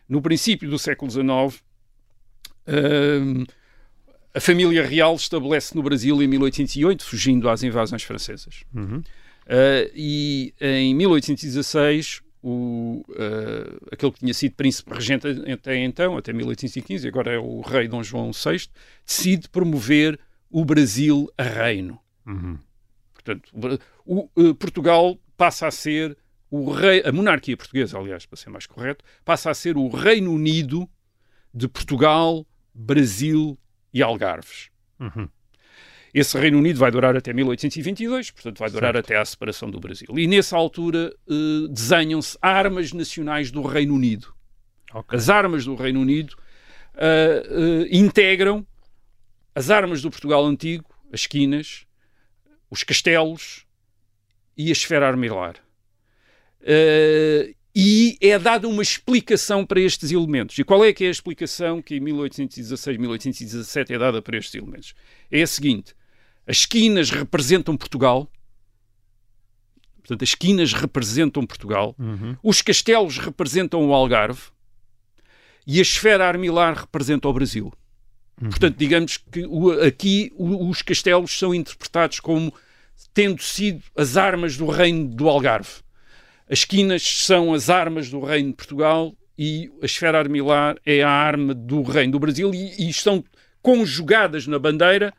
No 0.08 0.22
princípio 0.22 0.70
do 0.70 0.78
século 0.78 1.10
XIX, 1.10 1.62
hum, 2.68 3.44
a 4.32 4.40
família 4.40 4.87
real 4.87 5.16
estabelece 5.16 5.74
no 5.74 5.82
Brasil 5.82 6.22
em 6.22 6.28
1808, 6.28 7.04
fugindo 7.04 7.48
às 7.48 7.62
invasões 7.62 8.02
francesas. 8.02 8.62
Uhum. 8.72 8.98
Uh, 8.98 9.90
e 9.94 10.54
em 10.60 10.94
1816, 10.94 12.22
o, 12.46 13.02
uh, 13.09 13.88
aquele 13.90 14.12
que 14.12 14.18
tinha 14.18 14.35
sido 14.35 14.54
príncipe 14.54 14.92
regente 14.92 15.26
até 15.50 15.76
então, 15.78 16.18
até 16.18 16.30
1815, 16.30 17.09
agora 17.09 17.33
é 17.33 17.38
o 17.38 17.62
rei 17.62 17.88
Dom 17.88 18.02
João 18.02 18.33
VI, 18.33 18.68
decide 19.07 19.48
promover 19.48 20.20
o 20.50 20.62
Brasil 20.62 21.33
a 21.38 21.42
reino. 21.42 21.98
Uhum. 22.26 22.59
Portanto, 23.14 23.50
o 24.04 24.28
uh, 24.37 24.54
Portugal 24.57 25.18
passa 25.38 25.66
a 25.66 25.70
ser 25.70 26.18
o 26.50 26.70
rei, 26.70 27.02
a 27.02 27.11
monarquia 27.11 27.57
portuguesa, 27.57 27.98
aliás, 27.98 28.26
para 28.26 28.37
ser 28.37 28.50
mais 28.50 28.66
correto, 28.66 29.02
passa 29.24 29.50
a 29.50 29.54
ser 29.54 29.78
o 29.78 29.88
Reino 29.88 30.30
Unido 30.30 30.87
de 31.52 31.66
Portugal, 31.66 32.46
Brasil 32.74 33.59
e 33.92 34.02
Algarves. 34.02 34.68
Uhum. 35.00 35.26
Esse 36.14 36.38
Reino 36.38 36.59
Unido 36.59 36.79
vai 36.79 36.92
durar 36.92 37.16
até 37.16 37.33
1822, 37.33 38.31
portanto 38.31 38.59
vai 38.61 38.70
durar 38.70 38.94
Certo. 38.94 39.07
até 39.07 39.16
à 39.18 39.24
separação 39.24 39.68
do 39.68 39.81
Brasil. 39.81 40.09
E 40.16 40.29
nessa 40.29 40.57
altura 40.57 41.12
eh, 41.29 41.68
desenham-se 41.68 42.38
armas 42.40 42.92
nacionais 42.92 43.50
do 43.50 43.62
Reino 43.62 43.94
Unido. 43.94 44.33
Ok. 44.92 45.18
As 45.18 45.29
armas 45.29 45.64
do 45.64 45.74
Reino 45.74 46.00
Unido 46.00 46.37
eh, 46.96 47.42
eh, 47.50 47.96
integram 47.96 48.64
as 49.55 49.70
armas 49.70 50.03
do 50.03 50.11
Portugal 50.11 50.44
antigo, 50.44 50.85
as 51.12 51.20
esquinas, 51.20 51.87
os 52.70 52.83
castelos 52.83 53.64
e 54.57 54.68
a 54.68 54.72
esfera 54.72 55.07
armilar. 55.07 55.57
Eh, 56.61 57.55
e 57.74 58.16
é 58.20 58.38
dada 58.38 58.68
uma 58.68 58.83
explicação 58.83 59.66
para 59.66 59.81
estes 59.81 60.12
elementos. 60.12 60.57
E 60.59 60.64
qual 60.64 60.85
é 60.85 60.92
que 60.92 61.05
é 61.05 61.09
a 61.09 61.11
explicação 61.11 61.83
que 61.83 61.96
em 61.96 62.00
1816, 62.00 62.96
1817 62.96 63.92
é 63.92 63.98
dada 63.98 64.22
para 64.22 64.38
estes 64.38 64.55
elementos? 64.55 64.94
É 65.31 65.42
a 65.42 65.46
seguinte: 65.46 65.94
as 66.46 66.59
esquinas 66.59 67.11
representam 67.11 67.76
Portugal. 67.76 68.28
Portanto, 69.98 70.22
as 70.22 70.28
esquinas 70.30 70.72
representam 70.72 71.46
Portugal. 71.46 71.94
Uhum. 71.98 72.37
Os 72.42 72.61
castelos 72.61 73.18
representam 73.18 73.87
o 73.88 73.94
Algarve. 73.94 74.42
E 75.66 75.78
a 75.78 75.83
esfera 75.83 76.26
armilar 76.28 76.74
representa 76.80 77.26
o 77.26 77.33
Brasil. 77.33 77.72
Portanto, 78.38 78.76
digamos 78.76 79.16
que 79.16 79.46
o- 79.46 79.70
aqui 79.83 80.30
o- 80.37 80.68
os 80.68 80.83
castelos 80.83 81.30
são 81.38 81.54
interpretados 81.54 82.20
como 82.20 82.52
tendo 83.14 83.40
sido 83.42 83.83
as 83.96 84.16
armas 84.16 84.57
do 84.57 84.66
reino 84.66 85.09
do 85.09 85.28
Algarve. 85.28 85.70
As 86.50 86.59
esquinas 86.59 87.02
são 87.02 87.54
as 87.54 87.70
armas 87.70 88.11
do 88.11 88.20
reino 88.20 88.50
de 88.50 88.57
Portugal 88.57 89.14
e 89.38 89.70
a 89.80 89.87
esfera 89.87 90.18
armilar 90.18 90.76
é 90.85 91.02
a 91.02 91.09
arma 91.09 91.54
do 91.54 91.83
reino 91.83 92.12
do 92.12 92.18
Brasil 92.18 92.52
e, 92.52 92.83
e 92.87 92.90
estão 92.90 93.24
conjugadas 93.62 94.46
na 94.46 94.59
bandeira, 94.59 95.14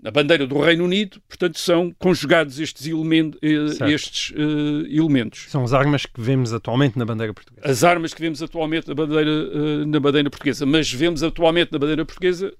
na 0.00 0.10
bandeira 0.10 0.46
do 0.46 0.58
Reino 0.60 0.84
Unido, 0.84 1.20
portanto 1.28 1.58
são 1.58 1.92
conjugados 1.98 2.58
estes, 2.58 2.86
elemen- 2.86 3.34
eh, 3.42 3.92
estes 3.92 4.32
eh, 4.36 4.88
elementos. 4.96 5.46
São 5.48 5.62
as 5.64 5.72
armas 5.72 6.06
que 6.06 6.20
vemos 6.20 6.52
atualmente 6.52 6.98
na 6.98 7.04
bandeira 7.04 7.32
portuguesa. 7.34 7.66
As 7.68 7.84
armas 7.84 8.12
que 8.14 8.20
vemos 8.20 8.42
atualmente 8.42 8.88
na 8.88 8.94
bandeira, 8.94 9.30
eh, 9.30 9.84
na 9.86 10.00
bandeira 10.00 10.30
portuguesa, 10.30 10.66
mas 10.66 10.92
vemos 10.92 11.22
atualmente 11.22 11.72
na 11.72 11.78
bandeira 11.78 12.04
portuguesa 12.04 12.52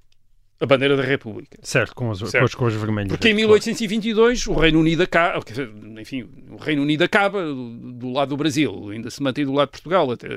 a 0.62 0.66
bandeira 0.66 0.96
da 0.96 1.02
República. 1.02 1.58
Certo, 1.60 1.92
com 1.92 2.10
as, 2.12 2.18
Certo. 2.20 2.38
com 2.38 2.44
as 2.44 2.54
cores 2.54 2.76
vermelhas. 2.76 3.08
Porque 3.08 3.28
em 3.28 3.32
claro. 3.34 3.48
1822 3.48 4.46
o 4.46 4.52
Reino 4.54 4.78
Unido 4.78 5.02
acaba, 5.02 5.40
enfim, 6.00 6.28
o 6.50 6.56
Reino 6.56 6.82
Unido 6.82 7.02
acaba 7.02 7.44
do, 7.44 7.92
do 7.94 8.12
lado 8.12 8.28
do 8.28 8.36
Brasil, 8.36 8.90
ainda 8.90 9.10
se 9.10 9.20
mantém 9.20 9.44
do 9.44 9.52
lado 9.52 9.68
de 9.68 9.72
Portugal 9.72 10.08
até, 10.12 10.28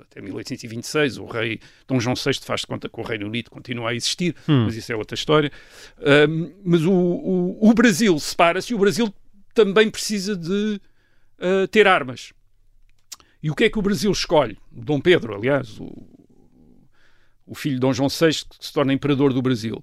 até 0.00 0.22
1826. 0.22 1.18
O 1.18 1.26
rei 1.26 1.60
Dom 1.86 2.00
João 2.00 2.14
VI 2.16 2.32
faz 2.42 2.62
de 2.62 2.66
conta 2.66 2.88
que 2.88 2.98
o 2.98 3.02
Reino 3.02 3.26
Unido 3.26 3.50
continua 3.50 3.90
a 3.90 3.94
existir, 3.94 4.34
Hum. 4.48 4.64
mas 4.64 4.74
isso 4.74 4.90
é 4.90 4.96
outra 4.96 5.14
história. 5.14 5.52
Ahm, 6.00 6.50
mas 6.64 6.82
o, 6.84 6.90
o, 6.92 7.68
o 7.70 7.74
Brasil 7.74 8.18
separa-se 8.18 8.72
e 8.72 8.74
o 8.74 8.78
Brasil 8.78 9.12
também 9.52 9.90
precisa 9.90 10.34
de 10.34 10.80
ah, 11.38 11.68
ter 11.70 11.86
armas. 11.86 12.32
E 13.42 13.50
o 13.50 13.54
que 13.54 13.64
é 13.64 13.68
que 13.68 13.78
o 13.78 13.82
Brasil 13.82 14.10
escolhe? 14.10 14.56
Dom 14.72 14.98
Pedro, 14.98 15.34
aliás, 15.34 15.78
o, 15.78 15.92
o 17.46 17.54
filho 17.54 17.74
de 17.74 17.80
Dom 17.80 17.92
João 17.92 18.08
VI, 18.08 18.28
que 18.48 18.66
se 18.66 18.72
torna 18.72 18.92
imperador 18.92 19.32
do 19.32 19.42
Brasil. 19.42 19.82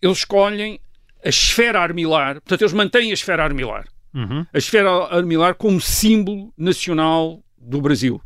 Eles 0.00 0.18
escolhem 0.18 0.80
a 1.24 1.28
esfera 1.28 1.80
armilar, 1.80 2.34
portanto, 2.34 2.62
eles 2.62 2.72
mantêm 2.72 3.10
a 3.10 3.14
esfera 3.14 3.42
armilar. 3.44 3.86
Uhum. 4.14 4.46
A 4.52 4.58
esfera 4.58 4.90
armilar 5.10 5.54
como 5.56 5.80
símbolo 5.80 6.52
nacional 6.56 7.42
do 7.58 7.80
Brasil. 7.80 8.20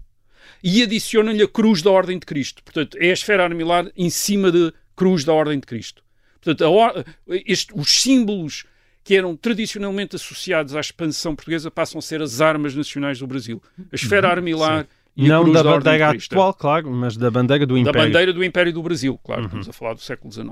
e 0.62 0.82
adicionam-lhe 0.82 1.42
a 1.42 1.49
cruz 1.49 1.80
da 1.80 1.90
Ordem 1.90 2.18
de 2.18 2.26
Cristo. 2.26 2.62
Portanto, 2.62 2.99
é 3.01 3.09
a 3.09 3.12
esfera 3.14 3.42
armilar 3.45 3.90
em 3.97 4.11
cima 4.11 4.53
da 4.53 4.70
cruz 4.95 5.24
da 5.24 5.32
Ordem 5.32 5.59
de 5.59 5.66
Cristo. 5.66 6.03
Portanto, 6.34 6.61
or- 6.70 7.03
este- 7.47 7.72
os 7.74 7.90
símbolos 8.03 8.64
que 9.03 9.14
eram 9.16 9.34
tradicionalmente 9.34 10.16
associados 10.16 10.76
à 10.76 10.80
expansão 10.80 11.34
portuguesa 11.34 11.70
passam 11.70 11.99
a 11.99 12.03
ser 12.03 12.20
as 12.20 12.42
armas 12.42 12.74
nacionais 12.74 13.18
do 13.18 13.26
Brasil. 13.26 13.62
A 13.90 13.95
esfera 13.95 14.28
armilar 14.28 14.86
e 15.16 15.22
Uhum. 15.22 15.28
Não 15.28 15.52
da 15.52 15.62
da 15.62 15.70
bandeira 15.72 16.11
atual, 16.11 16.54
claro, 16.54 16.90
mas 16.90 17.16
da 17.16 17.30
bandeira 17.30 17.66
do 17.66 17.74
Da 17.74 17.80
Império. 17.80 18.00
Uhum. 18.00 18.06
bandeira 18.06 18.32
do 18.32 18.44
Império 18.44 18.72
do 18.72 18.82
Brasil, 18.82 19.18
claro, 19.22 19.44
estamos 19.44 19.68
a 19.68 19.72
falar 19.72 19.94
do 19.94 20.00
século 20.00 20.32
XIX. 20.32 20.48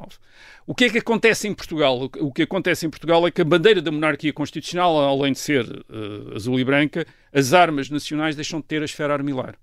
O 0.66 0.74
que 0.74 0.84
é 0.84 0.90
que 0.90 0.98
acontece 0.98 1.46
em 1.48 1.54
Portugal? 1.54 2.10
O 2.18 2.32
que- 2.32 2.42
acontece 2.42 2.84
em 2.84 2.90
Portugal 2.90 3.26
é 3.26 3.30
que 3.30 3.40
a 3.40 3.44
bandeira 3.44 3.80
da 3.80 3.90
monarquia 3.90 4.32
constitucional, 4.32 4.98
além 4.98 5.32
de 5.32 5.38
ser 5.38 5.64
eh, 5.90 6.34
azul 6.36 6.58
e 6.60 6.64
branca, 6.64 7.06
as 7.32 7.52
armas 7.54 7.88
nacionais 7.88 8.34
deixam 8.36 8.60
de 8.60 8.66
ter 8.66 8.82
a 8.82 8.84
esfera 8.84 9.12
armilar. 9.14 9.54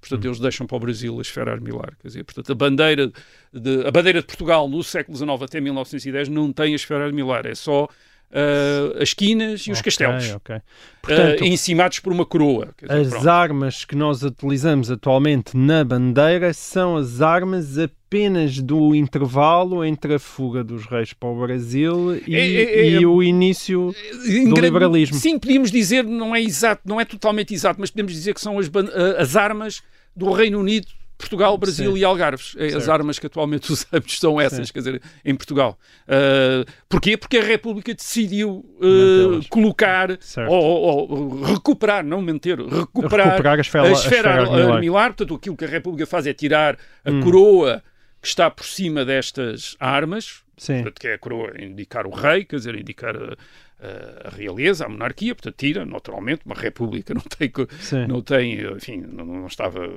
Portanto, 0.00 0.24
Uhum. 0.24 0.30
eles 0.30 0.40
deixam 0.40 0.66
para 0.66 0.76
o 0.76 0.80
Brasil 0.80 1.18
a 1.18 1.20
esfera 1.20 1.52
armilar. 1.52 1.92
Quer 2.00 2.08
dizer, 2.08 2.24
portanto, 2.24 2.50
a 2.50 2.54
bandeira, 2.54 3.12
de, 3.52 3.86
a 3.86 3.90
bandeira 3.90 4.20
de 4.20 4.26
Portugal 4.26 4.66
no 4.66 4.82
século 4.82 5.14
XIX 5.16 5.42
até 5.42 5.60
1910 5.60 6.28
não 6.30 6.50
tem 6.52 6.72
a 6.72 6.76
esfera 6.76 7.04
armilar, 7.04 7.44
é 7.46 7.54
só 7.54 7.86
eh, 8.32 9.02
as 9.02 9.12
quinas 9.14 9.62
e 9.66 9.72
os 9.72 9.78
Ok, 9.78 9.84
castelos, 9.84 10.30
ok. 10.34 10.56
eh, 10.56 10.62
Portanto, 11.02 11.44
encimados 11.44 11.98
por 12.00 12.12
uma 12.12 12.24
coroa. 12.24 12.68
Dizer, 12.80 12.92
as 13.00 13.08
pronto. 13.08 13.28
armas 13.28 13.84
que 13.84 13.96
nós 13.96 14.22
utilizamos 14.22 14.90
atualmente 14.90 15.56
na 15.56 15.82
bandeira 15.84 16.52
são 16.52 16.96
as 16.96 17.20
armas 17.20 17.78
apenas 17.78 18.58
do 18.60 18.94
intervalo 18.94 19.84
entre 19.84 20.14
a 20.14 20.18
fuga 20.18 20.62
dos 20.64 20.84
reis 20.86 21.12
para 21.12 21.28
o 21.28 21.40
Brasil 21.40 22.16
e, 22.26 22.34
É, 22.36 22.40
é, 22.40 22.62
é, 22.80 22.86
e 22.90 23.06
o 23.06 23.22
início 23.22 23.94
do 24.22 24.26
grande- 24.54 24.60
liberalismo. 24.60 25.16
Sim, 25.16 25.38
podíamos 25.38 25.70
dizer, 25.70 26.04
não 26.04 26.34
é 26.34 26.40
exato, 26.40 26.82
não 26.84 27.00
é 27.00 27.04
totalmente 27.04 27.54
exato, 27.54 27.80
mas 27.80 27.90
podemos 27.90 28.12
dizer 28.12 28.34
que 28.34 28.40
são 28.40 28.58
as, 28.58 28.66
a- 28.68 29.20
as 29.22 29.36
armas 29.36 29.82
do 30.14 30.30
Reino 30.32 30.58
Unido, 30.58 30.88
Portugal, 31.20 31.56
Brasil 31.56 31.92
Sim. 31.92 31.98
e 31.98 32.04
Algarves. 32.04 32.54
É, 32.58 32.66
As 32.66 32.72
Certo. 32.72 32.90
armas 32.90 33.18
que 33.18 33.26
atualmente 33.26 33.70
usamos 33.72 34.18
são 34.18 34.40
essas, 34.40 34.66
Sim. 34.68 34.72
quer 34.72 34.78
dizer, 34.80 35.02
em 35.24 35.34
Portugal. 35.34 35.78
Uh, 36.08 36.64
porquê? 36.88 37.16
Porque 37.16 37.38
a 37.38 37.42
República 37.42 37.94
decidiu 37.94 38.64
uh, 38.80 39.46
colocar 39.48 40.10
ou, 40.48 41.08
ou- 41.10 41.42
recuperar, 41.42 42.04
não 42.04 42.20
manter, 42.22 42.58
recuperar, 42.58 43.26
Recuperar 43.28 43.58
a 43.58 43.60
esfera- 43.60 43.84
a 43.84 43.88
a 43.88 43.92
esfera 43.92 44.16
esfera 44.16 44.30
armilar. 44.42 44.72
armilar. 44.74 45.06
Portanto, 45.14 45.34
aquilo 45.34 45.56
que 45.56 45.64
a 45.64 45.68
República 45.68 46.06
faz 46.06 46.26
é 46.26 46.32
tirar 46.32 46.76
a 47.04 47.10
Hum. 47.10 47.20
coroa 47.20 47.82
que 48.20 48.28
está 48.28 48.50
por 48.50 48.64
cima 48.64 49.04
destas 49.04 49.76
armas, 49.80 50.42
Sim. 50.56 50.74
portanto, 50.82 51.00
que 51.00 51.08
é 51.08 51.14
a 51.14 51.18
coroa 51.18 51.52
indicar 51.58 52.06
o 52.06 52.10
rei, 52.10 52.44
quer 52.44 52.56
dizer, 52.56 52.74
indicar 52.74 53.16
a, 53.16 53.36
a- 53.82 54.30
realeza, 54.36 54.84
a 54.86 54.88
monarquia, 54.88 55.34
portanto, 55.34 55.54
tira, 55.56 55.84
naturalmente, 55.86 56.42
uma 56.44 56.54
república 56.54 57.12
não 57.14 57.22
tem, 57.22 57.50
Sim. 57.80 58.06
não 58.06 58.22
tem 58.22 58.60
enfim, 58.76 59.04
não, 59.12 59.24
não 59.24 59.46
estava, 59.46 59.88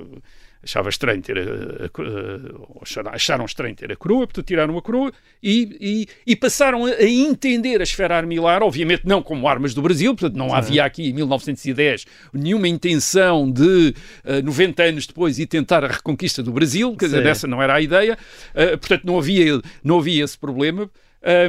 achava 0.62 0.88
estranho 0.88 1.20
ter 1.22 1.36
a, 1.38 1.42
a- 1.42 3.14
acharam- 3.14 3.44
estranho 3.44 3.74
ter 3.74 3.92
a 3.92 3.96
coroa, 3.96 4.26
portanto, 4.26 4.46
tiraram 4.46 4.76
a 4.78 4.82
coroa 4.82 5.12
e, 5.42 6.06
e, 6.26 6.32
e 6.32 6.36
passaram 6.36 6.86
a, 6.86 6.90
a 6.90 7.04
entender 7.04 7.80
a 7.80 7.82
esfera 7.84 8.16
armilar, 8.16 8.62
obviamente 8.62 9.02
não 9.04 9.22
como 9.22 9.46
armas 9.46 9.74
do 9.74 9.82
Brasil, 9.82 10.14
portanto, 10.14 10.36
não 10.38 10.54
havia 10.54 10.84
aqui 10.84 11.10
em 11.10 11.12
1910 11.12 12.06
nenhuma 12.32 12.66
intenção 12.68 13.50
de, 13.50 13.94
eh, 14.24 14.40
90 14.42 14.82
anos 14.82 15.06
depois, 15.06 15.38
ir 15.38 15.46
tentar 15.46 15.84
a 15.84 15.88
reconquista 15.88 16.42
do 16.42 16.52
Brasil, 16.52 16.96
quer 16.96 17.06
dizer, 17.06 17.22
Sim. 17.22 17.28
essa 17.28 17.46
não 17.46 17.62
era 17.62 17.74
a 17.74 17.80
ideia, 17.80 18.16
Eh, 18.54 18.76
portanto, 18.76 19.04
não 19.04 19.18
havia, 19.18 19.60
não 19.82 19.98
havia 19.98 20.24
esse 20.24 20.38
problema 20.38 20.88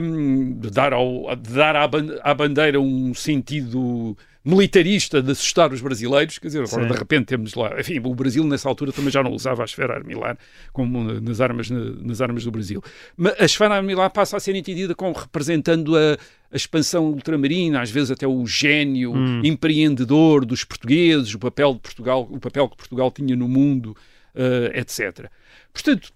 hum, 0.01 0.53
de 0.59 0.69
dar, 0.69 0.93
ao, 0.93 1.36
de 1.36 1.53
dar 1.53 1.76
à, 1.76 1.88
ban- 1.88 2.17
à 2.23 2.34
bandeira 2.34 2.80
um 2.80 3.13
sentido 3.13 4.17
militarista 4.47 5.23
de 5.23 5.32
assustar 5.32 5.73
os 5.73 5.82
brasileiros, 5.82 6.38
quer 6.38 6.45
dizer, 6.47 6.59
agora 6.63 6.84
Sim. 6.84 6.88
de 6.93 6.97
repente 6.99 7.26
temos 7.26 7.55
lá, 7.55 7.80
enfim, 7.80 7.99
o 8.03 8.13
Brasil 8.13 8.43
nessa 8.43 8.69
altura 8.69 8.91
também 8.91 9.09
já 9.09 9.23
não 9.23 9.32
usava 9.32 9.63
a 9.63 9.65
esfera 9.65 9.95
armilar 9.95 10.38
como 10.71 11.03
nas 11.19 11.41
armas, 11.41 11.67
nas 11.71 12.21
armas 12.21 12.43
do 12.43 12.51
Brasil. 12.51 12.80
Mas 13.17 13.34
a 13.41 13.45
esfera 13.45 13.73
armilar 13.73 14.11
passa 14.11 14.38
a 14.38 14.39
ser 14.39 14.55
entendida 14.55 14.93
como 14.93 15.15
representando 15.17 15.97
a, 15.97 16.13
a 16.51 16.55
expansão 16.55 17.05
ultramarina, 17.07 17.82
às 17.82 17.89
vezes 17.89 18.11
até 18.11 18.28
o 18.28 18.45
gênio 18.45 19.13
empreendedor 19.43 20.45
dos 20.45 20.63
portugueses, 20.63 21.34
o 21.34 21.39
papel 21.39 21.73
de 21.73 21.80
Portugal, 21.80 22.28
o 22.30 22.39
papel 22.39 22.69
que 22.69 22.78
Portugal 22.78 23.09
tinha 23.09 23.36
no 23.36 23.47
mundo, 23.49 23.97
eh, 24.36 24.73
etc. 24.80 25.26
Portanto, 25.73 26.13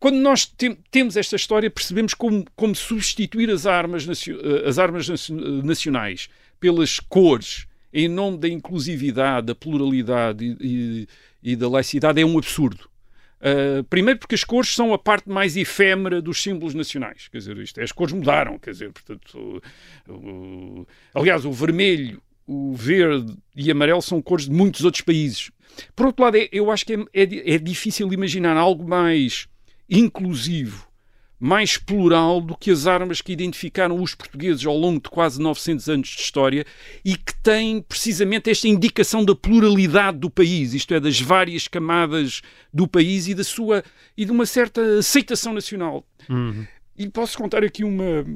quando 0.00 0.16
nós 0.16 0.46
tem- 0.46 0.76
temos 0.90 1.16
esta 1.16 1.36
história, 1.36 1.70
percebemos 1.70 2.14
como, 2.14 2.44
como 2.56 2.74
substituir 2.74 3.50
as 3.50 3.66
armas, 3.66 4.04
eh, 4.08 4.68
as 4.68 4.78
armas 4.78 5.08
nacio- 5.08 5.62
nacionais 5.62 6.28
pelas 6.58 6.98
cores 6.98 7.66
em 7.92 8.08
nome 8.08 8.38
da 8.38 8.48
inclusividade, 8.48 9.48
da 9.48 9.54
pluralidade 9.54 10.44
e, 10.44 10.56
e- 11.42 11.52
e 11.52 11.56
da 11.56 11.68
laicidade 11.68 12.20
é 12.20 12.24
um 12.24 12.38
absurdo. 12.38 12.88
Uh, 13.42 13.82
primeiro 13.84 14.18
porque 14.20 14.34
as 14.34 14.44
cores 14.44 14.74
são 14.74 14.92
a 14.92 14.98
parte 14.98 15.26
mais 15.30 15.56
efêmera 15.56 16.20
dos 16.20 16.42
símbolos 16.42 16.74
nacionais. 16.74 17.26
Quer 17.28 17.38
dizer, 17.38 17.56
isto 17.58 17.80
é, 17.80 17.82
as 17.84 17.90
cores 17.90 18.12
mudaram. 18.12 18.58
Quer 18.58 18.72
dizer, 18.72 18.92
portanto, 18.92 19.62
o- 20.06 20.12
o- 20.12 20.86
aliás, 21.14 21.44
o 21.46 21.50
vermelho, 21.52 22.20
o 22.46 22.74
verde 22.74 23.34
e 23.56 23.70
amarelo 23.70 24.02
são 24.02 24.20
cores 24.20 24.44
de 24.44 24.50
muitos 24.52 24.84
outros 24.84 25.02
países. 25.02 25.50
Por 25.96 26.06
outro 26.06 26.22
lado, 26.22 26.36
é- 26.36 26.48
eu 26.52 26.70
acho 26.70 26.84
que 26.84 26.92
é, 26.92 26.98
é 27.14 27.54
é 27.54 27.58
difícil 27.58 28.12
imaginar 28.12 28.56
algo 28.58 28.86
mais 28.86 29.48
inclusivo, 29.90 30.88
mais 31.40 31.78
plural 31.78 32.40
do 32.40 32.54
que 32.54 32.70
as 32.70 32.86
armas 32.86 33.22
que 33.22 33.32
identificaram 33.32 34.00
os 34.00 34.14
portugueses 34.14 34.64
ao 34.66 34.76
longo 34.76 35.00
de 35.00 35.08
quase 35.08 35.40
900 35.40 35.88
anos 35.88 36.08
de 36.08 36.20
história 36.20 36.66
e 37.02 37.16
que 37.16 37.34
têm 37.42 37.80
precisamente 37.80 38.50
esta 38.50 38.68
indicação 38.68 39.24
da 39.24 39.34
pluralidade 39.34 40.18
do 40.18 40.28
país, 40.28 40.74
isto 40.74 40.92
é, 40.92 41.00
das 41.00 41.18
várias 41.18 41.66
camadas 41.66 42.42
do 42.72 42.86
país 42.86 43.26
e 43.26 43.34
da 43.34 43.42
sua 43.42 43.82
e 44.14 44.26
de 44.26 44.30
uma 44.30 44.44
certa 44.44 44.82
aceitação 44.98 45.54
nacional. 45.54 46.06
E 46.98 47.08
posso 47.08 47.38
contar 47.38 47.64
aqui 47.64 47.82
uma, 47.82 48.26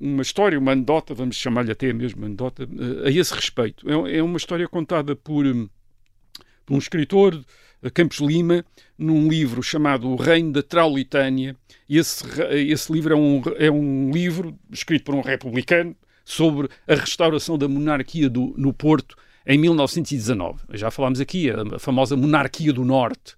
uma 0.00 0.22
história, 0.22 0.58
uma 0.58 0.72
anedota, 0.72 1.12
vamos 1.12 1.36
chamar-lhe 1.36 1.70
até 1.70 1.92
mesmo 1.92 2.24
anedota, 2.24 2.62
eh, 2.62 3.08
a 3.08 3.10
esse 3.10 3.34
respeito. 3.34 3.86
É, 3.86 4.16
é 4.16 4.22
uma 4.22 4.38
história 4.38 4.66
contada 4.66 5.14
por, 5.14 5.44
hum, 5.44 5.68
por 6.64 6.74
um 6.74 6.78
escritor, 6.78 7.38
Campos 7.90 8.18
Lima, 8.18 8.64
num 8.98 9.28
livro 9.28 9.62
chamado 9.62 10.08
O 10.08 10.16
Reino 10.16 10.52
da 10.52 10.62
Traulitânia. 10.62 11.56
Esse, 11.88 12.24
esse 12.52 12.92
livro 12.92 13.14
é 13.14 13.16
um, 13.16 13.42
é 13.58 13.70
um 13.70 14.10
livro 14.10 14.58
escrito 14.70 15.04
por 15.04 15.14
um 15.14 15.20
republicano 15.20 15.94
sobre 16.24 16.68
a 16.88 16.94
restauração 16.94 17.56
da 17.56 17.68
monarquia 17.68 18.28
do, 18.28 18.54
no 18.56 18.72
Porto 18.72 19.16
em 19.46 19.56
1919. 19.58 20.64
Já 20.72 20.90
falámos 20.90 21.20
aqui, 21.20 21.48
a, 21.50 21.78
famosa 21.78 22.16
monarquia 22.16 22.72
do 22.72 22.84
Norte. 22.84 23.36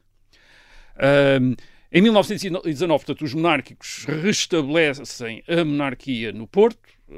Ahm, 0.97 1.55
em 1.93 2.03
1919, 2.03 3.05
portanto, 3.05 3.25
os 3.25 3.35
monárquicos 3.35 4.05
restabelecem 4.23 5.43
a 5.49 5.65
monarquia 5.65 6.33
no 6.33 6.47
Porto, 6.47 6.81
eh, 7.11 7.15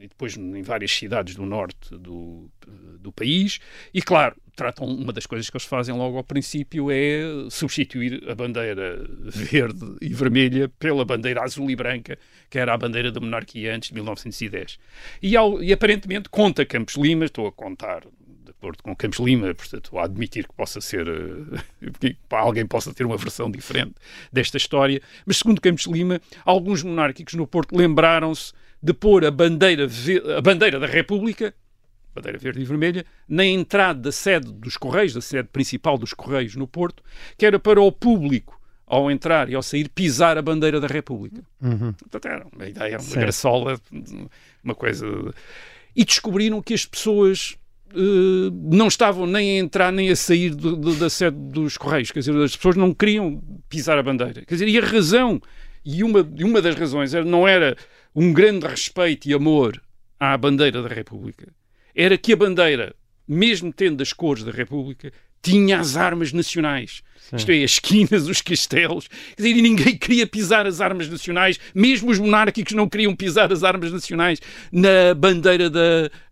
e 0.00 0.08
depois 0.08 0.36
em 0.36 0.62
várias 0.62 0.92
cidades 0.92 1.34
do 1.34 1.46
norte 1.46 1.96
do, 1.96 2.50
do 3.00 3.10
país, 3.10 3.58
e 3.92 4.02
claro, 4.02 4.36
tratam 4.54 4.86
uma 4.86 5.12
das 5.12 5.26
coisas 5.26 5.48
que 5.50 5.56
eles 5.56 5.66
fazem 5.66 5.94
logo 5.94 6.16
ao 6.16 6.24
princípio 6.24 6.90
é 6.90 7.22
substituir 7.50 8.22
a 8.30 8.34
bandeira 8.34 9.04
verde 9.20 9.96
e 10.00 10.08
vermelha 10.12 10.68
pela 10.78 11.04
bandeira 11.04 11.42
azul 11.42 11.70
e 11.70 11.76
branca, 11.76 12.18
que 12.50 12.58
era 12.58 12.72
a 12.74 12.78
bandeira 12.78 13.10
da 13.10 13.20
monarquia 13.20 13.74
antes 13.74 13.88
de 13.88 13.94
1910. 13.94 14.78
E, 15.22 15.36
ao- 15.36 15.62
e 15.62 15.72
aparentemente 15.72 16.28
conta 16.28 16.64
Campos 16.64 16.94
Lima, 16.96 17.24
estou 17.24 17.46
a 17.46 17.52
contar 17.52 18.00
de 18.44 18.50
acordo 18.50 18.82
com 18.82 18.94
Campos 18.96 19.18
Lima, 19.20 19.54
portanto, 19.54 19.98
a 19.98 20.04
admitir 20.04 20.46
que 20.46 20.54
possa 20.54 20.80
ser, 20.80 21.06
eh, 21.06 21.90
que 22.00 22.16
alguém 22.30 22.66
possa 22.66 22.92
ter 22.94 23.04
uma 23.04 23.16
versão 23.16 23.50
diferente 23.50 23.94
desta 24.32 24.56
história, 24.56 25.00
mas 25.26 25.38
segundo 25.38 25.60
Campos 25.60 25.84
Lima, 25.86 26.20
alguns 26.44 26.82
monárquicos 26.82 27.34
no 27.34 27.46
Porto 27.46 27.76
lembraram-se 27.76 28.52
de 28.82 28.92
pôr 28.92 29.24
a 29.24 29.30
bandeira, 29.30 29.86
a 30.36 30.40
bandeira 30.42 30.78
da 30.78 30.86
República, 30.86 31.54
bandeira 32.14 32.38
verde 32.38 32.60
e 32.60 32.64
vermelha, 32.64 33.04
na 33.28 33.44
entrada 33.44 34.00
da 34.00 34.12
sede 34.12 34.52
dos 34.52 34.76
Correios, 34.76 35.14
da 35.14 35.20
sede 35.20 35.48
principal 35.52 35.98
dos 35.98 36.12
Correios 36.12 36.54
no 36.56 36.66
Porto, 36.66 37.02
que 37.36 37.44
era 37.46 37.58
para 37.58 37.80
o 37.80 37.90
público, 37.90 38.60
ao 38.86 39.10
entrar 39.10 39.48
e 39.48 39.54
ao 39.54 39.62
sair, 39.62 39.88
pisar 39.88 40.36
a 40.38 40.42
bandeira 40.42 40.78
da 40.80 40.86
República. 40.86 41.42
Portanto, 41.98 42.26
era 42.26 42.46
uma 42.54 42.66
ideia, 42.68 42.96
uma 42.96 43.00
Certo. 43.00 43.20
graçola, 43.20 43.80
uma 44.62 44.74
coisa. 44.74 45.06
E 45.96 46.04
descobriram 46.04 46.60
que 46.62 46.74
as 46.74 46.84
pessoas 46.84 47.56
eh, 47.96 48.50
não 48.52 48.88
estavam 48.88 49.24
nem 49.26 49.56
a 49.58 49.62
entrar 49.62 49.92
nem 49.92 50.10
a 50.10 50.16
sair 50.16 50.50
do- 50.54 50.74
do- 50.76 50.96
da 50.96 51.08
sede 51.08 51.36
dos 51.36 51.76
Correios. 51.76 52.10
Quer 52.10 52.18
dizer, 52.20 52.36
as 52.42 52.56
pessoas 52.56 52.74
não 52.76 52.92
queriam 52.92 53.40
pisar 53.68 53.96
a 53.98 54.02
bandeira. 54.02 54.44
Quer 54.44 54.54
dizer, 54.54 54.68
e 54.68 54.76
a 54.78 54.84
razão, 54.84 55.40
e 55.84 56.02
uma, 56.02 56.28
e 56.36 56.42
uma 56.44 56.60
das 56.60 56.74
razões 56.74 57.14
era, 57.14 57.24
não 57.24 57.46
era 57.46 57.76
um 58.14 58.32
grande 58.32 58.66
respeito 58.66 59.28
e 59.28 59.32
amor 59.34 59.80
à 60.18 60.36
bandeira 60.36 60.82
da 60.82 60.88
República, 60.88 61.52
era 61.94 62.16
que 62.18 62.32
a 62.32 62.36
bandeira, 62.36 62.94
mesmo 63.26 63.72
tendo 63.72 64.02
as 64.02 64.12
cores 64.12 64.42
da 64.44 64.50
República, 64.50 65.12
tinha 65.42 65.78
as 65.78 65.96
armas 65.96 66.32
nacionais. 66.32 67.02
Isto 67.32 67.52
é, 67.52 67.64
as 67.64 67.72
esquinas, 67.72 68.28
os 68.28 68.40
castelos. 68.42 69.08
Quer 69.36 69.42
dizer, 69.42 69.62
ninguém 69.62 69.96
queria 69.96 70.26
pisar 70.26 70.66
as 70.66 70.80
armas 70.80 71.08
nacionais, 71.08 71.58
mesmo 71.74 72.10
os 72.10 72.18
monárquicos 72.18 72.72
não 72.74 72.88
queriam 72.88 73.14
pisar 73.14 73.52
as 73.52 73.62
armas 73.62 73.92
nacionais 73.92 74.40
na 74.70 75.14
bandeira 75.14 75.70
da, 75.70 75.80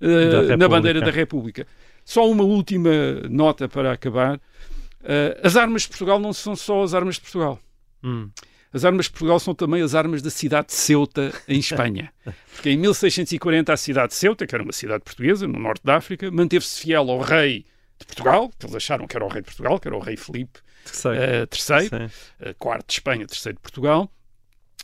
eh, 0.01 0.09
Da 0.09 0.09
na 0.11 0.41
República. 0.41 0.69
bandeira 0.69 1.01
da 1.01 1.11
República. 1.11 1.67
Só 2.05 2.31
uma 2.31 2.45
última 2.45 2.91
nota 3.31 3.69
para 3.69 3.93
acabar. 3.93 4.37
Uh, 4.37 5.39
as 5.43 5.57
armas 5.57 5.83
de 5.83 5.89
Portugal 5.89 6.21
não 6.21 6.33
são 6.33 6.55
só 6.55 6.83
as 6.83 6.95
armas 6.95 7.17
de 7.17 7.23
Portugal. 7.23 7.59
Hum. 8.05 8.31
As 8.73 8.85
armas 8.85 9.07
de 9.07 9.13
Portugal 9.13 9.39
são 9.39 9.55
também 9.55 9.83
as 9.83 9.95
armas 9.95 10.23
da 10.23 10.31
cidade 10.31 10.69
de 10.69 10.75
Ceuta, 10.75 11.33
em 11.47 11.59
Espanha. 11.59 12.13
Porque 12.55 12.71
em 12.71 12.77
1640 12.79 13.73
a 13.73 13.77
cidade 13.77 14.09
de 14.09 14.15
Ceuta, 14.15 14.47
que 14.47 14.55
era 14.55 14.65
uma 14.65 14.73
cidade 14.73 15.05
portuguesa, 15.05 15.47
no 15.47 15.59
norte 15.59 15.83
da 15.85 15.97
África, 15.97 16.31
manteve-se 16.31 16.81
fiel 16.81 17.11
ao 17.11 17.21
rei 17.21 17.67
de 17.99 18.07
Portugal, 18.07 18.51
que 18.59 18.65
eles 18.65 18.77
acharam 18.77 19.07
que 19.07 19.17
era 19.17 19.25
o 19.25 19.29
rei 19.29 19.43
de 19.43 19.47
Portugal, 19.47 19.79
que 19.79 19.89
era 19.89 19.97
o 19.97 20.01
rei 20.01 20.17
Filipe 20.17 20.61
uh, 20.61 21.47
III, 21.53 21.89
Sim. 21.89 22.49
uh, 22.49 22.55
quarto 22.59 22.87
de 22.87 22.93
Espanha, 22.95 23.27
terceiro 23.27 23.57
de 23.57 23.63
Portugal, 23.63 24.11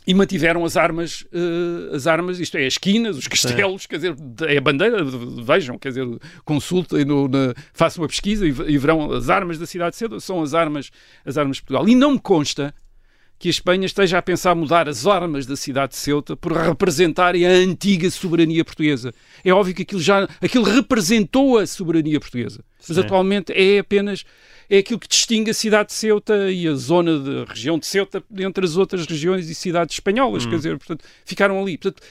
e 0.05 0.13
mantiveram 0.13 0.63
as 0.63 0.77
armas, 0.77 1.25
uh, 1.33 1.95
as 1.95 2.07
armas, 2.07 2.39
isto 2.39 2.57
é, 2.57 2.65
as 2.65 2.73
esquinas, 2.73 3.17
os 3.17 3.27
castelos, 3.27 3.85
quer 3.85 3.97
dizer, 3.97 4.15
é 4.47 4.57
a 4.57 4.61
bandeira, 4.61 5.03
vejam, 5.43 5.77
quer 5.77 5.89
dizer, 5.89 6.05
consultem, 6.45 7.03
no, 7.05 7.27
na, 7.27 7.53
façam 7.73 8.03
uma 8.03 8.07
pesquisa 8.07 8.45
e, 8.45 8.49
e 8.49 8.77
verão 8.77 9.11
as 9.11 9.29
armas 9.29 9.57
da 9.57 9.65
cidade 9.65 9.91
de 9.91 9.97
Ceuta, 9.97 10.19
são 10.19 10.41
as 10.41 10.53
armas, 10.53 10.91
as 11.25 11.37
armas 11.37 11.57
de 11.57 11.63
Portugal. 11.63 11.87
E 11.89 11.95
não 11.95 12.13
me 12.13 12.19
consta 12.19 12.73
que 13.39 13.47
a 13.47 13.51
Espanha 13.51 13.85
esteja 13.85 14.17
a 14.17 14.21
pensar 14.21 14.53
mudar 14.53 14.89
as 14.89 15.07
armas 15.07 15.45
da 15.45 15.55
cidade 15.55 15.93
de 15.93 15.97
Ceuta 15.97 16.35
por 16.35 16.51
representarem 16.51 17.47
a 17.47 17.49
antiga 17.49 18.11
soberania 18.11 18.65
portuguesa. 18.65 19.13
É 19.45 19.53
óbvio 19.53 19.73
que 19.73 19.83
aquilo 19.83 20.01
já 20.01 20.27
aquilo 20.41 20.65
representou 20.65 21.57
a 21.57 21.65
soberania 21.65 22.19
portuguesa, 22.19 22.61
mas 22.85 22.97
Sim. 22.97 23.01
atualmente 23.01 23.53
é 23.53 23.79
apenas 23.79 24.25
é 24.69 24.79
aquilo 24.79 24.99
que 24.99 25.07
distingue 25.07 25.51
a 25.51 25.53
cidade 25.53 25.87
de 25.87 25.93
Ceuta 25.93 26.51
e 26.51 26.67
a 26.67 26.73
zona 26.75 27.17
de 27.17 27.45
região 27.45 27.79
de 27.79 27.87
Ceuta 27.87 28.21
entre 28.37 28.65
as 28.65 28.75
outras 28.75 29.05
regiões 29.07 29.49
e 29.49 29.55
cidades 29.55 29.95
espanholas, 29.95 30.45
quer 30.45 30.57
dizer, 30.57 30.77
portanto, 30.77 31.05
ficaram 31.25 31.59
ali. 31.59 31.77
Portanto, 31.77 32.05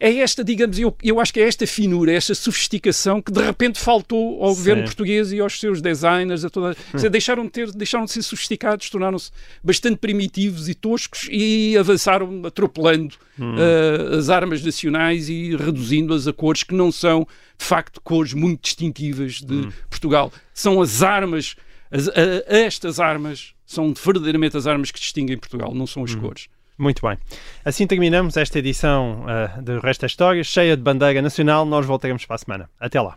é 0.00 0.16
esta, 0.18 0.42
digamos, 0.44 0.78
eu, 0.78 0.94
eu 1.02 1.20
acho 1.20 1.32
que 1.32 1.40
é 1.40 1.46
esta 1.48 1.66
finura, 1.66 2.12
esta 2.12 2.34
sofisticação 2.34 3.22
que 3.22 3.32
de 3.32 3.40
repente 3.42 3.78
faltou 3.78 4.42
ao 4.42 4.50
Sim. 4.50 4.56
governo 4.56 4.82
português 4.84 5.32
e 5.32 5.40
aos 5.40 5.58
seus 5.58 5.80
designers, 5.80 6.44
a 6.44 6.50
toda, 6.50 6.76
dizer, 6.94 7.10
deixaram, 7.10 7.44
de 7.44 7.50
ter, 7.50 7.70
deixaram 7.72 8.04
de 8.04 8.12
ser 8.12 8.22
sofisticados, 8.22 8.90
tornaram-se 8.90 9.30
bastante 9.62 9.96
primitivos 9.96 10.68
e 10.68 10.74
toscos 10.74 11.28
e 11.30 11.76
avançaram 11.78 12.42
atropelando 12.44 13.14
uh, 13.38 14.16
as 14.18 14.28
armas 14.30 14.62
nacionais 14.64 15.28
e 15.28 15.56
reduzindo-as 15.56 16.26
a 16.26 16.32
cores 16.32 16.62
que 16.62 16.74
não 16.74 16.90
são, 16.92 17.26
de 17.58 17.64
facto, 17.64 18.00
cores 18.00 18.32
muito 18.32 18.62
distintivas 18.62 19.34
de 19.40 19.68
Portugal. 19.88 20.32
São 20.52 20.80
as 20.82 21.02
armas, 21.02 21.56
as- 21.90 22.08
a- 22.08 22.44
estas 22.48 22.98
armas 23.00 23.54
são 23.66 23.94
verdadeiramente 23.94 24.56
as 24.56 24.66
armas 24.66 24.90
que 24.90 25.00
distinguem 25.00 25.38
Portugal, 25.38 25.74
não 25.74 25.86
são 25.86 26.04
as 26.04 26.14
cores. 26.14 26.48
Muito 26.76 27.06
bem. 27.06 27.16
Assim 27.64 27.86
terminamos 27.86 28.36
esta 28.36 28.58
edição 28.58 29.24
ah, 29.28 29.60
do 29.60 29.78
Resto 29.80 30.02
da 30.02 30.06
História, 30.06 30.42
cheia 30.42 30.76
de 30.76 30.82
bandeira 30.82 31.22
nacional. 31.22 31.64
Nós 31.64 31.86
voltaremos 31.86 32.24
para 32.26 32.36
a 32.36 32.38
semana. 32.38 32.70
Até 32.80 33.00
lá. 33.00 33.16